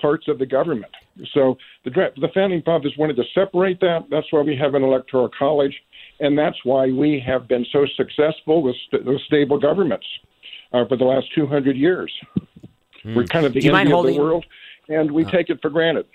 parts 0.00 0.28
of 0.28 0.38
the 0.38 0.46
government. 0.46 0.92
So 1.34 1.58
the 1.84 1.90
the 1.90 2.28
founding 2.32 2.62
fathers 2.62 2.94
wanted 2.96 3.16
to 3.16 3.24
separate 3.34 3.80
that. 3.80 4.04
That's 4.08 4.32
why 4.32 4.42
we 4.42 4.56
have 4.56 4.74
an 4.74 4.84
electoral 4.84 5.28
college, 5.36 5.74
and 6.20 6.38
that's 6.38 6.64
why 6.64 6.92
we 6.92 7.20
have 7.26 7.48
been 7.48 7.66
so 7.72 7.86
successful 7.96 8.62
with, 8.62 8.76
st- 8.86 9.04
with 9.04 9.20
stable 9.22 9.58
governments 9.58 10.06
uh, 10.72 10.84
for 10.86 10.96
the 10.96 11.04
last 11.04 11.26
200 11.34 11.76
years. 11.76 12.12
Mm. 13.04 13.16
We're 13.16 13.24
kind 13.24 13.46
of 13.46 13.52
the 13.52 13.68
end 13.68 13.92
of 13.92 14.06
the 14.06 14.16
world, 14.16 14.46
and 14.88 15.10
we 15.10 15.24
uh. 15.24 15.30
take 15.30 15.50
it 15.50 15.60
for 15.60 15.70
granted 15.70 16.06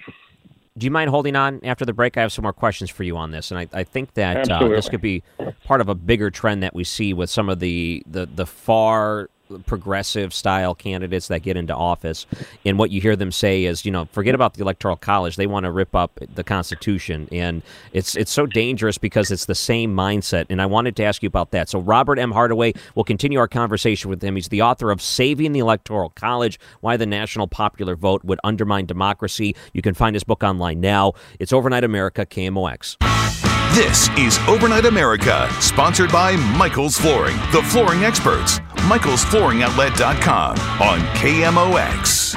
do 0.78 0.86
you 0.86 0.92
mind 0.92 1.10
holding 1.10 1.36
on 1.36 1.60
after 1.64 1.86
the 1.86 1.94
break? 1.94 2.18
I 2.18 2.22
have 2.22 2.32
some 2.32 2.44
more 2.44 2.54
questions 2.54 2.90
for 2.90 3.04
you 3.04 3.18
on 3.18 3.32
this, 3.32 3.52
and 3.52 3.60
I, 3.60 3.68
I 3.74 3.84
think 3.84 4.14
that 4.14 4.50
uh, 4.50 4.68
this 4.68 4.88
could 4.90 5.02
be 5.02 5.24
part 5.66 5.82
of 5.82 5.90
a 5.90 5.96
bigger 5.96 6.32
trend 6.32 6.64
that 6.64 6.74
we 6.74 6.84
see 6.84 7.14
with 7.14 7.30
some 7.30 7.50
of 7.50 7.60
the 7.60 8.04
the, 8.08 8.26
the 8.26 8.46
far 8.46 9.30
progressive 9.60 10.34
style 10.34 10.76
candidates 10.76 11.28
that 11.28 11.42
get 11.42 11.58
into 11.58 11.76
office. 11.76 12.26
And 12.66 12.78
what 12.78 12.92
you 12.92 13.02
hear 13.02 13.16
them 13.16 13.32
say 13.32 13.66
is, 13.66 13.86
you 13.86 13.92
know, 13.92 14.06
forget 14.12 14.36
about 14.36 14.54
the 14.56 14.62
electoral 14.62 14.96
college. 14.96 15.36
They 15.36 15.48
want 15.48 15.66
to 15.66 15.72
rip 15.72 15.96
up 15.96 16.20
the 16.34 16.44
Constitution, 16.44 17.28
and 17.32 17.62
it's 17.94 18.16
it's 18.16 18.32
so 18.32 18.46
dangerous 18.46 18.98
because 18.98 19.32
it's 19.32 19.46
the 19.46 19.56
same 19.56 19.96
mindset. 19.96 20.46
And 20.50 20.62
I 20.62 20.66
wanted 20.66 20.96
to 20.98 21.04
ask 21.04 21.24
you 21.24 21.28
about 21.28 21.52
that. 21.52 21.70
So 21.70 21.80
Robert 21.80 22.20
M. 22.20 22.32
Hardaway 22.32 22.74
will 22.96 23.04
continue 23.04 23.40
our 23.40 23.48
conversation 23.48 24.10
with 24.10 24.24
him. 24.24 24.36
He's 24.36 24.50
the 24.50 24.62
author 24.62 24.92
of 24.92 25.02
Saving 25.02 25.52
the 25.52 25.60
Electoral 25.60 26.10
College: 26.10 26.60
Why 26.82 26.98
the 26.98 27.06
National 27.06 27.48
Popular 27.48 27.96
Vote 27.96 28.24
Would 28.24 28.40
Undermine 28.44 28.86
Democracy. 28.86 29.56
You 29.74 29.82
can 29.82 29.94
find 29.94 30.16
his 30.16 30.24
book 30.24 30.44
online 30.44 30.80
now. 30.80 31.14
It's 31.40 31.54
Overnight 31.54 31.84
America, 31.84 32.26
KMOX. 32.26 33.51
This 33.74 34.10
is 34.18 34.38
Overnight 34.50 34.84
America, 34.84 35.48
sponsored 35.62 36.12
by 36.12 36.36
Michael's 36.36 36.98
Flooring, 36.98 37.38
the 37.54 37.64
flooring 37.64 38.04
experts. 38.04 38.60
Michael'sFlooringOutlet.com 38.90 40.60
on 40.82 41.00
KMOX. 41.16 42.36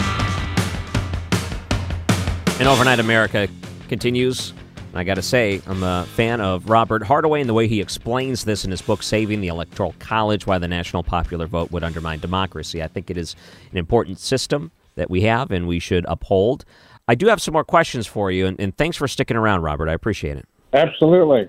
And 2.61 2.69
Overnight 2.69 3.01
America 3.01 3.49
continues. 3.89 4.55
I 4.95 5.03
got 5.03 5.15
to 5.15 5.23
say, 5.23 5.61
I'm 5.67 5.83
a 5.83 6.07
fan 6.15 6.41
of 6.41 6.71
Robert 6.71 7.03
Hardaway 7.03 7.41
and 7.41 7.49
the 7.49 7.55
way 7.55 7.67
he 7.67 7.81
explains 7.81 8.45
this 8.45 8.65
in 8.65 8.71
his 8.71 8.81
book, 8.81 9.03
Saving 9.03 9.41
the 9.41 9.49
Electoral 9.49 9.93
College 9.99 10.47
Why 10.47 10.59
the 10.59 10.69
National 10.69 11.03
Popular 11.03 11.49
Vote 11.49 11.73
Would 11.73 11.83
Undermine 11.83 12.21
Democracy. 12.21 12.81
I 12.81 12.87
think 12.87 13.11
it 13.11 13.17
is 13.17 13.35
an 13.73 13.77
important 13.77 14.21
system 14.21 14.71
that 14.95 15.11
we 15.11 15.23
have 15.23 15.51
and 15.51 15.67
we 15.67 15.81
should 15.81 16.07
uphold. 16.07 16.65
I 17.09 17.17
do 17.17 17.27
have 17.27 17.43
some 17.43 17.55
more 17.55 17.65
questions 17.65 18.07
for 18.07 18.31
you, 18.31 18.47
and, 18.47 18.61
and 18.61 18.77
thanks 18.77 18.97
for 18.97 19.09
sticking 19.09 19.37
around, 19.37 19.63
Robert. 19.63 19.89
I 19.89 19.95
appreciate 19.95 20.37
it. 20.37 20.47
Absolutely. 20.75 21.49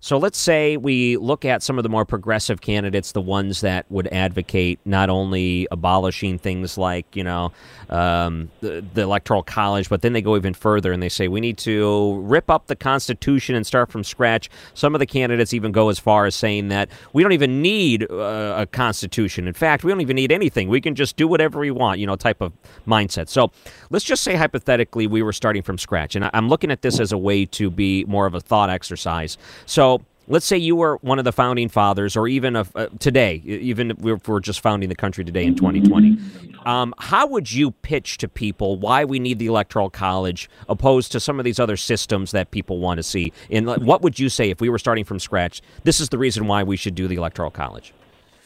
So 0.00 0.16
let's 0.16 0.38
say 0.38 0.76
we 0.76 1.16
look 1.16 1.44
at 1.44 1.60
some 1.60 1.76
of 1.76 1.82
the 1.82 1.88
more 1.88 2.04
progressive 2.04 2.60
candidates, 2.60 3.10
the 3.10 3.20
ones 3.20 3.62
that 3.62 3.84
would 3.90 4.06
advocate 4.08 4.78
not 4.84 5.10
only 5.10 5.66
abolishing 5.72 6.38
things 6.38 6.78
like, 6.78 7.16
you 7.16 7.24
know, 7.24 7.50
um, 7.90 8.48
the, 8.60 8.84
the, 8.94 9.02
electoral 9.02 9.42
college, 9.42 9.88
but 9.88 10.02
then 10.02 10.12
they 10.12 10.22
go 10.22 10.36
even 10.36 10.54
further 10.54 10.92
and 10.92 11.02
they 11.02 11.08
say 11.08 11.26
we 11.26 11.40
need 11.40 11.58
to 11.58 12.20
rip 12.20 12.48
up 12.48 12.68
the 12.68 12.76
Constitution 12.76 13.56
and 13.56 13.66
start 13.66 13.90
from 13.90 14.04
scratch. 14.04 14.48
Some 14.74 14.94
of 14.94 15.00
the 15.00 15.06
candidates 15.06 15.52
even 15.52 15.72
go 15.72 15.88
as 15.88 15.98
far 15.98 16.26
as 16.26 16.36
saying 16.36 16.68
that 16.68 16.90
we 17.12 17.24
don't 17.24 17.32
even 17.32 17.60
need 17.60 18.08
uh, 18.08 18.54
a 18.56 18.66
Constitution. 18.66 19.48
In 19.48 19.54
fact, 19.54 19.82
we 19.82 19.90
don't 19.90 20.00
even 20.00 20.14
need 20.14 20.30
anything. 20.30 20.68
We 20.68 20.80
can 20.80 20.94
just 20.94 21.16
do 21.16 21.26
whatever 21.26 21.58
we 21.58 21.72
want, 21.72 21.98
you 21.98 22.06
know, 22.06 22.14
type 22.14 22.40
of 22.40 22.52
mindset. 22.86 23.28
So 23.28 23.50
let's 23.90 24.04
just 24.04 24.22
say 24.22 24.36
hypothetically 24.36 25.08
we 25.08 25.22
were 25.22 25.32
starting 25.32 25.62
from 25.62 25.76
scratch. 25.76 26.14
And 26.14 26.30
I'm 26.32 26.48
looking 26.48 26.70
at 26.70 26.82
this 26.82 27.00
as 27.00 27.10
a 27.10 27.18
way 27.18 27.46
to 27.46 27.68
be 27.68 28.04
more 28.04 28.26
of 28.26 28.34
a 28.34 28.40
thought 28.40 28.70
exercise. 28.70 29.38
So 29.66 29.87
let's 30.28 30.46
say 30.46 30.56
you 30.56 30.76
were 30.76 30.96
one 30.98 31.18
of 31.18 31.24
the 31.24 31.32
founding 31.32 31.68
fathers, 31.68 32.16
or 32.16 32.28
even 32.28 32.56
of, 32.56 32.70
uh, 32.76 32.88
today, 32.98 33.42
even 33.44 33.90
if 33.90 34.28
we're 34.28 34.40
just 34.40 34.60
founding 34.60 34.88
the 34.88 34.94
country 34.94 35.24
today 35.24 35.44
in 35.44 35.54
2020. 35.54 36.18
Um, 36.66 36.94
how 36.98 37.26
would 37.26 37.50
you 37.50 37.70
pitch 37.70 38.18
to 38.18 38.28
people 38.28 38.76
why 38.76 39.04
we 39.04 39.18
need 39.18 39.38
the 39.38 39.46
electoral 39.46 39.90
college 39.90 40.50
opposed 40.68 41.12
to 41.12 41.20
some 41.20 41.38
of 41.38 41.44
these 41.44 41.58
other 41.58 41.76
systems 41.76 42.30
that 42.32 42.50
people 42.50 42.78
want 42.78 42.98
to 42.98 43.02
see? 43.02 43.32
And 43.50 43.66
what 43.84 44.02
would 44.02 44.18
you 44.18 44.28
say 44.28 44.50
if 44.50 44.60
we 44.60 44.68
were 44.68 44.78
starting 44.78 45.04
from 45.04 45.18
scratch? 45.18 45.62
This 45.84 46.00
is 46.00 46.10
the 46.10 46.18
reason 46.18 46.46
why 46.46 46.62
we 46.62 46.76
should 46.76 46.94
do 46.94 47.08
the 47.08 47.16
electoral 47.16 47.50
college. 47.50 47.94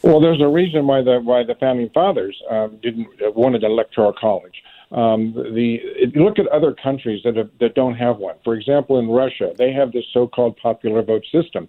Well, 0.02 0.20
there's 0.20 0.40
a 0.40 0.48
reason 0.48 0.86
why 0.86 1.02
the 1.02 1.20
why 1.20 1.44
the 1.44 1.54
founding 1.54 1.88
fathers 1.90 2.36
um, 2.50 2.78
didn't 2.82 3.06
uh, 3.24 3.30
wanted 3.30 3.62
an 3.62 3.70
electoral 3.70 4.12
college. 4.12 4.62
Um, 4.92 5.32
the 5.34 5.78
look 6.14 6.38
at 6.38 6.46
other 6.48 6.74
countries 6.82 7.22
that 7.24 7.36
have, 7.36 7.48
that 7.60 7.74
don't 7.74 7.94
have 7.94 8.18
one. 8.18 8.34
For 8.44 8.54
example, 8.54 8.98
in 8.98 9.08
Russia, 9.08 9.52
they 9.56 9.72
have 9.72 9.90
this 9.90 10.04
so-called 10.12 10.56
popular 10.62 11.02
vote 11.02 11.24
system, 11.32 11.68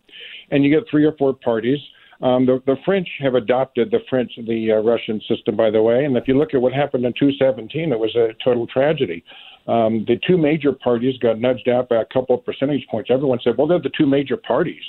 and 0.51 0.63
you 0.63 0.69
get 0.69 0.89
three 0.89 1.05
or 1.05 1.13
four 1.13 1.33
parties. 1.33 1.79
Um, 2.21 2.45
the, 2.45 2.61
the 2.65 2.75
French 2.85 3.07
have 3.19 3.35
adopted 3.35 3.91
the 3.91 3.99
French, 4.09 4.31
the 4.47 4.71
uh, 4.71 4.75
Russian 4.75 5.21
system, 5.27 5.55
by 5.55 5.69
the 5.69 5.81
way. 5.81 6.05
And 6.05 6.15
if 6.15 6.27
you 6.27 6.37
look 6.37 6.53
at 6.53 6.61
what 6.61 6.73
happened 6.73 7.05
in 7.05 7.13
2017, 7.13 7.91
it 7.91 7.99
was 7.99 8.15
a 8.15 8.29
total 8.43 8.67
tragedy. 8.67 9.23
Um, 9.67 10.03
the 10.07 10.19
two 10.27 10.37
major 10.37 10.73
parties 10.73 11.17
got 11.19 11.39
nudged 11.39 11.69
out 11.69 11.89
by 11.89 11.97
a 11.97 12.05
couple 12.13 12.35
of 12.35 12.45
percentage 12.45 12.85
points. 12.91 13.09
Everyone 13.11 13.39
said, 13.43 13.57
well, 13.57 13.67
they're 13.67 13.79
the 13.79 13.91
two 13.97 14.05
major 14.05 14.37
parties, 14.37 14.83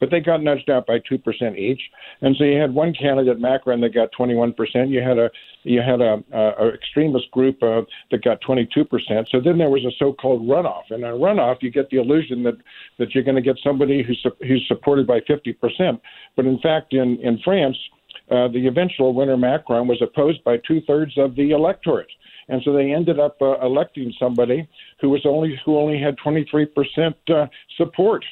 but 0.00 0.10
they 0.10 0.20
got 0.20 0.42
nudged 0.42 0.70
out 0.70 0.86
by 0.86 0.98
2% 0.98 1.58
each. 1.58 1.80
And 2.20 2.36
so 2.36 2.44
you 2.44 2.58
had 2.58 2.74
one 2.74 2.92
candidate, 2.94 3.40
Macron, 3.40 3.80
that 3.80 3.94
got 3.94 4.10
21%. 4.12 4.90
You 4.90 5.00
had 5.00 5.18
a 5.18 5.30
you 5.64 5.82
had 5.82 6.00
a, 6.00 6.22
a, 6.32 6.66
a 6.66 6.68
extremist 6.68 7.30
group 7.30 7.62
uh, 7.62 7.82
that 8.10 8.22
got 8.22 8.40
22%. 8.40 8.86
So 9.28 9.40
then 9.40 9.58
there 9.58 9.68
was 9.68 9.84
a 9.84 9.90
so-called 9.98 10.42
runoff. 10.48 10.84
And 10.90 11.02
in 11.02 11.08
a 11.10 11.12
runoff, 11.12 11.56
you 11.60 11.70
get 11.70 11.90
the 11.90 11.98
illusion 11.98 12.42
that, 12.44 12.56
that 12.98 13.14
you're 13.14 13.24
going 13.24 13.36
to 13.36 13.42
get 13.42 13.58
somebody 13.62 14.02
who's, 14.02 14.24
who's 14.46 14.64
supported 14.66 15.06
by 15.06 15.20
50%. 15.20 16.00
But 16.36 16.46
in 16.46 16.58
fact, 16.60 16.94
in, 16.94 17.18
in 17.20 17.38
France, 17.44 17.76
uh, 18.30 18.48
the 18.48 18.66
eventual 18.66 19.12
winner, 19.14 19.36
Macron, 19.36 19.88
was 19.88 20.00
opposed 20.00 20.42
by 20.44 20.58
two 20.58 20.80
thirds 20.86 21.18
of 21.18 21.34
the 21.34 21.50
electorate 21.50 22.08
and 22.48 22.62
so 22.64 22.72
they 22.72 22.92
ended 22.92 23.20
up 23.20 23.36
uh, 23.40 23.58
electing 23.60 24.12
somebody 24.18 24.66
who 25.00 25.10
was 25.10 25.24
only 25.26 25.60
who 25.64 25.76
only 25.76 26.00
had 26.00 26.16
23 26.18 26.66
percent 26.66 27.16
uh, 27.28 27.46
support. 27.76 28.24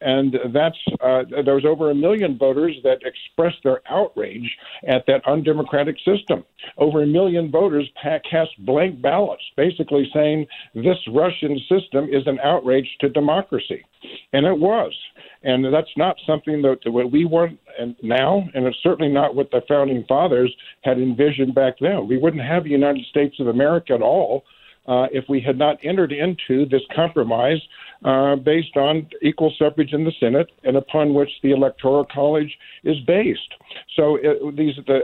And 0.00 0.36
that's 0.52 0.76
uh, 1.00 1.22
there 1.44 1.54
was 1.54 1.64
over 1.64 1.90
a 1.90 1.94
million 1.94 2.36
voters 2.36 2.76
that 2.84 2.98
expressed 3.02 3.62
their 3.64 3.80
outrage 3.88 4.56
at 4.86 5.06
that 5.06 5.26
undemocratic 5.26 5.96
system. 6.04 6.44
Over 6.76 7.02
a 7.02 7.06
million 7.06 7.50
voters 7.50 7.90
cast 8.02 8.50
blank 8.66 9.00
ballots, 9.00 9.42
basically 9.56 10.10
saying 10.12 10.46
this 10.74 10.98
Russian 11.10 11.58
system 11.60 12.08
is 12.10 12.26
an 12.26 12.38
outrage 12.40 12.88
to 13.00 13.08
democracy, 13.08 13.84
and 14.34 14.44
it 14.44 14.58
was. 14.58 14.92
And 15.42 15.64
that's 15.72 15.96
not 15.96 16.16
something 16.26 16.60
that, 16.62 16.78
that 16.84 16.90
we 16.90 17.24
want 17.24 17.58
now, 18.02 18.48
and 18.54 18.66
it's 18.66 18.76
certainly 18.82 19.12
not 19.12 19.34
what 19.34 19.50
the 19.50 19.62
founding 19.68 20.04
fathers 20.08 20.54
had 20.82 20.98
envisioned 20.98 21.54
back 21.54 21.74
then. 21.80 22.06
We 22.06 22.18
wouldn't 22.18 22.42
have 22.42 22.64
the 22.64 22.70
United 22.70 23.06
States 23.06 23.36
of 23.40 23.46
America 23.46 23.94
at 23.94 24.02
all 24.02 24.44
uh, 24.88 25.06
if 25.12 25.24
we 25.28 25.40
had 25.40 25.58
not 25.58 25.78
entered 25.82 26.12
into 26.12 26.66
this 26.66 26.82
compromise 26.94 27.60
uh, 28.04 28.36
based 28.36 28.76
on 28.76 29.08
equal 29.22 29.52
suffrage 29.58 29.92
in 29.92 30.04
the 30.04 30.12
Senate 30.20 30.50
and 30.64 30.76
upon 30.76 31.14
which 31.14 31.30
the 31.42 31.50
Electoral 31.50 32.06
College 32.12 32.56
is 32.84 32.96
based. 33.06 33.54
So 33.96 34.16
it, 34.16 34.38
uh, 34.42 34.50
these 34.56 34.74
the, 34.86 35.00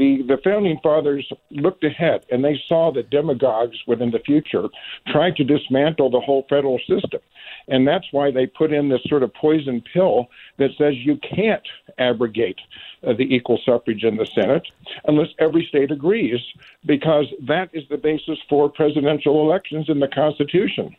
the 0.00 0.22
the 0.22 0.38
founding 0.42 0.78
fathers 0.82 1.30
looked 1.50 1.84
ahead 1.84 2.24
and 2.30 2.42
they 2.42 2.58
saw 2.66 2.90
that 2.92 3.10
demagogues 3.10 3.76
would 3.86 4.00
in 4.00 4.10
the 4.10 4.18
future 4.18 4.66
try 5.06 5.30
to 5.30 5.44
dismantle 5.44 6.10
the 6.10 6.20
whole 6.20 6.46
federal 6.48 6.78
system. 6.78 7.20
And 7.68 7.86
that's 7.86 8.06
why 8.10 8.30
they 8.30 8.46
put 8.46 8.72
in 8.72 8.88
this 8.88 9.02
sort 9.04 9.22
of 9.22 9.34
poison 9.34 9.82
pill 9.92 10.28
that 10.56 10.70
says 10.78 10.94
you 10.96 11.18
can't 11.18 11.66
abrogate 11.98 12.58
uh, 13.06 13.12
the 13.12 13.34
equal 13.34 13.60
suffrage 13.64 14.02
in 14.02 14.16
the 14.16 14.26
Senate 14.26 14.66
unless 15.04 15.28
every 15.38 15.66
state 15.66 15.90
agrees, 15.90 16.40
because 16.86 17.26
that 17.46 17.68
is 17.72 17.84
the 17.90 17.98
basis 17.98 18.38
for 18.48 18.70
presidential 18.70 19.42
elections 19.42 19.88
in 19.88 20.00
the 20.00 20.08
Constitution. 20.08 20.96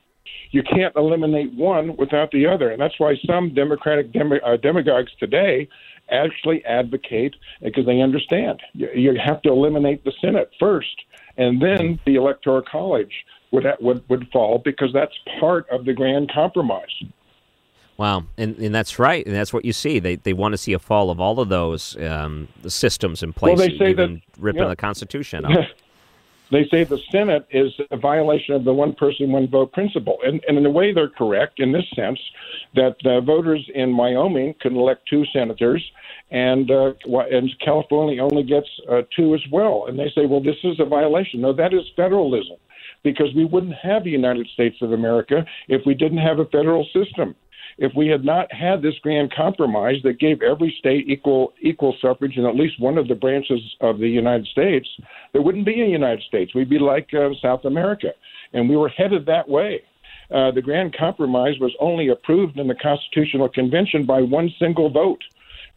You 0.52 0.64
can't 0.64 0.96
eliminate 0.96 1.54
one 1.54 1.96
without 1.98 2.32
the 2.32 2.46
other. 2.46 2.70
And 2.70 2.82
that's 2.82 3.00
why 3.00 3.16
some 3.26 3.54
Democratic 3.54 4.12
dem- 4.12 4.40
uh, 4.46 4.58
demagogues 4.58 5.12
today 5.20 5.68
actually 6.12 6.64
advocate 6.66 7.36
because 7.62 7.86
they 7.86 8.02
understand 8.02 8.62
you, 8.74 8.90
you 8.94 9.20
have 9.24 9.42
to 9.42 9.50
eliminate 9.50 10.04
the 10.04 10.14
Senate 10.22 10.52
first 10.60 11.04
and 11.38 11.62
then 11.62 12.00
the 12.06 12.16
Electoral 12.16 12.62
College 12.62 13.26
would 13.52 13.66
would 13.80 14.08
would 14.10 14.28
fall 14.32 14.60
because 14.64 14.92
that's 14.94 15.18
part 15.40 15.68
of 15.70 15.86
the 15.86 15.94
grand 15.94 16.32
compromise. 16.34 17.04
Wow, 17.98 18.24
and 18.38 18.58
and 18.58 18.74
that's 18.74 18.98
right, 19.00 19.26
and 19.26 19.36
that's 19.36 19.54
what 19.54 19.66
you 19.66 19.74
see. 19.74 20.00
They 20.00 20.16
they 20.16 20.34
want 20.34 20.54
to 20.54 20.58
see 20.58 20.74
a 20.74 20.80
fall 20.80 21.10
of 21.10 21.20
all 21.20 21.40
of 21.40 21.50
those 21.50 21.96
um, 21.98 22.48
systems 22.68 23.24
in 23.24 23.34
place. 23.34 23.58
Well, 23.58 23.68
they 23.68 23.78
say 23.78 23.90
even 23.92 24.16
that 24.16 24.42
ripping 24.42 24.64
yeah. 24.64 24.70
the 24.70 24.76
Constitution 24.76 25.46
up. 25.46 25.66
They 26.52 26.68
say 26.70 26.84
the 26.84 27.02
Senate 27.12 27.48
is 27.50 27.72
a 27.92 27.98
violation 27.98 28.56
of 28.56 28.64
the 28.64 28.74
one 28.74 28.94
person, 28.94 29.32
one 29.32 29.48
vote 29.48 29.72
principle. 29.72 30.18
And, 30.24 30.44
and 30.48 30.58
in 30.58 30.66
a 30.66 30.70
way, 30.70 30.94
they're 30.94 31.10
correct 31.10 31.60
in 31.60 31.72
this 31.72 31.86
sense 31.96 32.20
that 32.76 32.96
uh, 33.06 33.22
voters 33.22 33.68
in 33.74 33.96
Wyoming 33.96 34.56
can 34.60 34.76
elect 34.76 35.08
two 35.10 35.26
senators, 35.34 35.84
and, 36.30 36.70
uh, 36.70 36.94
and 37.32 37.50
California 37.64 38.22
only 38.22 38.44
gets 38.44 38.68
uh, 38.90 39.02
two 39.16 39.34
as 39.34 39.42
well. 39.52 39.86
And 39.88 39.98
they 39.98 40.12
say, 40.14 40.26
well, 40.26 40.44
this 40.44 40.58
is 40.64 40.80
a 40.80 40.86
violation. 40.86 41.42
No, 41.42 41.54
that 41.54 41.74
is 41.74 41.82
federalism 41.96 42.58
because 43.04 43.34
we 43.36 43.46
wouldn't 43.46 43.76
have 43.82 44.04
the 44.04 44.12
United 44.12 44.48
States 44.54 44.78
of 44.82 44.92
America 44.92 45.46
if 45.68 45.82
we 45.86 45.94
didn't 45.94 46.20
have 46.20 46.40
a 46.40 46.46
federal 46.46 46.86
system. 46.94 47.36
If 47.82 47.96
we 47.96 48.10
had 48.10 48.24
not 48.24 48.54
had 48.54 48.84
this 48.84 49.00
grand 49.02 49.34
compromise 49.34 49.96
that 50.04 50.20
gave 50.20 50.44
every 50.44 50.72
state 50.78 51.10
equal 51.10 51.52
equal 51.62 51.96
suffrage 52.00 52.38
in 52.38 52.46
at 52.46 52.56
least 52.56 52.80
one 52.80 53.00
of 53.00 53.08
the 53.08 53.16
branches 53.16 53.60
of 53.82 53.98
the 53.98 54.08
United 54.08 54.46
States, 54.46 54.88
there 55.34 55.42
wouldn't 55.42 55.66
be 55.66 55.82
a 55.82 55.88
United 55.88 56.22
States. 56.22 56.54
We'd 56.54 56.70
be 56.70 56.78
like 56.78 57.12
uh, 57.16 57.30
South 57.42 57.66
America, 57.66 58.14
and 58.54 58.70
we 58.70 58.78
were 58.78 58.90
headed 58.90 59.26
that 59.26 59.50
way. 59.50 59.82
Uh, 60.30 60.52
the 60.52 60.62
Grand 60.62 60.96
Compromise 60.96 61.58
was 61.60 61.76
only 61.80 62.10
approved 62.10 62.60
in 62.60 62.68
the 62.68 62.76
Constitutional 62.76 63.50
Convention 63.50 64.06
by 64.06 64.22
one 64.22 64.54
single 64.60 64.92
vote. 64.92 65.24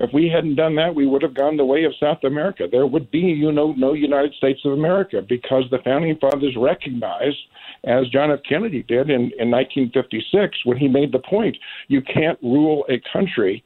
If 0.01 0.12
we 0.12 0.28
hadn't 0.28 0.57
done 0.57 0.74
that, 0.76 0.95
we 0.95 1.07
would 1.07 1.22
have 1.22 1.34
gone 1.34 1.57
the 1.57 1.64
way 1.64 1.84
of 1.84 1.92
South 2.01 2.24
America. 2.24 2.66
There 2.70 2.86
would 2.86 3.11
be, 3.11 3.20
you 3.20 3.53
know, 3.53 3.72
no 3.76 3.92
United 3.92 4.34
States 4.34 4.61
of 4.64 4.72
America 4.72 5.22
because 5.22 5.64
the 5.70 5.78
founding 5.84 6.18
fathers 6.18 6.57
recognized, 6.59 7.38
as 7.84 8.09
John 8.09 8.32
F. 8.32 8.40
Kennedy 8.49 8.82
did 8.82 9.09
in, 9.09 9.30
in 9.38 9.51
1956 9.51 10.59
when 10.64 10.78
he 10.78 10.88
made 10.88 11.12
the 11.12 11.20
point, 11.20 11.57
you 11.86 12.03
can't 12.03 12.38
rule 12.42 12.84
a 12.88 13.01
country, 13.12 13.62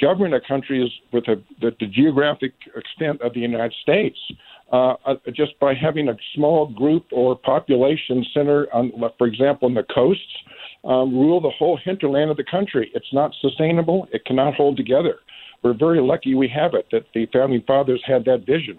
govern 0.00 0.34
a 0.34 0.40
country 0.40 0.84
is 0.84 0.90
with 1.12 1.26
a, 1.28 1.42
the, 1.60 1.72
the 1.80 1.86
geographic 1.86 2.52
extent 2.76 3.20
of 3.20 3.34
the 3.34 3.40
United 3.40 3.74
States. 3.82 4.18
Uh, 4.72 4.94
uh, 5.04 5.14
just 5.34 5.58
by 5.60 5.74
having 5.74 6.08
a 6.08 6.16
small 6.34 6.66
group 6.66 7.04
or 7.12 7.36
population 7.36 8.24
center, 8.32 8.66
on, 8.72 8.90
for 9.18 9.26
example, 9.26 9.68
in 9.68 9.74
the 9.74 9.84
coasts, 9.94 10.22
um, 10.84 11.14
rule 11.14 11.40
the 11.40 11.50
whole 11.50 11.78
hinterland 11.84 12.30
of 12.30 12.36
the 12.36 12.44
country. 12.44 12.90
It's 12.94 13.12
not 13.12 13.32
sustainable. 13.40 14.08
It 14.12 14.24
cannot 14.24 14.54
hold 14.54 14.76
together 14.76 15.16
we're 15.64 15.72
very 15.72 16.00
lucky 16.00 16.34
we 16.34 16.46
have 16.48 16.74
it 16.74 16.86
that 16.92 17.06
the 17.14 17.26
founding 17.32 17.62
fathers 17.62 18.02
had 18.06 18.26
that 18.26 18.44
vision. 18.46 18.78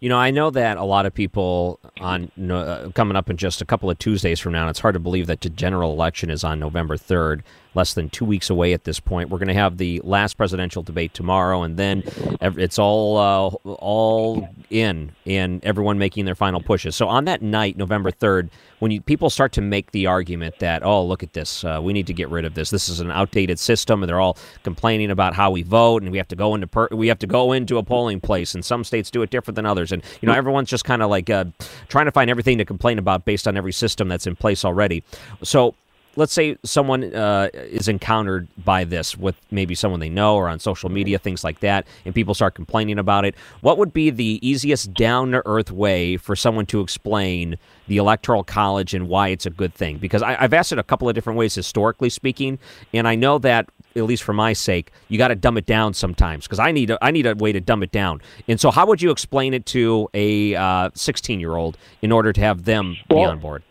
You 0.00 0.08
know, 0.08 0.16
I 0.18 0.32
know 0.32 0.50
that 0.50 0.78
a 0.78 0.82
lot 0.82 1.06
of 1.06 1.14
people 1.14 1.78
on 2.00 2.32
uh, 2.50 2.90
coming 2.94 3.16
up 3.16 3.30
in 3.30 3.36
just 3.36 3.60
a 3.60 3.64
couple 3.64 3.88
of 3.88 3.98
Tuesdays 3.98 4.40
from 4.40 4.52
now. 4.52 4.62
and 4.62 4.70
it's 4.70 4.80
hard 4.80 4.94
to 4.94 4.98
believe 4.98 5.28
that 5.28 5.42
the 5.42 5.50
general 5.50 5.92
election 5.92 6.28
is 6.30 6.42
on 6.42 6.58
November 6.58 6.96
third, 6.96 7.44
less 7.74 7.94
than 7.94 8.10
two 8.10 8.24
weeks 8.24 8.50
away 8.50 8.72
at 8.72 8.84
this 8.84 9.00
point. 9.00 9.30
We're 9.30 9.38
going 9.38 9.48
to 9.48 9.54
have 9.54 9.78
the 9.78 10.00
last 10.04 10.34
presidential 10.36 10.82
debate 10.82 11.14
tomorrow, 11.14 11.62
and 11.62 11.76
then 11.76 12.02
it's 12.40 12.78
all 12.78 13.16
uh, 13.16 13.70
all 13.74 14.48
in, 14.70 15.12
and 15.26 15.64
everyone 15.64 15.98
making 15.98 16.24
their 16.24 16.34
final 16.34 16.60
pushes. 16.60 16.96
So 16.96 17.08
on 17.08 17.24
that 17.26 17.42
night, 17.42 17.76
November 17.76 18.10
third, 18.10 18.50
when 18.78 18.90
you, 18.90 19.00
people 19.00 19.30
start 19.30 19.52
to 19.52 19.60
make 19.60 19.92
the 19.92 20.06
argument 20.06 20.58
that, 20.58 20.82
oh, 20.84 21.04
look 21.04 21.22
at 21.22 21.34
this, 21.34 21.64
uh, 21.64 21.80
we 21.82 21.92
need 21.92 22.06
to 22.08 22.12
get 22.12 22.28
rid 22.28 22.44
of 22.44 22.54
this. 22.54 22.70
This 22.70 22.88
is 22.88 23.00
an 23.00 23.10
outdated 23.10 23.58
system, 23.58 24.02
and 24.02 24.08
they're 24.08 24.20
all 24.20 24.36
complaining 24.64 25.10
about 25.10 25.34
how 25.34 25.50
we 25.50 25.62
vote, 25.62 26.02
and 26.02 26.10
we 26.10 26.18
have 26.18 26.28
to 26.28 26.36
go 26.36 26.54
into 26.54 26.66
per- 26.66 26.88
we 26.90 27.08
have 27.08 27.18
to 27.20 27.26
go 27.26 27.52
into 27.52 27.78
a 27.78 27.82
polling 27.82 28.20
place, 28.20 28.54
and 28.54 28.64
some 28.64 28.84
states 28.84 29.10
do 29.10 29.22
it 29.22 29.30
different 29.30 29.56
than 29.56 29.66
others, 29.66 29.92
and 29.92 30.02
you 30.20 30.26
know 30.26 30.34
everyone's 30.34 30.68
just 30.68 30.84
kind 30.84 31.02
of 31.02 31.10
like 31.10 31.30
uh, 31.30 31.44
trying 31.88 32.06
to 32.06 32.12
find 32.12 32.28
everything 32.28 32.58
to 32.58 32.64
complain 32.64 32.98
about 32.98 33.24
based 33.24 33.46
on 33.46 33.56
every 33.56 33.72
system 33.72 34.08
that's 34.08 34.26
in 34.26 34.36
place 34.36 34.64
already. 34.64 35.02
So 35.42 35.74
let's 36.16 36.32
say 36.32 36.56
someone 36.64 37.14
uh, 37.14 37.48
is 37.54 37.88
encountered 37.88 38.48
by 38.64 38.84
this 38.84 39.16
with 39.16 39.36
maybe 39.50 39.74
someone 39.74 40.00
they 40.00 40.08
know 40.08 40.36
or 40.36 40.48
on 40.48 40.58
social 40.58 40.90
media, 40.90 41.18
things 41.18 41.42
like 41.44 41.60
that, 41.60 41.86
and 42.04 42.14
people 42.14 42.34
start 42.34 42.54
complaining 42.54 42.98
about 42.98 43.24
it. 43.24 43.34
What 43.60 43.78
would 43.78 43.92
be 43.92 44.10
the 44.10 44.38
easiest 44.46 44.92
down 44.94 45.32
to 45.32 45.42
earth 45.46 45.70
way 45.70 46.16
for 46.16 46.36
someone 46.36 46.66
to 46.66 46.80
explain 46.80 47.56
the 47.88 47.96
Electoral 47.96 48.44
College 48.44 48.94
and 48.94 49.08
why 49.08 49.28
it's 49.28 49.46
a 49.46 49.50
good 49.50 49.74
thing? 49.74 49.98
Because 49.98 50.22
I, 50.22 50.34
have 50.34 50.52
asked 50.52 50.72
it 50.72 50.78
a 50.78 50.82
couple 50.82 51.08
of 51.08 51.14
different 51.14 51.38
ways, 51.38 51.54
historically 51.54 52.10
speaking, 52.10 52.58
and 52.92 53.08
I 53.08 53.14
know 53.14 53.38
that 53.38 53.68
at 53.96 54.04
least 54.04 54.22
for 54.22 54.32
my 54.32 54.52
sake, 54.52 54.90
you 55.08 55.18
got 55.18 55.28
to 55.28 55.34
dumb 55.34 55.58
it 55.58 55.66
down 55.66 55.94
sometimes 55.94 56.46
because 56.46 56.58
I 56.58 56.72
need 56.72 56.90
a, 56.90 57.04
I 57.04 57.10
need 57.10 57.26
a 57.26 57.34
way 57.34 57.52
to 57.52 57.60
dumb 57.60 57.82
it 57.82 57.92
down. 57.92 58.20
And 58.48 58.60
so, 58.60 58.70
how 58.70 58.86
would 58.86 59.02
you 59.02 59.10
explain 59.10 59.54
it 59.54 59.66
to 59.66 60.08
a 60.14 60.90
16 60.94 61.36
uh, 61.36 61.40
year 61.40 61.56
old 61.56 61.76
in 62.00 62.12
order 62.12 62.32
to 62.32 62.40
have 62.40 62.64
them 62.64 62.96
well, 63.10 63.18
be 63.18 63.24
on 63.24 63.38
board? 63.38 63.62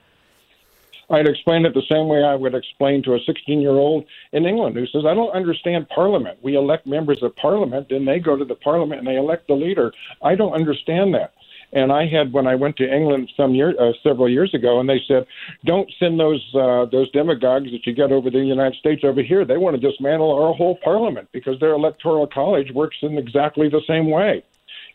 I'd 1.12 1.28
explain 1.28 1.66
it 1.66 1.74
the 1.74 1.84
same 1.92 2.08
way 2.08 2.24
I 2.24 2.36
would 2.36 2.56
explain 2.56 3.04
to 3.04 3.16
a 3.16 3.20
16 3.26 3.60
year 3.60 3.72
old 3.72 4.06
in 4.32 4.46
England 4.46 4.76
who 4.76 4.86
says, 4.88 5.04
I 5.06 5.14
don't 5.14 5.36
understand 5.36 5.90
Parliament. 5.90 6.40
We 6.42 6.56
elect 6.56 6.88
members 6.88 7.20
of 7.22 7.36
Parliament, 7.36 7.92
and 7.92 8.08
they 8.08 8.20
go 8.20 8.38
to 8.38 8.46
the 8.46 8.56
Parliament 8.56 9.00
and 9.00 9.08
they 9.08 9.18
elect 9.18 9.48
the 9.48 9.54
leader. 9.54 9.92
I 10.24 10.36
don't 10.36 10.54
understand 10.54 11.14
that. 11.16 11.34
And 11.74 11.92
I 11.92 12.06
had 12.06 12.34
when 12.34 12.48
I 12.48 12.56
went 12.56 12.76
to 12.78 12.94
England 12.94 13.32
some 13.38 13.56
year, 13.56 13.74
uh, 13.80 13.94
several 14.04 14.28
years 14.28 14.54
ago, 14.54 14.82
and 14.82 14.90
they 14.90 15.00
said, 15.08 15.26
"Don't 15.64 15.90
send 16.00 16.20
those 16.20 16.44
uh, 16.54 16.86
those 16.92 17.10
demagogues 17.12 17.72
that 17.72 17.86
you 17.86 17.94
get 17.94 18.12
over 18.12 18.30
the 18.30 18.40
United 18.40 18.78
States 18.78 19.04
over 19.06 19.22
here. 19.22 19.46
They 19.46 19.58
want 19.58 19.80
to 19.80 19.90
dismantle 19.90 20.34
our 20.34 20.54
whole 20.54 20.78
parliament 20.84 21.30
because 21.32 21.58
their 21.62 21.72
electoral 21.72 22.28
college 22.28 22.72
works 22.74 22.98
in 23.02 23.18
exactly 23.18 23.70
the 23.70 23.82
same 23.88 24.10
way." 24.10 24.44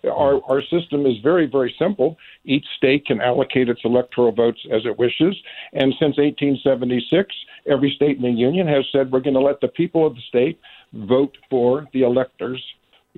Our, 0.05 0.41
our 0.49 0.63
system 0.63 1.07
is 1.07 1.15
very, 1.23 1.47
very 1.47 1.75
simple. 1.79 2.17
Each 2.45 2.65
state 2.77 3.07
can 3.07 3.21
allocate 3.21 3.69
its 3.69 3.81
electoral 3.85 4.33
votes 4.33 4.61
as 4.73 4.83
it 4.85 4.99
wishes. 4.99 5.37
And 5.73 5.93
since 5.99 6.17
1876, 6.19 7.35
every 7.71 7.93
state 7.97 8.17
in 8.17 8.23
the 8.23 8.31
Union 8.31 8.67
has 8.69 8.85
said 8.93 9.11
we're 9.11 9.21
going 9.21 9.35
to 9.35 9.41
let 9.41 9.61
the 9.61 9.69
people 9.69 10.07
of 10.07 10.15
the 10.15 10.23
state 10.29 10.59
vote 10.93 11.37
for 11.51 11.87
the 11.93 12.03
electors, 12.03 12.63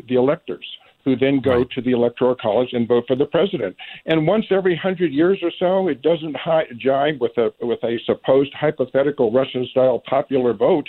the 0.08 0.14
electors 0.14 0.64
who 1.04 1.16
then 1.16 1.40
go 1.40 1.58
right. 1.58 1.70
to 1.70 1.80
the 1.80 1.92
electoral 1.92 2.34
college 2.34 2.70
and 2.72 2.86
vote 2.86 3.04
for 3.06 3.16
the 3.16 3.24
president. 3.24 3.74
And 4.06 4.26
once 4.26 4.46
every 4.50 4.76
hundred 4.76 5.12
years 5.12 5.38
or 5.42 5.50
so, 5.58 5.88
it 5.88 6.02
doesn't 6.02 6.36
hi- 6.36 6.66
jibe 6.76 7.20
with 7.20 7.36
a 7.38 7.50
with 7.60 7.82
a 7.82 7.98
supposed 8.04 8.52
hypothetical 8.54 9.32
Russian-style 9.32 10.02
popular 10.08 10.52
vote, 10.52 10.88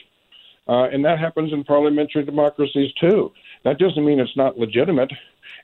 uh, 0.68 0.90
and 0.92 1.04
that 1.06 1.20
happens 1.20 1.54
in 1.54 1.64
parliamentary 1.64 2.26
democracies 2.26 2.92
too. 3.00 3.32
That 3.64 3.78
doesn't 3.78 4.06
mean 4.06 4.20
it's 4.20 4.36
not 4.36 4.58
legitimate 4.58 5.12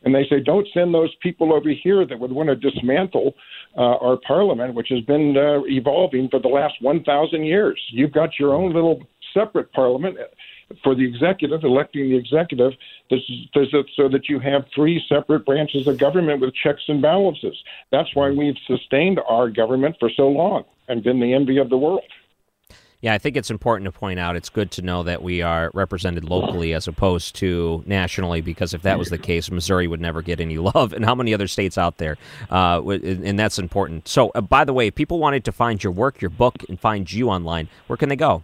and 0.04 0.14
they 0.14 0.26
say, 0.30 0.40
don't 0.40 0.68
send 0.74 0.94
those 0.94 1.14
people 1.22 1.54
over 1.54 1.70
here 1.70 2.06
that 2.06 2.20
would 2.20 2.32
want 2.32 2.50
to 2.50 2.56
dismantle 2.56 3.34
uh, 3.78 3.98
our 3.98 4.18
parliament, 4.28 4.74
which 4.74 4.90
has 4.90 5.02
been 5.02 5.36
uh, 5.38 5.62
evolving 5.66 6.30
for 6.30 6.40
the 6.40 6.48
last 6.48 6.76
1,000 6.82 7.44
years. 7.44 7.82
You've 7.92 8.14
got 8.14 8.40
your 8.40 8.54
own 8.54 8.74
little 8.74 9.02
separate 9.34 9.72
parliament 9.74 10.18
for 10.84 10.96
the 10.96 11.06
executive, 11.06 11.64
electing 11.64 12.10
the 12.10 12.18
executive, 12.18 12.72
this 13.10 13.20
is, 13.30 13.66
so 13.96 14.10
that 14.10 14.28
you 14.28 14.40
have 14.40 14.66
three 14.74 15.04
separate 15.08 15.46
branches 15.46 15.88
of 15.88 15.98
government 16.00 16.42
with 16.42 16.54
checks 16.56 16.82
and 16.88 17.02
balances. 17.02 17.56
That's 17.92 18.10
why 18.16 18.32
we've 18.32 18.58
sustained 18.66 19.20
our 19.28 19.50
government 19.50 19.98
for 20.00 20.10
so 20.10 20.28
long 20.28 20.64
and 20.88 21.04
been 21.04 21.20
the 21.20 21.34
envy 21.34 21.58
of 21.58 21.70
the 21.70 21.78
world. 21.78 22.02
Yeah, 23.06 23.14
I 23.14 23.20
think 23.20 23.38
it's 23.38 23.52
important 23.52 23.86
to 23.86 23.92
point 23.92 24.20
out 24.20 24.36
it's 24.36 24.50
good 24.50 24.72
to 24.72 24.82
know 24.82 25.04
that 25.04 25.22
we 25.22 25.44
are 25.44 25.70
represented 25.76 26.24
locally 26.24 26.74
as 26.74 26.88
opposed 26.88 27.36
to 27.36 27.84
nationally, 27.86 28.42
because 28.42 28.74
if 28.74 28.82
that 28.82 28.98
was 28.98 29.12
the 29.12 29.20
case, 29.20 29.52
Missouri 29.52 29.86
would 29.86 30.02
never 30.02 30.24
get 30.24 30.40
any 30.40 30.58
love. 30.74 30.92
And 30.92 31.06
how 31.06 31.14
many 31.14 31.32
other 31.32 31.46
states 31.46 31.78
out 31.78 32.00
there? 32.00 32.18
Uh, 32.50 32.82
and 32.90 33.38
that's 33.38 33.60
important. 33.60 34.08
So, 34.08 34.32
uh, 34.34 34.42
by 34.42 34.66
the 34.66 34.74
way, 34.74 34.88
if 34.88 34.96
people 34.96 35.20
wanted 35.20 35.46
to 35.46 35.52
find 35.52 35.84
your 35.84 35.94
work, 35.94 36.20
your 36.20 36.32
book, 36.32 36.56
and 36.68 36.80
find 36.80 37.14
you 37.14 37.30
online, 37.30 37.70
where 37.86 37.96
can 37.96 38.10
they 38.10 38.16
go? 38.16 38.44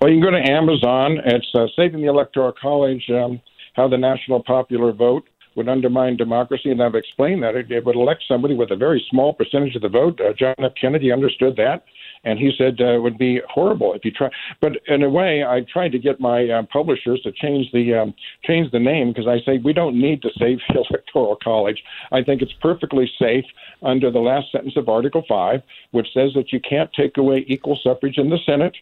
Well, 0.00 0.08
you 0.08 0.22
can 0.22 0.30
go 0.30 0.30
to 0.30 0.48
Amazon. 0.48 1.18
It's 1.24 1.50
uh, 1.52 1.66
Saving 1.74 2.02
the 2.02 2.06
Electoral 2.06 2.52
College, 2.52 3.10
um, 3.10 3.40
How 3.74 3.88
the 3.88 3.98
National 3.98 4.40
Popular 4.40 4.92
Vote 4.92 5.24
Would 5.56 5.68
Undermine 5.68 6.16
Democracy. 6.16 6.70
And 6.70 6.80
I've 6.80 6.94
explained 6.94 7.42
that. 7.42 7.56
It, 7.56 7.84
would 7.84 7.96
elect 7.96 8.22
somebody 8.28 8.54
with 8.54 8.70
a 8.70 8.76
very 8.76 9.04
small 9.10 9.32
percentage 9.32 9.74
of 9.74 9.82
the 9.82 9.88
vote. 9.88 10.20
Uh, 10.20 10.32
John 10.38 10.54
F. 10.60 10.74
Kennedy 10.80 11.10
understood 11.10 11.56
that. 11.56 11.82
And 12.24 12.38
he 12.38 12.52
said 12.56 12.80
uh, 12.80 12.94
it 12.94 13.02
would 13.02 13.18
be 13.18 13.40
horrible 13.48 13.92
if 13.94 14.04
you 14.04 14.10
try. 14.10 14.30
But 14.60 14.78
in 14.86 15.02
a 15.02 15.10
way, 15.10 15.44
I 15.44 15.62
tried 15.72 15.92
to 15.92 15.98
get 15.98 16.20
my 16.20 16.48
uh, 16.48 16.62
publishers 16.72 17.20
to 17.22 17.32
change 17.32 17.70
the 17.72 17.94
um, 17.94 18.14
change 18.44 18.70
the 18.72 18.80
name 18.80 19.12
because 19.12 19.26
I 19.26 19.40
say 19.44 19.58
we 19.58 19.72
don't 19.72 20.00
need 20.00 20.22
to 20.22 20.30
save 20.38 20.58
the 20.68 20.84
electoral 20.90 21.36
college. 21.42 21.82
I 22.12 22.22
think 22.22 22.42
it's 22.42 22.52
perfectly 22.60 23.10
safe 23.18 23.44
under 23.82 24.10
the 24.10 24.20
last 24.20 24.52
sentence 24.52 24.76
of 24.76 24.88
Article 24.88 25.24
Five, 25.28 25.62
which 25.92 26.08
says 26.12 26.32
that 26.34 26.52
you 26.52 26.60
can't 26.60 26.92
take 26.92 27.16
away 27.16 27.44
equal 27.46 27.78
suffrage 27.82 28.18
in 28.18 28.30
the 28.30 28.38
Senate 28.44 28.76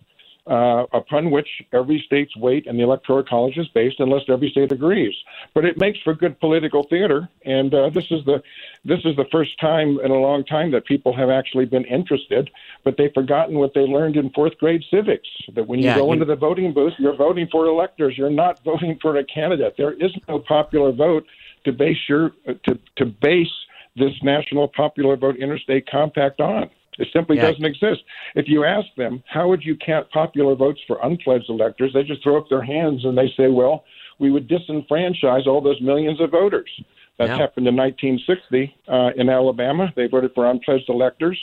uh, 0.47 0.85
upon 0.93 1.31
which 1.31 1.49
every 1.73 2.03
state's 2.07 2.37
weight 2.37 2.67
in 2.67 2.77
the 2.77 2.83
electoral 2.83 3.23
college 3.25 3.57
is 3.57 3.67
based, 3.69 3.97
unless 3.99 4.23
every 4.29 4.51
state 4.51 4.71
agrees. 4.73 5.15
But 5.55 5.65
it 5.65 5.79
makes 5.79 5.99
for 6.05 6.15
good 6.15 6.39
political 6.39 6.85
theater, 6.91 7.29
and 7.45 7.73
uh, 7.73 7.91
this 7.91 8.05
is 8.11 8.25
the 8.27 8.43
this 8.85 8.99
is 9.05 9.17
the 9.17 9.25
first 9.33 9.59
time 9.59 9.99
in 10.05 10.11
a 10.11 10.19
long 10.19 10.45
time 10.45 10.71
that 10.73 10.85
people 10.85 11.17
have 11.17 11.31
actually 11.31 11.65
been 11.65 11.85
interested, 11.87 12.51
but 12.85 12.97
they've 12.99 13.13
forgotten 13.15 13.59
what 13.59 13.73
they 13.75 13.81
learned 13.81 14.17
in 14.17 14.31
fourth 14.31 14.57
grade 14.59 14.83
civics. 14.91 15.29
That 15.55 15.67
when 15.67 15.79
you 15.81 15.87
Yeah, 15.87 15.97
go 15.97 16.09
you- 16.09 16.13
into 16.13 16.27
the 16.27 16.37
voting 16.37 16.75
booth, 16.75 16.93
you're 16.99 17.17
voting 17.17 17.49
for 17.51 17.67
electors. 17.67 18.19
You're 18.19 18.29
not 18.31 18.63
voting 18.65 18.99
for 19.01 19.17
a 19.17 19.25
candidate. 19.25 19.75
There 19.79 19.93
is 19.93 20.13
no 20.29 20.39
popular 20.41 20.93
vote 20.93 21.25
to 21.65 21.73
base 21.73 21.97
your 22.09 22.33
to 22.65 22.79
to 22.97 23.07
base 23.07 23.49
this 23.97 24.13
national 24.23 24.69
popular 24.69 25.17
vote 25.17 25.37
interstate 25.37 25.89
compact 25.91 26.41
on. 26.41 26.69
It 26.99 27.09
simply 27.13 27.37
Yeah. 27.37 27.51
doesn't 27.51 27.65
exist. 27.65 28.03
If 28.35 28.49
you 28.49 28.65
ask 28.65 28.87
them, 28.97 29.23
how 29.27 29.49
would 29.49 29.65
you 29.65 29.77
count 29.77 30.11
popular 30.11 30.55
votes 30.55 30.81
for 30.87 30.99
unpledged 31.03 31.49
electors, 31.51 31.93
they 31.93 32.03
just 32.05 32.23
throw 32.23 32.37
up 32.37 32.49
their 32.49 32.63
hands 32.63 33.05
and 33.05 33.17
they 33.17 33.29
say, 33.37 33.49
well, 33.49 33.85
we 34.19 34.31
would 34.31 34.49
disenfranchise 34.49 35.47
all 35.47 35.61
those 35.61 35.81
millions 35.81 36.21
of 36.21 36.31
voters. 36.31 36.71
That's 37.19 37.31
Yeah. 37.31 37.37
happened 37.39 37.69
in 37.69 37.77
1960 37.77 38.75
uh, 38.89 39.11
in 39.17 39.29
Alabama. 39.29 39.93
They 39.97 40.07
voted 40.07 40.33
for 40.35 40.47
unpledged 40.51 40.89
electors. 40.89 41.39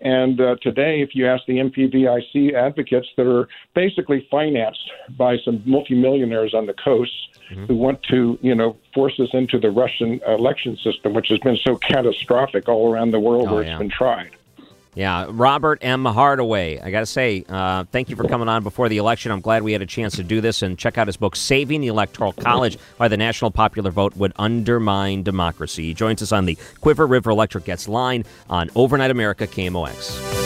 And 0.00 0.40
uh, 0.40 0.56
today, 0.60 1.00
if 1.00 1.14
you 1.14 1.26
ask 1.26 1.44
the 1.46 1.58
NPVIC 1.58 2.52
advocates 2.52 3.08
that 3.16 3.26
are 3.26 3.48
basically 3.74 4.26
financed 4.30 4.90
by 5.16 5.38
some 5.38 5.62
multimillionaires 5.64 6.54
on 6.54 6.66
the 6.66 6.74
coast 6.74 7.12
Mm-hmm. 7.46 7.66
who 7.66 7.76
want 7.76 8.02
to, 8.02 8.36
you 8.42 8.56
know, 8.56 8.76
force 8.92 9.20
us 9.20 9.28
into 9.32 9.56
the 9.60 9.70
Russian 9.70 10.20
election 10.26 10.76
system, 10.78 11.14
which 11.14 11.28
has 11.28 11.38
been 11.38 11.56
so 11.64 11.76
catastrophic 11.76 12.68
all 12.68 12.92
around 12.92 13.12
the 13.12 13.20
world 13.20 13.46
Oh, 13.48 13.54
where 13.54 13.62
yeah. 13.62 13.70
it's 13.74 13.78
been 13.78 13.88
tried. 13.88 14.35
Yeah, 14.96 15.26
Robert 15.28 15.78
M. 15.82 16.06
Hardaway. 16.06 16.80
I 16.80 16.90
got 16.90 17.00
to 17.00 17.06
say, 17.06 17.44
uh, 17.50 17.84
thank 17.92 18.08
you 18.08 18.16
for 18.16 18.26
coming 18.26 18.48
on 18.48 18.62
before 18.62 18.88
the 18.88 18.96
election. 18.96 19.30
I'm 19.30 19.42
glad 19.42 19.62
we 19.62 19.72
had 19.72 19.82
a 19.82 19.86
chance 19.86 20.16
to 20.16 20.24
do 20.24 20.40
this 20.40 20.62
and 20.62 20.78
check 20.78 20.96
out 20.96 21.06
his 21.06 21.18
book, 21.18 21.36
Saving 21.36 21.82
the 21.82 21.88
Electoral 21.88 22.32
College 22.32 22.78
Why 22.96 23.08
the 23.08 23.18
National 23.18 23.50
Popular 23.50 23.90
Vote 23.90 24.16
Would 24.16 24.32
Undermine 24.36 25.22
Democracy. 25.22 25.84
He 25.84 25.94
joins 25.94 26.22
us 26.22 26.32
on 26.32 26.46
the 26.46 26.54
Cuivre 26.80 27.08
River 27.08 27.30
Electric 27.30 27.64
Gets 27.64 27.88
line 27.88 28.24
on 28.48 28.70
Overnight 28.74 29.10
America 29.10 29.46
KMOX. 29.46 30.45